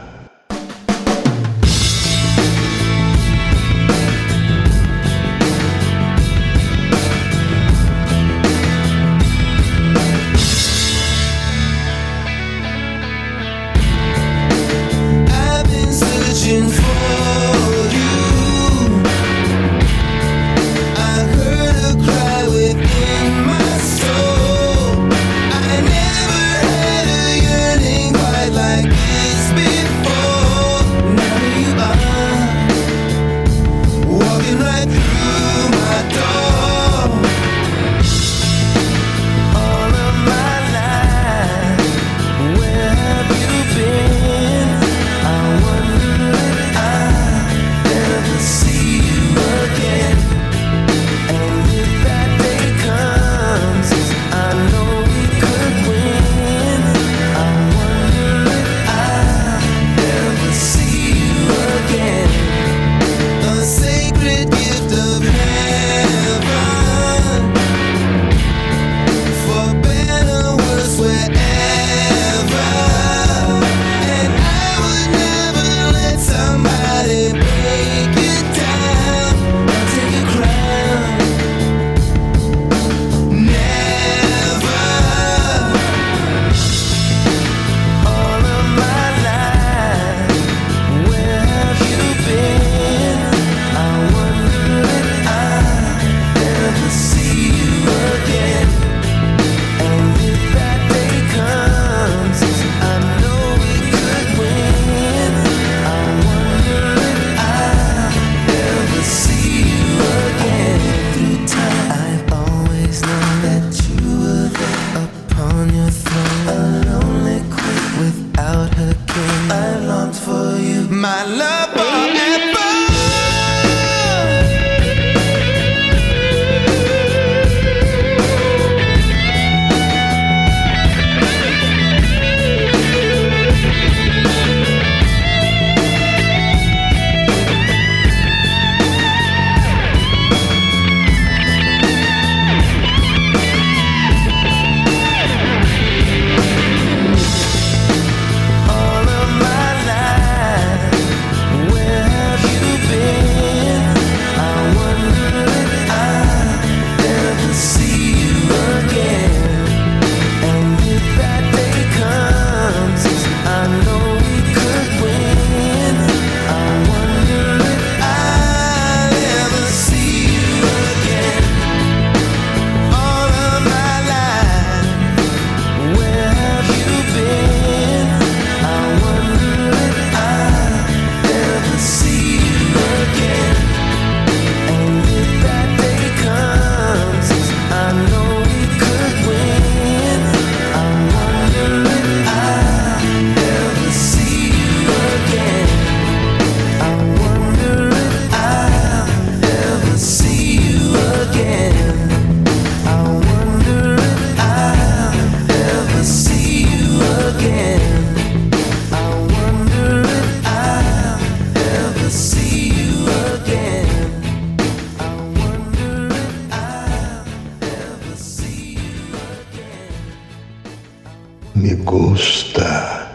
Me 221.67 221.75
gusta. 221.75 223.05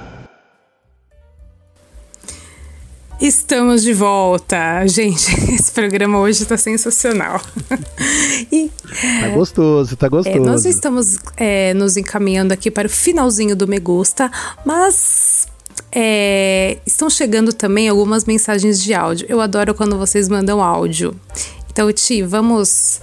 Estamos 3.18 3.82
de 3.82 3.94
volta. 3.94 4.86
Gente, 4.86 5.32
esse 5.55 5.72
programa 5.72 6.18
hoje 6.18 6.44
tá 6.44 6.59
sensacional. 6.59 7.40
e, 8.53 8.70
tá 9.20 9.28
gostoso, 9.30 9.96
tá 9.96 10.09
gostoso. 10.09 10.36
É, 10.36 10.40
nós 10.40 10.66
estamos 10.66 11.16
é, 11.36 11.72
nos 11.72 11.96
encaminhando 11.96 12.53
aqui 12.53 12.70
para 12.70 12.86
o 12.86 12.90
finalzinho 12.90 13.57
do 13.57 13.66
Me 13.66 13.78
Gusta, 13.78 14.30
mas 14.66 15.48
é, 15.90 16.78
estão 16.84 17.09
chegando 17.09 17.55
também 17.55 17.88
algumas 17.88 18.26
mensagens 18.26 18.82
de 18.82 18.92
áudio. 18.92 19.26
Eu 19.30 19.40
adoro 19.40 19.74
quando 19.74 19.96
vocês 19.96 20.28
mandam 20.28 20.62
áudio. 20.62 21.18
Então, 21.70 21.90
Ti, 21.90 22.22
vamos 22.22 23.00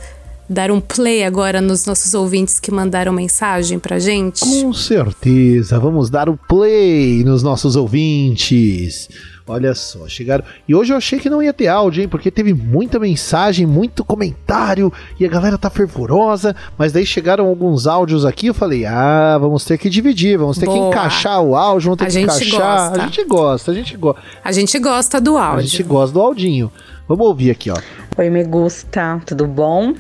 dar 0.50 0.72
um 0.72 0.82
play 0.82 1.24
agora 1.24 1.62
nos 1.62 1.86
nossos 1.86 2.14
ouvintes 2.14 2.60
que 2.60 2.72
mandaram 2.72 3.14
mensagem 3.14 3.78
pra 3.78 4.00
gente? 4.00 4.40
Com 4.40 4.74
certeza, 4.74 5.80
vamos 5.80 6.10
dar 6.10 6.28
o 6.28 6.34
um 6.34 6.38
play 6.38 7.24
nos 7.24 7.44
nossos 7.44 7.76
ouvintes. 7.76 9.08
Olha 9.50 9.74
só, 9.74 10.08
chegaram. 10.08 10.44
E 10.68 10.76
hoje 10.76 10.94
eu 10.94 10.98
achei 10.98 11.20
que 11.20 11.28
não 11.28 11.42
ia 11.42 11.52
ter 11.52 11.68
áudio, 11.68 12.04
hein? 12.04 12.08
Porque 12.08 12.30
teve 12.30 12.54
muita 12.54 13.00
mensagem, 13.00 13.66
muito 13.66 14.06
comentário 14.06 14.94
e 15.20 15.26
a 15.26 15.28
galera 15.28 15.58
tá 15.58 15.72
fervorosa. 15.72 16.56
Mas 16.78 16.92
daí 16.92 17.04
chegaram 17.04 17.48
alguns 17.48 17.88
áudios 17.88 18.26
aqui. 18.26 18.48
Eu 18.48 18.54
falei, 18.54 18.86
ah, 18.86 19.40
vamos 19.40 19.66
ter 19.66 19.80
que 19.80 19.90
dividir, 19.90 20.38
vamos 20.38 20.60
ter 20.60 20.68
Boa. 20.68 20.78
que 20.78 20.86
encaixar 20.88 21.42
o 21.42 21.56
áudio, 21.56 21.86
vamos 21.86 21.98
ter 21.98 22.06
a 22.06 22.08
que 22.10 22.20
encaixar. 22.20 22.60
Gosta. 22.60 23.02
A 23.02 23.06
gente 23.08 23.24
gosta, 23.26 23.72
a 23.72 23.74
gente 23.74 23.98
gosta. 23.98 24.22
A 24.44 24.52
gente 24.52 24.80
gosta 24.80 25.22
do 25.22 25.36
áudio. 25.36 25.60
A 25.60 25.64
gente 25.64 25.84
gosta 25.84 26.14
do 26.14 26.22
audinho. 26.22 26.72
Vamos 27.08 27.26
ouvir 27.26 27.50
aqui, 27.50 27.72
ó. 27.72 27.78
Oi, 28.20 28.30
me 28.30 28.44
gusta, 28.44 29.20
tudo 29.26 29.48
bom? 29.48 29.96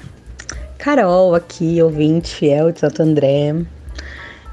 Carol 0.80 1.36
aqui, 1.36 1.82
ouvinte 1.84 2.34
fiel 2.34 2.72
de 2.72 2.80
Santo 2.80 3.04
André. 3.04 3.54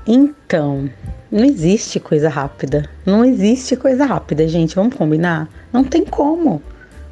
Então, 0.05 0.91
não 1.31 1.45
existe 1.45 2.01
coisa 2.01 2.29
rápida. 2.29 2.91
Não 3.07 3.25
existe 3.25 3.77
coisa 3.77 4.05
rápida, 4.05 4.49
gente. 4.49 4.75
Vamos 4.75 4.97
combinar? 4.97 5.49
Não 5.73 5.85
tem 5.85 6.05
como. 6.05 6.61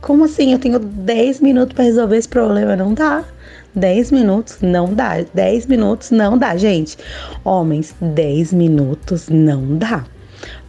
Como 0.00 0.24
assim? 0.24 0.52
Eu 0.52 0.58
tenho 0.58 0.80
10 0.80 1.40
minutos 1.40 1.74
para 1.74 1.84
resolver 1.84 2.16
esse 2.16 2.28
problema. 2.28 2.74
Não 2.74 2.92
dá. 2.92 3.22
10 3.72 4.10
minutos 4.10 4.58
não 4.60 4.92
dá. 4.92 5.24
10 5.32 5.66
minutos 5.66 6.10
não 6.10 6.36
dá, 6.36 6.56
gente. 6.56 6.98
Homens, 7.44 7.94
10 8.00 8.52
minutos 8.52 9.28
não 9.28 9.78
dá. 9.78 10.04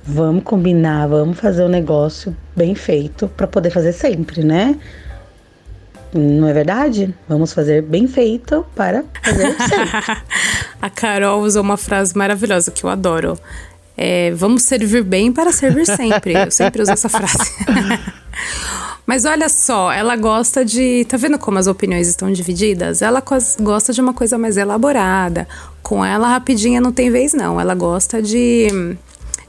Vamos 0.03 0.43
combinar, 0.43 1.07
vamos 1.07 1.39
fazer 1.39 1.63
um 1.63 1.67
negócio 1.67 2.37
bem 2.55 2.75
feito 2.75 3.27
para 3.27 3.47
poder 3.47 3.71
fazer 3.71 3.91
sempre, 3.91 4.43
né? 4.43 4.77
Não 6.17 6.47
é 6.47 6.53
verdade? 6.53 7.13
Vamos 7.27 7.51
fazer 7.51 7.81
bem 7.81 8.07
feito 8.07 8.65
para 8.73 9.03
fazer 9.21 9.53
sempre. 9.59 10.17
a 10.81 10.89
Carol 10.89 11.41
usou 11.41 11.61
uma 11.61 11.75
frase 11.75 12.17
maravilhosa 12.17 12.71
que 12.71 12.85
eu 12.85 12.89
adoro. 12.89 13.37
É, 13.97 14.31
vamos 14.31 14.63
servir 14.63 15.03
bem 15.03 15.33
para 15.33 15.51
servir 15.51 15.85
sempre. 15.85 16.33
Eu 16.33 16.51
sempre 16.51 16.81
uso 16.81 16.93
essa 16.93 17.09
frase. 17.09 17.51
Mas 19.05 19.25
olha 19.25 19.49
só, 19.49 19.91
ela 19.91 20.15
gosta 20.15 20.63
de. 20.63 21.05
Tá 21.05 21.17
vendo 21.17 21.37
como 21.37 21.59
as 21.59 21.67
opiniões 21.67 22.07
estão 22.07 22.31
divididas? 22.31 23.01
Ela 23.01 23.21
gosta 23.59 23.91
de 23.91 23.99
uma 23.99 24.13
coisa 24.13 24.37
mais 24.37 24.55
elaborada. 24.55 25.45
Com 25.83 26.03
ela, 26.03 26.29
rapidinha 26.29 26.79
não 26.79 26.93
tem 26.93 27.11
vez, 27.11 27.33
não. 27.33 27.59
Ela 27.59 27.75
gosta 27.75 28.21
de 28.21 28.97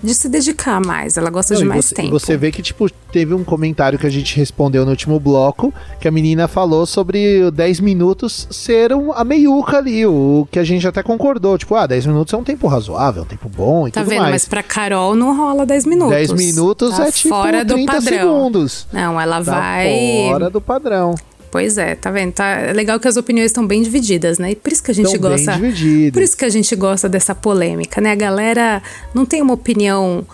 de 0.02 0.14
se 0.14 0.28
dedicar 0.28 0.84
mais, 0.84 1.16
ela 1.16 1.30
gosta 1.30 1.54
Não, 1.54 1.60
de 1.62 1.66
mais 1.66 1.86
você, 1.86 1.94
tempo. 1.94 2.08
E 2.08 2.10
você 2.10 2.36
vê 2.36 2.50
que, 2.50 2.62
tipo, 2.62 2.90
teve 3.10 3.34
um 3.34 3.42
comentário 3.42 3.98
que 3.98 4.06
a 4.06 4.10
gente 4.10 4.36
respondeu 4.36 4.84
no 4.84 4.90
último 4.90 5.18
bloco, 5.18 5.72
que 6.00 6.06
a 6.06 6.10
menina 6.10 6.46
falou 6.46 6.86
sobre 6.86 7.50
10 7.50 7.80
minutos 7.80 8.46
ser 8.50 8.92
um, 8.92 9.12
a 9.12 9.24
meiuca 9.24 9.78
ali, 9.78 10.04
o 10.06 10.46
que 10.50 10.58
a 10.58 10.64
gente 10.64 10.86
até 10.86 11.02
concordou. 11.02 11.56
Tipo, 11.56 11.74
ah, 11.74 11.86
10 11.86 12.06
minutos 12.06 12.32
é 12.32 12.36
um 12.36 12.44
tempo 12.44 12.66
razoável, 12.66 13.22
um 13.22 13.26
tempo 13.26 13.48
bom 13.48 13.88
e 13.88 13.90
tá 13.90 14.00
tudo 14.00 14.10
vendo? 14.10 14.20
mais. 14.20 14.32
Mas 14.32 14.48
pra 14.48 14.62
Carol 14.62 15.14
não 15.14 15.36
rola 15.36 15.64
10 15.64 15.86
minutos. 15.86 16.14
10 16.14 16.32
minutos 16.32 16.96
tá 16.96 17.06
é 17.06 17.10
tipo 17.12 17.28
fora 17.28 17.64
30 17.64 17.74
do 17.74 17.86
padrão. 17.86 18.02
segundos. 18.02 18.86
Não, 18.92 19.20
ela 19.20 19.42
tá 19.42 19.52
vai... 19.52 20.28
fora 20.28 20.50
do 20.50 20.60
padrão. 20.60 21.14
Pois 21.50 21.78
é, 21.78 21.94
tá 21.94 22.10
vendo? 22.10 22.32
Tá 22.32 22.46
é 22.46 22.72
legal 22.72 22.98
que 22.98 23.08
as 23.08 23.16
opiniões 23.16 23.46
estão 23.46 23.66
bem 23.66 23.82
divididas, 23.82 24.38
né? 24.38 24.52
E 24.52 24.56
por 24.56 24.72
isso 24.72 24.82
que 24.82 24.90
a 24.90 24.94
gente 24.94 25.10
Tão 25.10 25.18
gosta. 25.20 25.52
Por 26.12 26.22
isso 26.22 26.36
que 26.36 26.44
a 26.44 26.48
gente 26.48 26.74
gosta 26.76 27.08
dessa 27.08 27.34
polêmica, 27.34 28.00
né? 28.00 28.12
A 28.12 28.16
galera 28.16 28.82
não 29.14 29.24
tem 29.24 29.40
uma 29.40 29.54
opinião. 29.54 30.26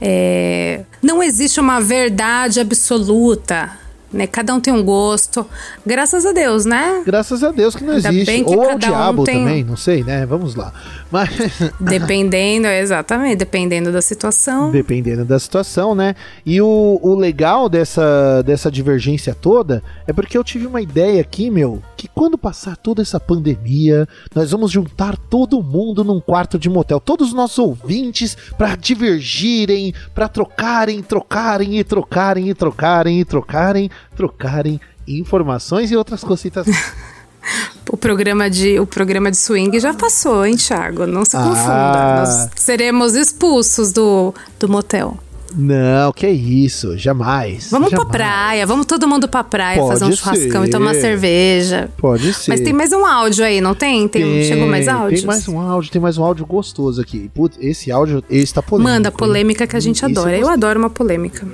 É, 0.00 0.80
não 1.02 1.22
existe 1.22 1.60
uma 1.60 1.80
verdade 1.80 2.58
absoluta 2.60 3.78
né? 4.12 4.26
Cada 4.26 4.54
um 4.54 4.60
tem 4.60 4.72
um 4.72 4.82
gosto. 4.82 5.46
Graças 5.84 6.26
a 6.26 6.32
Deus, 6.32 6.64
né? 6.64 7.02
Graças 7.04 7.42
a 7.44 7.50
Deus 7.50 7.74
que 7.74 7.84
não 7.84 7.94
Ainda 7.94 8.08
existe. 8.08 8.44
Que 8.44 8.50
Ou 8.50 8.70
ao 8.70 8.78
diabo 8.78 9.22
um 9.22 9.24
tem... 9.24 9.38
também, 9.38 9.64
não 9.64 9.76
sei, 9.76 10.02
né? 10.02 10.26
Vamos 10.26 10.54
lá. 10.54 10.72
Mas... 11.10 11.30
Dependendo, 11.80 12.66
exatamente, 12.66 13.36
dependendo 13.36 13.92
da 13.92 14.02
situação. 14.02 14.70
Dependendo 14.70 15.24
da 15.24 15.38
situação, 15.38 15.94
né? 15.94 16.14
E 16.44 16.60
o, 16.60 16.98
o 17.02 17.14
legal 17.14 17.68
dessa, 17.68 18.42
dessa 18.42 18.70
divergência 18.70 19.34
toda 19.34 19.82
é 20.06 20.12
porque 20.12 20.36
eu 20.36 20.44
tive 20.44 20.66
uma 20.66 20.80
ideia 20.80 21.20
aqui, 21.20 21.50
meu, 21.50 21.82
que 21.96 22.08
quando 22.08 22.36
passar 22.38 22.76
toda 22.76 23.02
essa 23.02 23.18
pandemia, 23.18 24.08
nós 24.34 24.50
vamos 24.50 24.70
juntar 24.70 25.16
todo 25.16 25.62
mundo 25.62 26.04
num 26.04 26.20
quarto 26.20 26.58
de 26.58 26.68
motel, 26.68 27.00
todos 27.00 27.28
os 27.28 27.34
nossos 27.34 27.58
ouvintes, 27.58 28.36
para 28.56 28.76
divergirem, 28.76 29.94
para 30.14 30.28
trocarem, 30.28 31.02
trocarem 31.02 31.78
e 31.78 31.84
trocarem 31.84 32.48
e 32.48 32.54
trocarem 32.54 33.20
e 33.20 33.24
trocarem 33.24 33.90
trocarem 34.16 34.80
informações 35.06 35.90
e 35.90 35.96
outras 35.96 36.22
cositas. 36.22 36.66
o 37.90 37.96
programa 37.96 38.48
de 38.48 38.78
o 38.78 38.86
programa 38.86 39.30
de 39.30 39.36
swing 39.36 39.78
já 39.80 39.94
passou, 39.94 40.44
hein, 40.44 40.56
Thiago? 40.56 41.06
Não 41.06 41.24
se 41.24 41.36
confunda. 41.36 41.60
Ah. 41.60 42.16
Nós 42.20 42.50
seremos 42.56 43.14
expulsos 43.14 43.92
do, 43.92 44.34
do 44.58 44.68
motel. 44.68 45.18
Não, 45.54 46.12
que 46.12 46.28
isso, 46.28 46.96
jamais. 46.96 47.70
Vamos 47.70 47.90
jamais. 47.90 48.08
pra 48.08 48.18
praia, 48.18 48.66
vamos 48.66 48.86
todo 48.86 49.08
mundo 49.08 49.28
pra 49.28 49.42
praia 49.42 49.78
Pode 49.78 49.98
fazer 49.98 50.04
um 50.04 50.12
churrascão 50.12 50.64
e 50.64 50.70
tomar 50.70 50.94
cerveja. 50.94 51.90
Pode 51.96 52.32
ser. 52.32 52.50
Mas 52.50 52.60
tem 52.60 52.72
mais 52.72 52.92
um 52.92 53.04
áudio 53.04 53.44
aí, 53.44 53.60
não 53.60 53.74
tem? 53.74 54.06
tem, 54.06 54.22
tem 54.22 54.44
chegou 54.44 54.68
mais 54.68 54.86
áudio? 54.86 55.18
Tem 55.18 55.26
mais 55.26 55.48
um 55.48 55.60
áudio, 55.60 55.90
tem 55.90 56.00
mais 56.00 56.18
um 56.18 56.24
áudio 56.24 56.46
gostoso 56.46 57.00
aqui. 57.00 57.30
Putz, 57.34 57.58
esse 57.60 57.90
áudio, 57.90 58.22
esse 58.30 58.54
tá 58.54 58.62
polêmico. 58.62 58.92
Manda 58.92 59.10
polêmica 59.10 59.66
que 59.66 59.76
a 59.76 59.80
gente 59.80 60.04
adora. 60.04 60.36
Eu 60.36 60.48
adoro 60.48 60.78
uma 60.78 60.90
polêmica. 60.90 61.46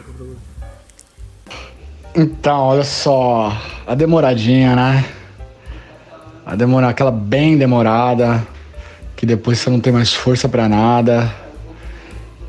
Então, 2.19 2.61
olha 2.61 2.83
só, 2.83 3.53
a 3.87 3.95
demoradinha, 3.95 4.75
né? 4.75 5.05
A 6.47 6.57
demora, 6.57 6.89
aquela 6.89 7.11
bem 7.11 7.59
demorada, 7.59 8.43
que 9.15 9.27
depois 9.27 9.59
você 9.59 9.69
não 9.69 9.79
tem 9.79 9.93
mais 9.93 10.15
força 10.15 10.49
para 10.49 10.67
nada. 10.67 11.31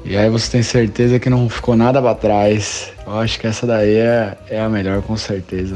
E 0.06 0.16
aí 0.16 0.30
você 0.30 0.50
tem 0.50 0.64
certeza 0.64 1.20
que 1.20 1.30
não 1.30 1.50
ficou 1.50 1.76
nada 1.76 2.02
para 2.02 2.16
trás. 2.16 2.94
Eu 3.06 3.20
acho 3.20 3.38
que 3.38 3.46
essa 3.46 3.68
daí 3.68 3.98
é, 3.98 4.38
é 4.50 4.62
a 4.62 4.70
melhor, 4.70 5.02
com 5.02 5.18
certeza. 5.18 5.76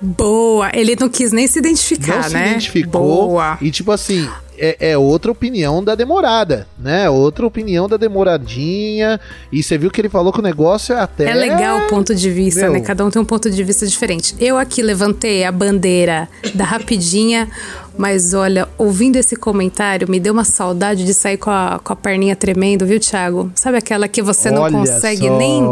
Boa! 0.00 0.70
Ele 0.74 0.96
não 0.98 1.08
quis 1.08 1.32
nem 1.32 1.46
se 1.46 1.58
identificar, 1.58 2.22
não 2.22 2.22
né? 2.22 2.28
se 2.28 2.36
identificou. 2.36 3.28
Boa. 3.28 3.58
E 3.60 3.70
tipo 3.70 3.90
assim, 3.90 4.28
é, 4.58 4.90
é, 4.90 4.98
outra 4.98 5.30
opinião 5.30 5.82
da 5.82 5.94
demorada, 5.94 6.66
né? 6.78 7.08
Outra 7.08 7.46
opinião 7.46 7.88
da 7.88 7.96
demoradinha. 7.96 9.20
E 9.52 9.62
você 9.62 9.78
viu 9.78 9.90
que 9.90 10.00
ele 10.00 10.08
falou 10.08 10.32
que 10.32 10.40
o 10.40 10.42
negócio 10.42 10.94
é 10.94 11.00
até. 11.00 11.30
É 11.30 11.34
legal 11.34 11.78
o 11.78 11.88
ponto 11.88 12.14
de 12.14 12.30
vista, 12.30 12.62
Meu... 12.62 12.72
né? 12.72 12.80
Cada 12.80 13.04
um 13.04 13.10
tem 13.10 13.22
um 13.22 13.24
ponto 13.24 13.50
de 13.50 13.64
vista 13.64 13.86
diferente. 13.86 14.34
Eu 14.38 14.58
aqui 14.58 14.82
levantei 14.82 15.44
a 15.44 15.52
bandeira 15.52 16.28
da 16.54 16.64
rapidinha, 16.64 17.48
mas 17.96 18.34
olha, 18.34 18.68
ouvindo 18.76 19.16
esse 19.16 19.36
comentário, 19.36 20.10
me 20.10 20.18
deu 20.18 20.32
uma 20.32 20.44
saudade 20.44 21.04
de 21.04 21.14
sair 21.14 21.36
com 21.38 21.50
a, 21.50 21.80
com 21.82 21.92
a 21.92 21.96
perninha 21.96 22.34
tremendo, 22.34 22.84
viu, 22.84 22.98
Thiago? 22.98 23.50
Sabe 23.54 23.78
aquela 23.78 24.08
que 24.08 24.22
você 24.22 24.50
não 24.50 24.62
olha 24.62 24.78
consegue 24.78 25.30
nem, 25.30 25.62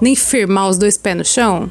nem 0.00 0.16
firmar 0.16 0.68
os 0.68 0.78
dois 0.78 0.96
pés 0.96 1.16
no 1.16 1.24
chão? 1.24 1.70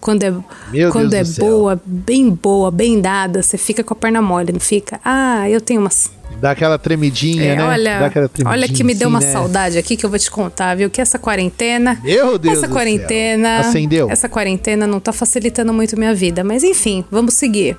Quando 0.00 0.22
é, 0.22 0.32
Meu 0.70 0.92
quando 0.92 1.10
Deus 1.10 1.38
é 1.38 1.40
boa, 1.40 1.80
bem 1.84 2.30
boa, 2.30 2.70
bem 2.70 3.00
dada, 3.00 3.42
você 3.42 3.58
fica 3.58 3.82
com 3.82 3.94
a 3.94 3.96
perna 3.96 4.22
mole, 4.22 4.52
não 4.52 4.60
fica? 4.60 5.00
Ah, 5.04 5.48
eu 5.48 5.60
tenho 5.60 5.80
umas. 5.80 6.10
Dá 6.40 6.50
aquela 6.50 6.78
tremidinha, 6.78 7.52
é, 7.52 7.56
né? 7.56 7.64
Olha, 7.64 8.10
tremidinha, 8.10 8.48
olha 8.48 8.68
que 8.68 8.84
me 8.84 8.94
deu 8.94 9.08
uma 9.08 9.20
né? 9.20 9.32
saudade 9.32 9.78
aqui 9.78 9.96
que 9.96 10.04
eu 10.04 10.10
vou 10.10 10.18
te 10.18 10.30
contar, 10.30 10.76
viu? 10.76 10.90
Que 10.90 11.00
essa 11.00 11.18
quarentena. 11.18 11.98
Meu 12.02 12.38
Deus! 12.38 12.58
Essa 12.58 12.68
quarentena. 12.68 13.62
Céu. 13.62 13.70
Acendeu. 13.70 14.10
Essa 14.10 14.28
quarentena 14.28 14.86
não 14.86 15.00
tá 15.00 15.12
facilitando 15.12 15.72
muito 15.72 15.96
minha 15.96 16.14
vida. 16.14 16.44
Mas 16.44 16.62
enfim, 16.62 17.04
vamos 17.10 17.34
seguir. 17.34 17.76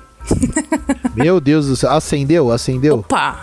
Meu 1.14 1.40
Deus 1.40 1.66
do 1.66 1.76
céu. 1.76 1.90
Acendeu? 1.90 2.50
Acendeu? 2.50 2.96
Opa! 2.96 3.40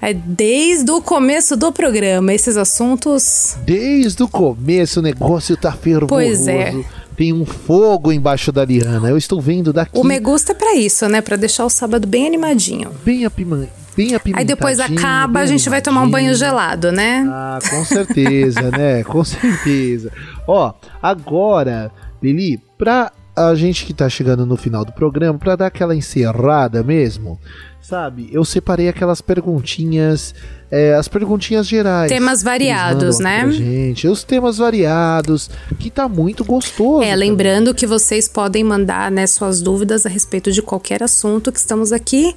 É 0.00 0.14
desde 0.14 0.90
o 0.90 1.02
começo 1.02 1.56
do 1.56 1.72
programa, 1.72 2.32
esses 2.32 2.56
assuntos. 2.56 3.56
Desde 3.64 4.22
o 4.22 4.28
começo 4.28 5.00
o 5.00 5.02
negócio 5.02 5.56
tá 5.56 5.72
fervoroso. 5.72 6.08
Pois 6.08 6.46
é 6.46 6.74
tem 7.18 7.32
um 7.32 7.44
fogo 7.44 8.12
embaixo 8.12 8.52
da 8.52 8.64
liana. 8.64 9.08
Eu 9.08 9.18
estou 9.18 9.40
vendo 9.40 9.72
daqui. 9.72 9.98
O 9.98 10.04
me 10.04 10.20
gusta 10.20 10.52
é 10.52 10.54
pra 10.54 10.76
isso, 10.76 11.08
né? 11.08 11.20
Pra 11.20 11.34
deixar 11.34 11.64
o 11.64 11.68
sábado 11.68 12.06
bem 12.06 12.28
animadinho. 12.28 12.92
Bem 13.04 13.24
apimentado. 13.24 13.72
Bem 13.96 14.16
Aí 14.32 14.44
depois 14.44 14.78
acaba, 14.78 15.40
a 15.40 15.46
gente 15.46 15.68
vai 15.68 15.82
tomar 15.82 16.02
um 16.02 16.08
banho 16.08 16.32
gelado, 16.32 16.92
né? 16.92 17.26
Ah, 17.28 17.58
com 17.68 17.84
certeza, 17.84 18.70
né? 18.70 19.02
Com 19.02 19.24
certeza. 19.24 20.12
Ó, 20.46 20.72
agora, 21.02 21.90
Lili, 22.22 22.62
pra 22.78 23.10
a 23.46 23.54
gente 23.54 23.84
que 23.84 23.94
tá 23.94 24.08
chegando 24.08 24.44
no 24.44 24.56
final 24.56 24.84
do 24.84 24.92
programa, 24.92 25.38
para 25.38 25.56
dar 25.56 25.66
aquela 25.66 25.94
encerrada 25.94 26.82
mesmo, 26.82 27.38
sabe? 27.80 28.28
Eu 28.32 28.44
separei 28.44 28.88
aquelas 28.88 29.20
perguntinhas, 29.20 30.34
é, 30.70 30.94
as 30.94 31.08
perguntinhas 31.08 31.66
gerais. 31.66 32.10
Temas 32.10 32.42
variados, 32.42 33.18
né? 33.18 33.50
gente, 33.50 34.08
os 34.08 34.24
temas 34.24 34.58
variados, 34.58 35.50
que 35.78 35.90
tá 35.90 36.08
muito 36.08 36.44
gostoso. 36.44 37.02
É, 37.02 37.14
lembrando 37.14 37.74
que 37.74 37.86
vocês 37.86 38.28
podem 38.28 38.64
mandar 38.64 39.10
né, 39.10 39.26
suas 39.26 39.60
dúvidas 39.60 40.04
a 40.04 40.08
respeito 40.08 40.50
de 40.50 40.60
qualquer 40.60 41.02
assunto 41.02 41.52
que 41.52 41.58
estamos 41.58 41.92
aqui 41.92 42.34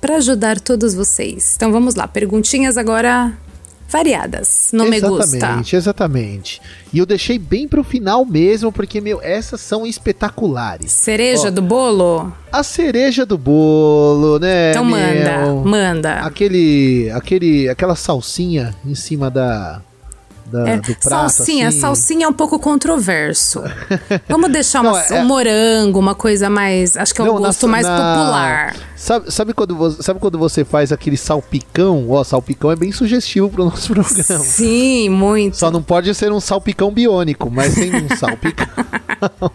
para 0.00 0.16
ajudar 0.16 0.60
todos 0.60 0.94
vocês. 0.94 1.54
Então 1.56 1.70
vamos 1.70 1.94
lá, 1.94 2.06
perguntinhas 2.08 2.76
agora 2.76 3.32
variadas 3.88 4.68
no 4.72 4.84
Me 4.84 5.00
Gusta. 5.00 5.36
Exatamente, 5.36 5.76
exatamente. 5.76 6.62
E 6.92 6.98
eu 6.98 7.06
deixei 7.06 7.38
bem 7.38 7.66
pro 7.66 7.82
final 7.82 8.24
mesmo, 8.24 8.70
porque, 8.70 9.00
meu, 9.00 9.20
essas 9.22 9.60
são 9.60 9.86
espetaculares. 9.86 10.92
Cereja 10.92 11.48
Ó, 11.48 11.50
do 11.50 11.62
bolo? 11.62 12.32
A 12.52 12.62
cereja 12.62 13.24
do 13.24 13.38
bolo, 13.38 14.38
né? 14.38 14.70
Então 14.70 14.84
meu? 14.84 14.96
manda, 14.98 15.68
manda. 15.68 16.12
Aquele, 16.20 17.10
aquele, 17.14 17.68
aquela 17.68 17.96
salsinha 17.96 18.74
em 18.84 18.94
cima 18.94 19.30
da, 19.30 19.80
da 20.46 20.68
É, 20.68 20.76
do 20.76 20.94
prato. 20.96 21.08
salsinha, 21.30 21.68
assim. 21.68 21.80
salsinha 21.80 22.26
é 22.26 22.28
um 22.28 22.32
pouco 22.32 22.58
controverso. 22.58 23.62
Vamos 24.28 24.50
deixar 24.50 24.80
uma- 24.82 24.92
Não, 24.92 24.98
é- 25.16 25.22
um 25.22 25.26
morango, 25.26 25.98
uma 25.98 26.14
coisa 26.14 26.48
mais. 26.50 26.96
Acho 26.96 27.14
que 27.14 27.20
é 27.20 27.24
o 27.24 27.34
na- 27.34 27.46
gosto 27.48 27.66
mais 27.68 27.86
na- 27.86 27.96
popular. 27.96 28.76
Sabe, 29.00 29.30
sabe, 29.30 29.54
quando 29.54 29.76
você, 29.76 30.02
sabe 30.02 30.18
quando 30.18 30.36
você 30.36 30.64
faz 30.64 30.90
aquele 30.90 31.16
salpicão? 31.16 32.10
Ó, 32.10 32.24
salpicão 32.24 32.72
é 32.72 32.74
bem 32.76 32.90
sugestivo 32.90 33.48
pro 33.48 33.64
nosso 33.66 33.92
programa. 33.94 34.44
Sim, 34.44 35.08
muito. 35.08 35.56
Só 35.56 35.70
não 35.70 35.80
pode 35.80 36.12
ser 36.16 36.32
um 36.32 36.40
salpicão 36.40 36.90
biônico, 36.90 37.48
mas 37.48 37.76
tem 37.76 37.94
um 37.94 38.08
salpicão. 38.16 38.66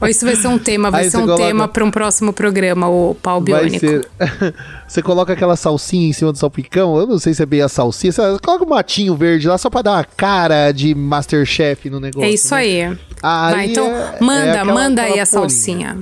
Ou 0.00 0.08
Isso 0.08 0.24
vai 0.24 0.34
ser 0.36 0.48
um 0.48 0.58
tema, 0.58 0.90
vai 0.90 1.04
Aí 1.04 1.10
ser 1.10 1.18
um 1.18 1.20
coloca- 1.22 1.42
tema 1.44 1.68
para 1.68 1.84
um 1.84 1.90
próximo 1.90 2.32
programa, 2.32 2.88
o 2.88 3.14
pau 3.14 3.40
biônico. 3.40 3.78
ser. 3.78 4.08
Você 4.88 5.00
coloca 5.02 5.32
aquela 5.32 5.54
salsinha 5.56 6.08
em 6.08 6.12
cima 6.12 6.32
do 6.32 6.38
salpicão. 6.38 6.96
Eu 6.96 7.06
não 7.06 7.18
sei 7.18 7.32
se 7.32 7.42
é 7.42 7.46
bem 7.46 7.62
a 7.62 7.68
salsinha. 7.68 8.12
Você 8.12 8.22
coloca 8.42 8.64
um 8.64 8.68
matinho 8.68 9.14
verde 9.16 9.46
lá 9.48 9.56
só 9.56 9.70
pra 9.70 9.82
dar 9.82 9.92
uma 9.92 10.04
cara 10.04 10.72
de 10.72 10.94
Masterchef 10.96 11.88
no 11.88 12.00
negócio. 12.00 12.26
É 12.28 12.30
isso 12.30 12.52
né? 12.54 12.60
aí. 12.60 12.82
Aí 13.22 13.54
Vai, 13.54 13.66
então 13.66 13.86
é- 13.86 14.16
manda, 14.20 14.46
é 14.46 14.50
aquela- 14.50 14.74
manda 14.74 15.02
aí 15.02 15.20
a 15.20 15.26
salsinha. 15.26 15.98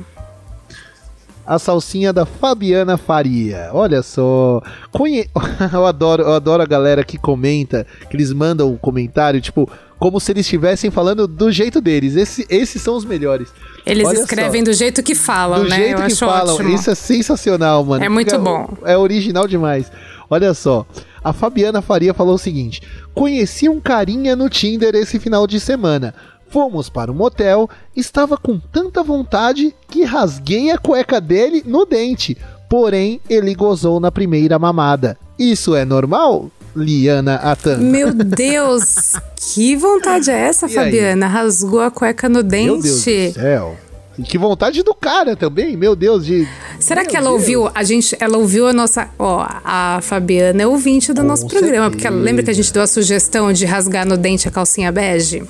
A 1.46 1.58
salsinha 1.58 2.12
da 2.12 2.24
Fabiana 2.24 2.96
Faria. 2.96 3.70
Olha 3.72 4.02
só. 4.02 4.62
Conhe... 4.90 5.28
eu, 5.72 5.86
adoro, 5.86 6.22
eu 6.22 6.32
adoro 6.32 6.62
a 6.62 6.66
galera 6.66 7.04
que 7.04 7.18
comenta, 7.18 7.86
que 8.08 8.16
eles 8.16 8.32
mandam 8.32 8.70
um 8.70 8.76
comentário, 8.76 9.40
tipo, 9.40 9.68
como 9.98 10.18
se 10.18 10.32
eles 10.32 10.46
estivessem 10.46 10.90
falando 10.90 11.26
do 11.26 11.50
jeito 11.50 11.80
deles. 11.80 12.16
Esse, 12.16 12.46
esses 12.48 12.80
são 12.80 12.96
os 12.96 13.04
melhores. 13.04 13.48
Eles 13.84 14.06
Olha 14.06 14.18
escrevem 14.18 14.60
só. 14.60 14.70
do 14.70 14.72
jeito 14.72 15.02
que 15.02 15.14
falam, 15.14 15.64
do 15.64 15.68
né? 15.68 15.76
jeito 15.76 16.02
Eu 16.02 16.06
que 16.08 16.14
falam. 16.14 16.54
ótimo. 16.54 16.68
Isso 16.70 16.90
é 16.90 16.94
sensacional, 16.94 17.84
mano. 17.84 18.04
É 18.04 18.08
muito 18.08 18.38
bom. 18.38 18.68
É 18.84 18.96
original 18.96 19.46
demais. 19.46 19.90
Olha 20.28 20.54
só. 20.54 20.86
A 21.22 21.32
Fabiana 21.32 21.80
Faria 21.80 22.12
falou 22.12 22.34
o 22.34 22.38
seguinte: 22.38 22.82
Conheci 23.14 23.68
um 23.68 23.80
carinha 23.80 24.34
no 24.34 24.48
Tinder 24.48 24.94
esse 24.94 25.18
final 25.18 25.46
de 25.46 25.60
semana. 25.60 26.14
Fomos 26.52 26.90
para 26.90 27.10
um 27.10 27.14
motel, 27.14 27.68
estava 27.96 28.36
com 28.36 28.58
tanta 28.58 29.02
vontade 29.02 29.74
que 29.88 30.04
rasguei 30.04 30.70
a 30.70 30.76
cueca 30.76 31.18
dele 31.18 31.62
no 31.66 31.86
dente. 31.86 32.36
Porém, 32.68 33.22
ele 33.28 33.54
gozou 33.54 33.98
na 33.98 34.12
primeira 34.12 34.58
mamada. 34.58 35.16
Isso 35.38 35.74
é 35.74 35.86
normal? 35.86 36.50
Liana 36.76 37.36
Atan. 37.36 37.78
Meu 37.78 38.12
Deus, 38.12 39.14
que 39.36 39.76
vontade 39.76 40.30
é 40.30 40.34
essa, 40.38 40.66
E 40.66 40.68
aí? 40.68 40.74
Fabiana? 40.74 41.26
Rasgou 41.26 41.80
a 41.80 41.90
cueca 41.90 42.28
no 42.28 42.42
dente. 42.42 42.66
Meu 42.66 42.82
Deus 42.82 42.96
do 43.04 43.32
céu. 43.32 43.76
E 44.18 44.22
que 44.22 44.36
vontade 44.36 44.82
do 44.82 44.94
cara 44.94 45.34
também, 45.34 45.74
meu 45.74 45.96
Deus, 45.96 46.26
de. 46.26 46.46
Será 46.78 47.00
Meu 47.00 47.10
que 47.10 47.16
ela 47.16 47.30
Deus. 47.30 47.40
ouviu 47.40 47.70
a 47.74 47.82
gente? 47.82 48.14
Ela 48.20 48.36
ouviu 48.36 48.66
a 48.68 48.72
nossa. 48.74 49.08
Ó, 49.18 49.46
a 49.64 50.00
Fabiana 50.02 50.62
é 50.62 50.66
ouvinte 50.66 51.14
do 51.14 51.22
nosso 51.22 51.46
programa, 51.46 51.90
porque 51.90 52.06
ela, 52.06 52.16
lembra 52.16 52.42
que 52.42 52.50
a 52.50 52.54
gente 52.54 52.70
deu 52.70 52.82
a 52.82 52.86
sugestão 52.86 53.50
de 53.54 53.64
rasgar 53.64 54.06
no 54.06 54.18
dente 54.18 54.46
a 54.46 54.50
calcinha 54.50 54.92
bege? 54.92 55.42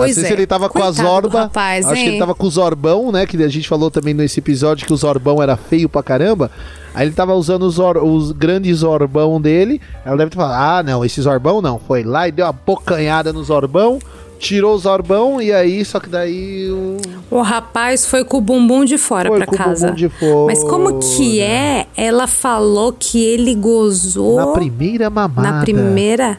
Pois 0.00 0.16
não 0.16 0.22
sei 0.22 0.24
é. 0.24 0.26
se 0.28 0.32
ele 0.32 0.46
tava 0.46 0.68
com 0.68 0.80
Coitado 0.80 0.96
do 0.96 1.02
zorba. 1.02 1.40
Rapaz, 1.42 1.86
acho 1.86 1.94
hein? 1.94 2.02
que 2.04 2.08
ele 2.10 2.18
tava 2.18 2.34
com 2.34 2.46
o 2.46 2.50
zorbão, 2.50 3.12
né? 3.12 3.26
Que 3.26 3.42
a 3.42 3.48
gente 3.48 3.68
falou 3.68 3.90
também 3.90 4.12
nesse 4.14 4.40
episódio 4.40 4.86
que 4.86 4.92
o 4.92 4.96
zorbão 4.96 5.42
era 5.42 5.56
feio 5.56 5.88
pra 5.88 6.02
caramba. 6.02 6.50
Aí 6.94 7.06
ele 7.06 7.14
tava 7.14 7.34
usando 7.34 7.62
os, 7.62 7.74
zor- 7.74 8.02
os 8.04 8.32
grandes 8.32 8.78
zorbão 8.78 9.40
dele. 9.40 9.80
Ela 10.04 10.16
deve 10.16 10.30
ter 10.30 10.36
falado: 10.36 10.60
ah, 10.60 10.82
não, 10.82 11.04
esse 11.04 11.20
zorbão 11.22 11.62
não. 11.62 11.78
Foi 11.78 12.02
lá 12.02 12.26
e 12.28 12.32
deu 12.32 12.44
uma 12.46 12.52
bocanhada 12.52 13.32
no 13.32 13.42
zorbão. 13.44 13.98
Tirou 14.40 14.74
o 14.74 14.78
zorbão 14.78 15.40
e 15.42 15.52
aí, 15.52 15.84
só 15.84 16.00
que 16.00 16.08
daí 16.08 16.70
o. 16.70 16.96
O 17.30 17.42
rapaz 17.42 18.06
foi 18.06 18.24
com 18.24 18.38
o 18.38 18.40
bumbum 18.40 18.86
de 18.86 18.96
fora 18.96 19.28
Foi 19.28 19.36
pra 19.36 19.46
com 19.46 19.54
o 19.54 19.58
casa. 19.58 19.86
bumbum 19.88 19.96
de 19.98 20.08
fora. 20.08 20.46
Mas 20.46 20.64
como 20.64 20.98
que 20.98 21.40
é? 21.42 21.86
Ela 21.94 22.26
falou 22.26 22.94
que 22.98 23.22
ele 23.22 23.54
gozou 23.54 24.36
Na 24.36 24.46
primeira 24.48 25.10
mamada. 25.10 25.50
na 25.52 25.60
primeira. 25.60 26.38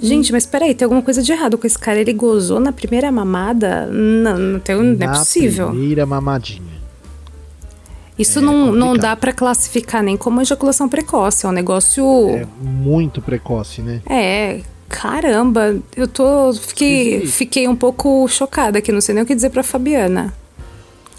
Gente, 0.00 0.32
mas 0.32 0.46
peraí, 0.46 0.74
tem 0.74 0.84
alguma 0.84 1.02
coisa 1.02 1.22
de 1.22 1.30
errado 1.32 1.56
com 1.58 1.66
esse 1.66 1.78
cara? 1.78 2.00
Ele 2.00 2.12
gozou 2.12 2.58
na 2.58 2.72
primeira 2.72 3.10
mamada? 3.12 3.86
Não, 3.86 4.38
não, 4.38 4.60
tem, 4.60 4.76
não 4.76 5.06
é 5.06 5.18
possível. 5.18 5.68
Primeira 5.68 6.06
mamadinha. 6.06 6.72
Isso 8.18 8.40
não, 8.40 8.72
não 8.72 8.94
dá 8.96 9.16
pra 9.16 9.32
classificar 9.32 10.02
nem 10.02 10.16
como 10.16 10.40
ejaculação 10.40 10.88
precoce. 10.88 11.46
É 11.46 11.48
um 11.48 11.52
negócio. 11.52 12.04
É 12.30 12.46
muito 12.60 13.22
precoce, 13.22 13.80
né? 13.80 14.00
É, 14.06 14.60
caramba, 14.88 15.76
eu 15.96 16.06
tô. 16.06 16.52
Fiquei, 16.52 17.26
fiquei 17.26 17.66
um 17.66 17.76
pouco 17.76 18.28
chocada 18.28 18.78
aqui, 18.78 18.92
não 18.92 19.00
sei 19.00 19.14
nem 19.14 19.24
o 19.24 19.26
que 19.26 19.34
dizer 19.34 19.50
pra 19.50 19.62
Fabiana. 19.62 20.32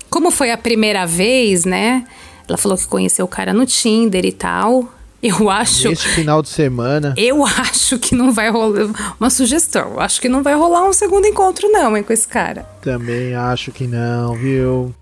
Como 0.09 0.29
foi 0.29 0.51
a 0.51 0.57
primeira 0.57 1.05
vez, 1.05 1.65
né? 1.65 2.05
Ela 2.47 2.57
falou 2.57 2.77
que 2.77 2.87
conheceu 2.87 3.25
o 3.25 3.27
cara 3.27 3.53
no 3.53 3.65
Tinder 3.65 4.23
e 4.25 4.31
tal. 4.31 4.87
Eu 5.23 5.49
acho. 5.49 5.87
Neste 5.87 6.09
final 6.09 6.41
de 6.41 6.49
semana. 6.49 7.13
Eu 7.15 7.45
acho 7.45 7.97
que 7.97 8.13
não 8.13 8.33
vai 8.33 8.49
rolar. 8.49 8.89
Uma 9.17 9.29
sugestão. 9.29 9.93
Eu 9.93 10.01
acho 10.01 10.19
que 10.19 10.27
não 10.27 10.43
vai 10.43 10.53
rolar 10.53 10.83
um 10.83 10.91
segundo 10.91 11.25
encontro, 11.25 11.69
não, 11.69 11.95
hein, 11.95 12.03
com 12.03 12.11
esse 12.11 12.27
cara. 12.27 12.63
Também 12.81 13.33
acho 13.33 13.71
que 13.71 13.87
não, 13.87 14.35
viu? 14.35 14.93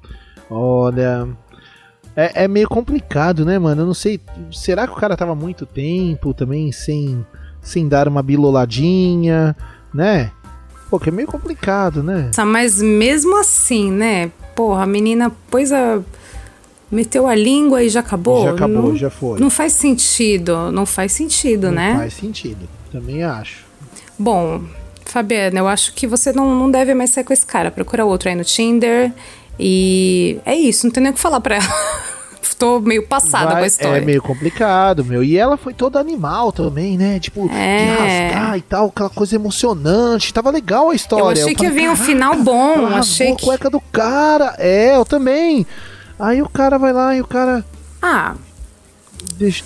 Olha. 0.47 1.27
É, 2.15 2.43
é 2.43 2.47
meio 2.47 2.67
complicado, 2.69 3.43
né, 3.43 3.57
mano? 3.57 3.81
Eu 3.81 3.85
não 3.87 3.93
sei. 3.95 4.21
Será 4.51 4.85
que 4.85 4.93
o 4.93 4.97
cara 4.97 5.17
tava 5.17 5.33
muito 5.33 5.65
tempo 5.65 6.35
também 6.35 6.71
sem, 6.71 7.25
sem 7.59 7.87
dar 7.87 8.07
uma 8.07 8.21
biloladinha, 8.21 9.55
né? 9.91 10.31
Pô, 10.87 10.99
que 10.99 11.09
é 11.09 11.11
meio 11.11 11.27
complicado, 11.27 12.03
né? 12.03 12.29
Tá, 12.35 12.45
Mas 12.45 12.79
mesmo 12.79 13.39
assim, 13.39 13.89
né? 13.89 14.29
Porra, 14.53 14.83
a 14.83 14.85
menina 14.85 15.31
pôs 15.49 15.71
a. 15.71 15.99
Meteu 16.91 17.25
a 17.27 17.33
língua 17.35 17.81
e 17.83 17.89
já 17.89 18.01
acabou. 18.01 18.43
Já 18.43 18.51
acabou, 18.51 18.89
não, 18.89 18.95
já 18.97 19.09
foi. 19.09 19.39
Não 19.39 19.49
faz 19.49 19.71
sentido. 19.73 20.71
Não 20.71 20.85
faz 20.85 21.11
sentido, 21.13 21.67
Não 21.67 21.73
né? 21.73 21.95
Faz 21.97 22.13
sentido. 22.15 22.67
Também 22.91 23.23
acho. 23.23 23.63
Bom, 24.19 24.61
Fabiana, 25.05 25.59
eu 25.59 25.67
acho 25.67 25.93
que 25.93 26.05
você 26.05 26.33
não, 26.33 26.53
não 26.53 26.69
deve 26.69 26.93
mais 26.93 27.09
sair 27.11 27.23
com 27.23 27.31
esse 27.31 27.45
cara. 27.45 27.71
Procura 27.71 28.03
outro 28.05 28.27
aí 28.29 28.35
no 28.35 28.43
Tinder. 28.43 29.11
E 29.59 30.37
é 30.45 30.55
isso, 30.55 30.85
não 30.85 30.91
tem 30.91 31.01
nem 31.03 31.11
o 31.11 31.15
que 31.15 31.19
falar 31.21 31.39
pra 31.39 31.55
ela. 31.55 31.65
Tô 32.59 32.79
meio 32.79 33.07
passada 33.07 33.45
Vai- 33.45 33.55
com 33.55 33.63
a 33.63 33.67
história. 33.67 33.97
É 33.97 34.05
meio 34.05 34.21
complicado, 34.21 35.03
meu. 35.03 35.23
E 35.23 35.35
ela 35.35 35.57
foi 35.57 35.73
toda 35.73 35.99
animal 35.99 36.51
também, 36.51 36.95
né? 36.95 37.19
Tipo, 37.19 37.49
É. 37.51 37.85
de 37.85 37.91
rasgar 38.35 38.57
e 38.57 38.61
tal, 38.61 38.87
aquela 38.87 39.09
coisa 39.09 39.35
emocionante. 39.35 40.31
Tava 40.31 40.51
legal 40.51 40.91
a 40.91 40.95
história. 40.95 41.39
Eu 41.39 41.43
achei 41.45 41.55
que 41.55 41.63
ia 41.63 41.71
vir 41.71 41.89
um 41.89 41.93
"Caraca, 41.95 42.03
final 42.05 42.35
bom. 42.35 42.85
Achei 42.87 43.33
que. 43.35 43.43
a 43.43 43.45
cueca 43.45 43.67
do 43.69 43.79
cara. 43.91 44.53
É, 44.59 44.95
eu 44.95 45.03
também. 45.05 45.65
Aí 46.21 46.41
o 46.41 46.47
cara 46.47 46.77
vai 46.77 46.93
lá 46.93 47.15
e 47.15 47.21
o 47.21 47.25
cara 47.25 47.65
Ah, 48.01 48.35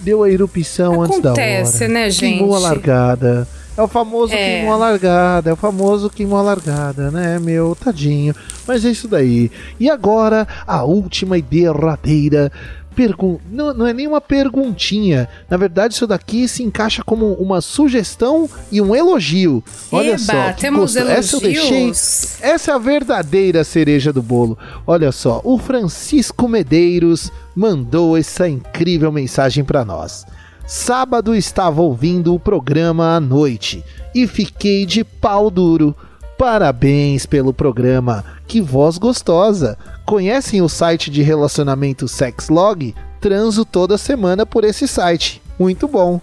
deu 0.01 0.23
a 0.23 0.29
erupção 0.31 1.01
antes 1.01 1.19
da 1.21 1.31
hora. 1.33 1.41
Acontece, 1.41 1.87
né, 1.87 2.09
Queimou 2.09 2.55
a 2.55 2.59
gente? 2.59 2.67
largada. 2.69 3.47
É 3.77 3.81
o 3.81 3.87
famoso 3.89 4.33
É. 4.33 4.37
queimou 4.37 4.73
a 4.73 4.77
largada, 4.77 5.49
é 5.49 5.53
o 5.53 5.57
famoso 5.57 6.09
queimou 6.09 6.39
a 6.39 6.41
largada, 6.41 7.11
né, 7.11 7.37
meu? 7.39 7.75
Tadinho. 7.75 8.33
Mas 8.65 8.85
é 8.85 8.89
isso 8.89 9.05
daí. 9.07 9.51
E 9.77 9.89
agora, 9.89 10.47
a 10.65 10.83
última 10.83 11.37
e 11.37 11.41
derradeira 11.41 12.49
pergunta. 12.95 13.41
Não, 13.51 13.73
não 13.73 13.85
é 13.85 13.93
nem 13.93 14.07
uma 14.07 14.21
perguntinha. 14.21 15.27
Na 15.49 15.57
verdade, 15.57 15.93
isso 15.93 16.07
daqui 16.07 16.47
se 16.47 16.63
encaixa 16.63 17.03
como 17.03 17.33
uma 17.33 17.61
sugestão 17.61 18.49
e 18.71 18.81
um 18.81 18.95
elogio. 18.95 19.63
Olha 19.91 20.11
Eba, 20.11 20.17
só. 20.17 20.53
que 20.53 20.61
temos 20.61 20.93
gostoso. 20.93 21.11
Essa 21.11 21.35
eu 21.35 21.41
deixei. 21.41 21.67
elogios? 21.67 22.41
Essa 22.41 22.71
é 22.71 22.73
a 22.73 22.77
verdadeira 22.77 23.63
cereja 23.63 24.13
do 24.13 24.23
bolo. 24.23 24.57
Olha 24.87 25.11
só, 25.11 25.41
o 25.43 25.57
Francisco 25.57 26.47
Medeiros 26.47 27.31
mandou 27.55 28.17
essa 28.17 28.47
incrível 28.47 29.11
mensagem 29.11 29.63
para 29.63 29.83
nós. 29.83 30.25
Sábado 30.65 31.35
estava 31.35 31.81
ouvindo 31.81 32.33
o 32.33 32.39
programa 32.39 33.15
à 33.15 33.19
noite 33.19 33.83
e 34.15 34.25
fiquei 34.25 34.85
de 34.85 35.03
pau 35.03 35.51
duro. 35.51 35.95
Parabéns 36.37 37.25
pelo 37.25 37.53
programa. 37.53 38.25
Que 38.47 38.61
voz 38.61 38.97
gostosa. 38.97 39.77
Conhecem 40.05 40.61
o 40.61 40.69
site 40.69 41.09
de 41.09 41.21
relacionamento 41.21 42.07
Sexlog? 42.07 42.93
Transo 43.19 43.65
toda 43.65 43.97
semana 43.97 44.45
por 44.45 44.63
esse 44.63 44.87
site. 44.87 45.41
Muito 45.57 45.87
bom. 45.87 46.21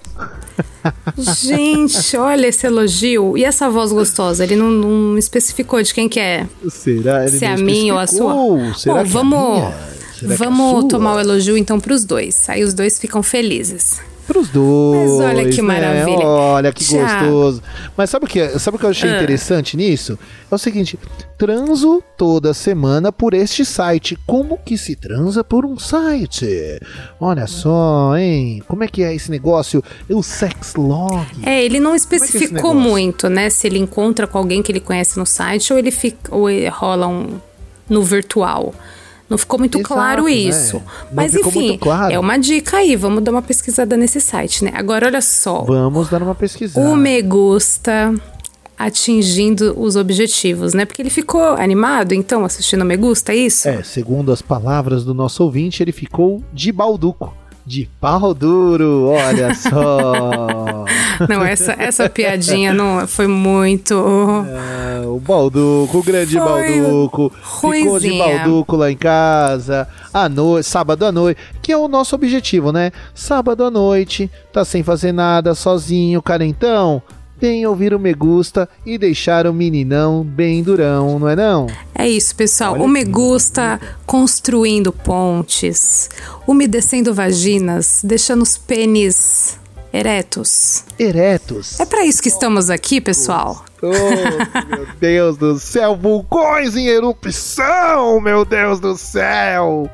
Gente, 1.19 2.17
olha 2.17 2.47
esse 2.47 2.67
elogio. 2.67 3.37
E 3.37 3.45
essa 3.45 3.69
voz 3.69 3.93
gostosa? 3.93 4.45
Ele 4.45 4.57
não, 4.57 4.71
não 4.71 5.19
especificou 5.19 5.83
de 5.83 5.93
quem 5.93 6.09
que 6.09 6.21
é. 6.21 6.47
Será? 6.69 7.27
Ele 7.27 7.39
Se 7.39 7.45
é 7.45 7.49
a 7.49 7.57
minha 7.57 7.95
ou 7.95 7.99
a 7.99 8.07
sua. 8.07 8.75
Será 8.75 8.95
Bom, 8.95 9.01
é 9.01 9.05
vamos, 9.05 9.75
é 10.23 10.37
vamos 10.37 10.85
tomar 10.89 11.17
o 11.17 11.21
elogio 11.21 11.57
então 11.57 11.81
pros 11.81 12.05
dois. 12.05 12.49
Aí 12.49 12.63
os 12.63 12.75
dois 12.75 12.99
ficam 12.99 13.23
felizes. 13.23 14.01
Pros 14.27 14.49
dois. 14.49 15.11
Mas 15.11 15.21
olha 15.21 15.49
que 15.51 15.61
né? 15.61 15.63
maravilha. 15.63 16.27
Olha 16.27 16.73
que 16.73 16.85
Já. 16.85 17.21
gostoso. 17.21 17.63
Mas 17.97 18.09
sabe 18.11 18.25
o 18.25 18.29
que, 18.29 18.59
sabe 18.59 18.77
o 18.77 18.81
que 18.81 18.87
eu 18.87 18.91
achei 18.91 19.11
Ah. 19.11 19.17
interessante 19.17 19.77
nisso? 19.77 20.19
É 20.51 20.55
o 20.55 20.59
seguinte: 20.59 20.99
transo 21.37 22.03
toda 22.17 22.55
semana 22.55 23.11
por 23.11 23.35
este 23.35 23.65
site. 23.65 24.17
Como 24.27 24.57
que 24.59 24.79
se 24.79 24.95
transa 24.95 25.43
por 25.43 25.67
um 25.67 25.79
site? 25.79 26.47
Olha 27.21 27.47
só, 27.47 28.17
hein? 28.17 28.63
Como 28.69 28.85
é 28.85 28.89
que 28.89 29.03
é 29.03 29.15
esse 29.15 29.31
negócio? 29.31 29.83
O 30.09 30.23
sex 30.23 30.75
log. 30.77 31.27
É, 31.45 31.65
ele 31.65 31.81
não 31.81 31.93
é 31.93 31.97
especificou 31.97 32.73
negócio? 32.75 32.75
muito, 32.91 33.29
né? 33.29 33.51
Se 33.51 33.67
ele 33.67 33.79
encontra 33.79 34.27
com 34.27 34.39
alguém 34.39 34.63
que 34.63 34.71
ele 34.71 34.81
conhece 34.81 35.19
no 35.19 35.27
site 35.27 35.73
ou 35.73 35.79
ele 35.79 35.91
fica 35.91 36.35
ou 36.35 36.49
ele 36.49 36.69
rola 36.69 37.07
um 37.09 37.41
no 37.89 38.03
virtual. 38.03 38.73
Não 39.33 39.39
ficou 39.39 39.59
muito 39.59 39.79
Exato, 39.79 39.95
claro 39.95 40.25
né? 40.25 40.33
isso. 40.33 40.77
Não 40.77 40.83
Mas 41.11 41.35
enfim, 41.35 41.79
claro. 41.79 42.13
é 42.13 42.19
uma 42.19 42.37
dica 42.37 42.77
aí. 42.77 42.95
Vamos 42.95 43.25
dar 43.25 43.31
uma 43.31 43.41
pesquisada 43.41 43.97
nesse 43.97 44.21
site, 44.21 44.63
né? 44.63 44.73
Agora 44.75 45.07
olha 45.07 45.23
só. 45.23 45.63
Vamos 45.63 46.11
dar 46.11 46.23
uma 46.23 46.35
pesquisada. 46.35 46.87
O 46.87 46.95
Me 46.95 47.23
Gusta 47.23 48.15
atingindo 48.79 49.75
os 49.81 49.97
objetivos, 49.97 50.75
né? 50.75 50.85
Porque 50.85 51.01
ele 51.01 51.09
ficou 51.09 51.55
animado, 51.55 52.13
então, 52.13 52.45
assistindo 52.45 52.83
o 52.83 52.85
Me 52.85 52.99
Gusta, 52.99 53.33
é 53.33 53.37
isso? 53.37 53.67
É, 53.71 53.83
segundo 53.83 54.31
as 54.31 54.43
palavras 54.43 55.03
do 55.03 55.15
nosso 55.15 55.43
ouvinte, 55.45 55.83
ele 55.83 55.93
ficou 55.93 56.43
de 56.53 56.71
balduco. 56.71 57.33
De 57.65 57.89
pau 57.99 58.35
duro, 58.35 59.07
olha 59.09 59.55
só. 59.55 60.85
Não, 61.29 61.45
essa, 61.45 61.73
essa 61.79 62.09
piadinha 62.09 62.73
não 62.73 63.07
foi 63.07 63.27
muito. 63.27 63.95
Ah, 63.95 65.03
o 65.07 65.19
Balduco, 65.19 65.99
o 65.99 66.03
grande 66.03 66.39
Foi 66.39 66.45
Balduco. 66.45 67.33
Ficou 67.61 68.01
de. 68.01 68.19
Balduco 68.19 68.77
lá 68.77 68.91
em 68.91 68.97
casa, 68.97 69.89
à 70.13 70.29
noite, 70.29 70.67
sábado 70.67 71.05
à 71.05 71.13
noite, 71.13 71.41
que 71.61 71.73
é 71.73 71.77
o 71.77 71.89
nosso 71.89 72.15
objetivo, 72.15 72.73
né? 72.73 72.93
Sábado 73.15 73.65
à 73.65 73.71
noite, 73.71 74.31
tá 74.53 74.65
sem 74.65 74.83
fazer 74.83 75.13
nada, 75.13 75.55
sozinho, 75.55 76.23
carentão. 76.23 77.03
Vem 77.41 77.67
ouvir 77.67 77.93
o 77.93 77.99
Me 77.99 78.15
Gusta 78.15 78.69
e 78.87 78.97
deixar 78.97 79.49
o 79.49 79.53
meninão 79.53 80.23
bem 80.23 80.63
durão, 80.63 81.19
não 81.19 81.29
é 81.29 81.35
não? 81.35 81.67
É 81.93 82.09
isso, 82.09 82.37
pessoal. 82.37 82.75
Olha 82.75 82.85
o 82.85 82.89
Me 82.89 83.05
Gusta 83.05 83.81
construindo 84.07 84.93
pontes, 84.93 86.09
umedecendo 86.47 87.13
vaginas, 87.13 88.01
deixando 88.05 88.43
os 88.43 88.57
pênis 88.57 89.59
eretos. 89.93 90.85
Eretos. 90.99 91.79
É 91.79 91.87
pra 91.87 92.05
isso 92.05 92.23
que 92.23 92.29
estamos 92.29 92.71
aqui, 92.71 93.01
pessoal. 93.01 93.65
Oh, 93.83 94.67
meu 94.67 94.87
Deus 95.01 95.37
do 95.37 95.59
céu, 95.59 95.97
vulcões 95.97 96.77
em 96.77 96.87
erupção, 96.87 98.21
meu 98.21 98.45
Deus 98.45 98.79
do 98.79 98.97
céu! 98.97 99.91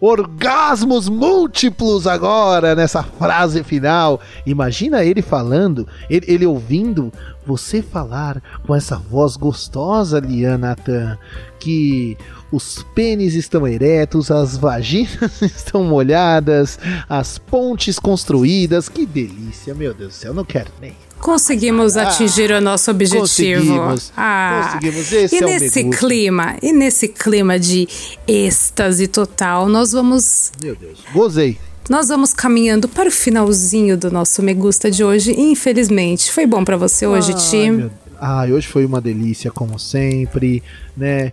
Orgasmos 0.00 1.08
múltiplos 1.08 2.06
agora 2.06 2.74
nessa 2.74 3.02
frase 3.02 3.64
final. 3.64 4.20
Imagina 4.44 5.02
ele 5.02 5.22
falando, 5.22 5.88
ele, 6.10 6.26
ele 6.28 6.46
ouvindo 6.46 7.10
você 7.46 7.80
falar 7.80 8.42
com 8.66 8.74
essa 8.74 8.96
voz 8.96 9.36
gostosa, 9.36 10.20
Lianatan, 10.20 11.18
que 11.58 12.16
os 12.52 12.84
pênis 12.94 13.34
estão 13.34 13.66
eretos, 13.66 14.30
as 14.30 14.56
vaginas 14.56 15.40
estão 15.42 15.84
molhadas, 15.84 16.78
as 17.08 17.38
pontes 17.38 17.98
construídas. 17.98 18.88
Que 18.88 19.04
delícia, 19.06 19.74
meu 19.74 19.92
Deus 19.92 20.12
do 20.12 20.14
céu, 20.16 20.34
não 20.34 20.44
quero 20.44 20.70
nem. 20.80 20.94
Conseguimos 21.18 21.96
Ah, 21.96 22.08
atingir 22.08 22.50
o 22.50 22.60
nosso 22.60 22.90
objetivo. 22.90 23.20
conseguimos, 23.20 24.12
Ah, 24.16 24.70
conseguimos. 24.74 25.12
Esse 25.12 25.34
e 25.34 25.38
é 25.38 25.42
o 25.42 25.46
nesse 25.48 25.82
Gusta. 25.82 26.06
clima, 26.06 26.56
e 26.62 26.72
nesse 26.72 27.08
clima 27.08 27.58
de 27.58 27.88
êxtase 28.28 29.06
total, 29.08 29.66
nós 29.68 29.92
vamos 29.92 30.52
Meu 30.62 30.76
Deus, 30.76 30.98
gozei. 31.14 31.58
nós 31.88 32.08
vamos 32.08 32.34
caminhando 32.34 32.86
para 32.86 33.08
o 33.08 33.12
finalzinho 33.12 33.96
do 33.96 34.10
nosso 34.10 34.42
Me 34.42 34.52
Gusta 34.52 34.90
de 34.90 35.02
hoje. 35.02 35.32
Infelizmente, 35.32 36.30
foi 36.30 36.44
bom 36.46 36.62
pra 36.64 36.76
você 36.76 37.06
hoje, 37.06 37.32
Ai, 37.32 37.38
Ti? 37.40 37.70
meu- 37.70 37.90
Ai, 38.20 38.52
hoje 38.52 38.66
foi 38.66 38.84
uma 38.86 39.00
delícia, 39.00 39.50
como 39.50 39.78
sempre, 39.78 40.62
né? 40.96 41.32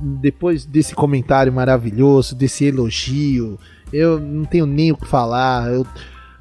Depois 0.00 0.64
desse 0.64 0.94
comentário 0.94 1.52
maravilhoso, 1.52 2.34
desse 2.34 2.64
elogio, 2.64 3.58
eu 3.92 4.18
não 4.18 4.44
tenho 4.44 4.66
nem 4.66 4.92
o 4.92 4.96
que 4.96 5.06
falar. 5.06 5.70
Eu... 5.70 5.86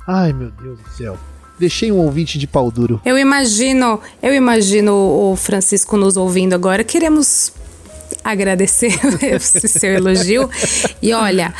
Ai, 0.07 0.33
meu 0.33 0.51
Deus 0.51 0.79
do 0.79 0.89
céu. 0.89 1.17
Deixei 1.59 1.91
um 1.91 1.97
ouvinte 1.97 2.39
de 2.39 2.47
pau 2.47 2.71
duro. 2.71 3.01
Eu 3.03 3.17
imagino, 3.17 3.99
eu 4.23 4.33
imagino 4.33 4.93
o 4.93 5.35
Francisco 5.35 5.97
nos 5.97 6.15
ouvindo 6.15 6.53
agora. 6.53 6.83
Queremos 6.83 7.51
agradecer 8.23 8.93
esse 9.21 9.67
seu 9.67 9.91
elogio. 9.91 10.49
E 11.01 11.13
olha, 11.13 11.53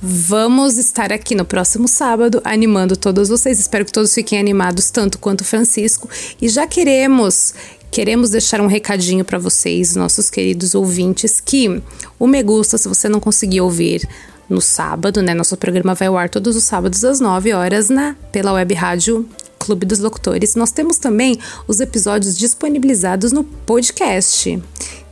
vamos 0.00 0.78
estar 0.78 1.12
aqui 1.12 1.34
no 1.34 1.44
próximo 1.44 1.88
sábado 1.88 2.40
animando 2.44 2.96
todos 2.96 3.28
vocês. 3.28 3.58
Espero 3.58 3.84
que 3.84 3.92
todos 3.92 4.14
fiquem 4.14 4.38
animados 4.38 4.90
tanto 4.90 5.18
quanto 5.18 5.40
o 5.40 5.44
Francisco. 5.44 6.08
E 6.40 6.48
já 6.48 6.66
queremos 6.66 7.54
Queremos 7.90 8.30
deixar 8.30 8.60
um 8.60 8.66
recadinho 8.66 9.24
para 9.24 9.38
vocês, 9.38 9.96
nossos 9.96 10.30
queridos 10.30 10.74
ouvintes, 10.74 11.40
que 11.40 11.82
o 12.18 12.26
Me 12.26 12.42
Gusta, 12.42 12.78
se 12.78 12.88
você 12.88 13.08
não 13.08 13.18
conseguir 13.18 13.60
ouvir 13.60 14.08
no 14.48 14.60
sábado, 14.60 15.22
né? 15.22 15.34
Nosso 15.34 15.56
programa 15.56 15.94
vai 15.94 16.08
ao 16.08 16.16
ar 16.16 16.28
todos 16.28 16.56
os 16.56 16.64
sábados 16.64 17.04
às 17.04 17.20
9 17.20 17.52
horas 17.52 17.88
na 17.88 18.16
pela 18.32 18.52
web 18.52 18.74
rádio 18.74 19.28
Clube 19.58 19.84
dos 19.84 19.98
Locutores. 19.98 20.54
Nós 20.54 20.72
temos 20.72 20.98
também 20.98 21.38
os 21.68 21.80
episódios 21.80 22.36
disponibilizados 22.36 23.30
no 23.30 23.44
podcast. 23.44 24.60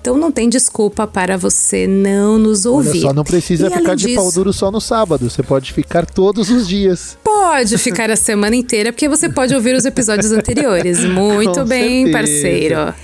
Então 0.00 0.16
não 0.16 0.32
tem 0.32 0.48
desculpa 0.48 1.06
para 1.06 1.36
você 1.36 1.86
não 1.86 2.38
nos 2.38 2.64
ouvir. 2.64 3.00
Olha 3.00 3.00
só, 3.08 3.12
não 3.12 3.24
precisa 3.24 3.66
E, 3.66 3.70
ficar 3.70 3.94
de 3.94 4.14
pau 4.14 4.24
disso, 4.24 4.34
duro 4.36 4.52
só 4.52 4.70
no 4.70 4.80
sábado. 4.80 5.28
Você 5.28 5.42
pode 5.42 5.72
ficar 5.72 6.06
todos 6.06 6.48
os 6.50 6.66
dias. 6.66 7.17
Pode 7.40 7.78
ficar 7.78 8.10
a 8.10 8.16
semana 8.16 8.56
inteira, 8.56 8.92
porque 8.92 9.08
você 9.08 9.28
pode 9.28 9.54
ouvir 9.54 9.74
os 9.76 9.84
episódios 9.84 10.32
anteriores. 10.32 11.04
Muito 11.06 11.60
Com 11.60 11.64
bem, 11.64 12.06
certeza. 12.06 12.18
parceiro. 12.18 12.94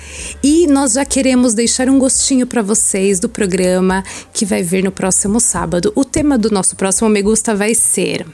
E 0.43 0.67
nós 0.67 0.95
já 0.95 1.05
queremos 1.05 1.55
deixar 1.55 1.89
um 1.89 2.01
gostinho 2.01 2.45
para 2.45 2.61
vocês 2.61 3.21
do 3.21 3.29
programa 3.29 4.03
que 4.33 4.45
vai 4.45 4.61
vir 4.61 4.83
no 4.83 4.91
próximo 4.91 5.39
sábado. 5.39 5.93
O 5.95 6.05
tema 6.05 6.37
do 6.37 6.51
nosso 6.51 6.75
próximo 6.75 7.09
Me 7.09 7.23
Gusta 7.23 7.55
vai 7.55 7.77
ser: 7.77 8.27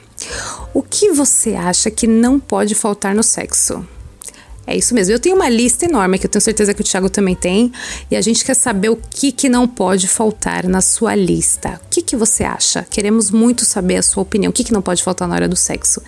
O 0.73 0.81
que 0.81 1.11
você 1.11 1.53
acha 1.53 1.91
que 1.91 2.07
não 2.07 2.39
pode 2.39 2.73
faltar 2.73 3.13
no 3.13 3.21
sexo? 3.21 3.85
É 4.65 4.77
isso 4.77 4.93
mesmo. 4.93 5.13
Eu 5.13 5.19
tenho 5.19 5.35
uma 5.35 5.49
lista 5.49 5.85
enorme 5.85 6.19
que 6.19 6.27
eu 6.27 6.29
tenho 6.29 6.41
certeza 6.41 6.73
que 6.73 6.81
o 6.81 6.83
Thiago 6.83 7.09
também 7.09 7.35
tem. 7.35 7.71
E 8.11 8.15
a 8.15 8.21
gente 8.21 8.45
quer 8.45 8.53
saber 8.53 8.89
o 8.89 8.95
que, 8.95 9.31
que 9.31 9.49
não 9.49 9.67
pode 9.67 10.07
faltar 10.07 10.67
na 10.67 10.81
sua 10.81 11.15
lista. 11.15 11.81
O 11.83 11.89
que, 11.89 12.01
que 12.01 12.15
você 12.15 12.43
acha? 12.43 12.85
Queremos 12.89 13.31
muito 13.31 13.65
saber 13.65 13.97
a 13.97 14.03
sua 14.03 14.21
opinião. 14.21 14.51
O 14.51 14.53
que, 14.53 14.63
que 14.63 14.71
não 14.71 14.81
pode 14.81 15.01
faltar 15.01 15.27
na 15.27 15.33
hora 15.33 15.47
do 15.47 15.55
sexo? 15.55 16.01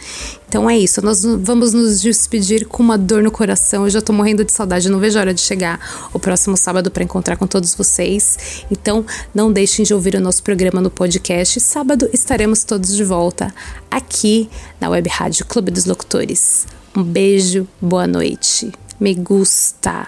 Então 0.48 0.70
é 0.70 0.78
isso. 0.78 1.02
Nós 1.02 1.24
vamos 1.24 1.74
nos 1.74 2.00
despedir 2.00 2.68
com 2.68 2.84
uma 2.84 2.98
dor 2.98 3.24
no 3.24 3.32
coração. 3.32 3.86
Eu 3.86 3.90
já 3.90 4.02
tô 4.02 4.14
morrendo 4.14 4.46
de 4.46 4.52
saudade. 4.52 4.88
Não 4.88 5.00
vejo 5.00 5.18
a 5.18 5.22
hora 5.22 5.34
de 5.34 5.42
chegar 5.42 6.08
o 6.14 6.20
próximo 6.20 6.56
sábado 6.56 6.92
para 6.92 7.04
encontrar 7.04 7.38
com 7.38 7.48
todos 7.48 7.74
vocês. 7.74 8.66
Então 8.70 9.04
não 9.34 9.52
deixem 9.52 9.84
de 9.84 9.96
ouvir 9.96 10.14
o 10.16 10.22
nosso 10.22 10.44
programa 10.44 10.80
no 10.80 10.92
podcast. 10.92 11.60
Sábado 11.60 12.08
estaremos 12.14 12.64
todos 12.64 12.96
de 12.96 13.04
volta 13.04 13.54
aqui 13.90 14.48
na 14.80 14.90
Web 14.90 15.10
Rádio 15.10 15.44
Clube 15.48 15.72
dos 15.72 15.86
Locutores. 15.86 16.68
Um 16.96 17.02
beijo, 17.02 17.68
boa 17.82 18.06
noite. 18.06 18.72
Me 19.00 19.16
gusta. 19.16 20.08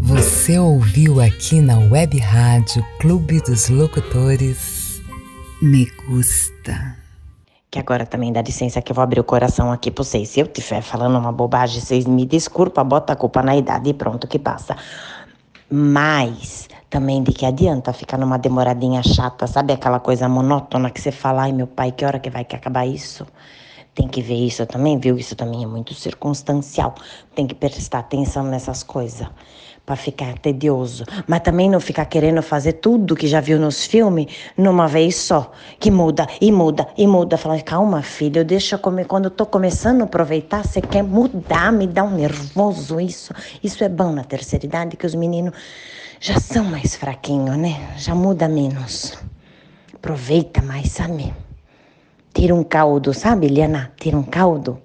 Você 0.00 0.58
ouviu 0.58 1.20
aqui 1.20 1.60
na 1.60 1.78
Web 1.78 2.18
Rádio 2.18 2.82
Clube 2.98 3.42
dos 3.42 3.68
Locutores 3.68 5.02
Me 5.60 5.84
Gusta. 6.08 6.96
Que 7.70 7.78
agora 7.78 8.06
também 8.06 8.32
dá 8.32 8.40
licença 8.40 8.80
que 8.80 8.90
eu 8.90 8.94
vou 8.94 9.04
abrir 9.04 9.20
o 9.20 9.24
coração 9.24 9.70
aqui 9.70 9.90
pra 9.90 10.02
vocês. 10.02 10.30
Se 10.30 10.40
eu 10.40 10.46
estiver 10.46 10.80
falando 10.80 11.18
uma 11.18 11.30
bobagem, 11.30 11.78
vocês 11.78 12.06
me 12.06 12.24
desculpa, 12.24 12.82
bota 12.82 13.12
a 13.12 13.16
culpa 13.16 13.42
na 13.42 13.54
idade 13.54 13.90
e 13.90 13.92
pronto 13.92 14.26
que 14.26 14.38
passa. 14.38 14.74
Mas 15.70 16.65
também 16.88 17.22
de 17.22 17.32
que 17.32 17.44
adianta 17.44 17.92
ficar 17.92 18.18
numa 18.18 18.38
demoradinha 18.38 19.02
chata, 19.02 19.46
sabe 19.46 19.72
aquela 19.72 20.00
coisa 20.00 20.28
monótona 20.28 20.90
que 20.90 21.00
você 21.00 21.10
fala, 21.10 21.42
ai 21.42 21.52
meu 21.52 21.66
pai, 21.66 21.92
que 21.92 22.04
hora 22.04 22.18
que 22.18 22.30
vai 22.30 22.44
que 22.44 22.54
acabar 22.56 22.86
isso? 22.86 23.26
Tem 23.94 24.06
que 24.06 24.20
ver 24.20 24.34
isso 24.34 24.66
também, 24.66 24.98
viu? 24.98 25.16
Isso 25.16 25.34
também 25.34 25.64
é 25.64 25.66
muito 25.66 25.94
circunstancial. 25.94 26.94
Tem 27.34 27.46
que 27.46 27.54
prestar 27.54 28.00
atenção 28.00 28.44
nessas 28.44 28.82
coisas 28.82 29.26
para 29.86 29.96
ficar 29.96 30.36
tedioso. 30.38 31.04
Mas 31.26 31.40
também 31.40 31.70
não 31.70 31.80
ficar 31.80 32.04
querendo 32.04 32.42
fazer 32.42 32.74
tudo 32.74 33.16
que 33.16 33.26
já 33.26 33.40
viu 33.40 33.58
nos 33.58 33.86
filmes 33.86 34.26
numa 34.54 34.86
vez 34.86 35.16
só. 35.16 35.50
Que 35.80 35.90
muda, 35.90 36.26
e 36.42 36.52
muda, 36.52 36.86
e 36.98 37.06
muda. 37.06 37.38
Falar, 37.38 37.62
calma, 37.62 38.02
filho, 38.02 38.44
deixa 38.44 38.76
comer. 38.76 39.06
Quando 39.06 39.26
eu 39.26 39.30
tô 39.30 39.46
começando 39.46 40.02
a 40.02 40.04
aproveitar, 40.04 40.62
você 40.62 40.82
quer 40.82 41.02
mudar, 41.02 41.72
me 41.72 41.86
dá 41.86 42.04
um 42.04 42.10
nervoso 42.10 43.00
isso. 43.00 43.32
Isso 43.62 43.82
é 43.82 43.88
bom 43.88 44.12
na 44.12 44.24
terceira 44.24 44.66
idade, 44.66 44.96
que 44.96 45.06
os 45.06 45.14
meninos 45.14 45.54
já 46.26 46.40
são 46.40 46.64
mais 46.64 46.96
fraquinhos, 46.96 47.56
né? 47.56 47.94
Já 47.96 48.12
muda 48.12 48.48
menos. 48.48 49.16
Aproveita 49.94 50.60
mais, 50.60 50.90
sabe? 50.90 51.32
tira 52.34 52.52
um 52.52 52.64
caldo, 52.64 53.14
sabe, 53.14 53.46
Eliana? 53.46 53.92
Tira 53.96 54.18
um 54.18 54.24
caldo. 54.24 54.82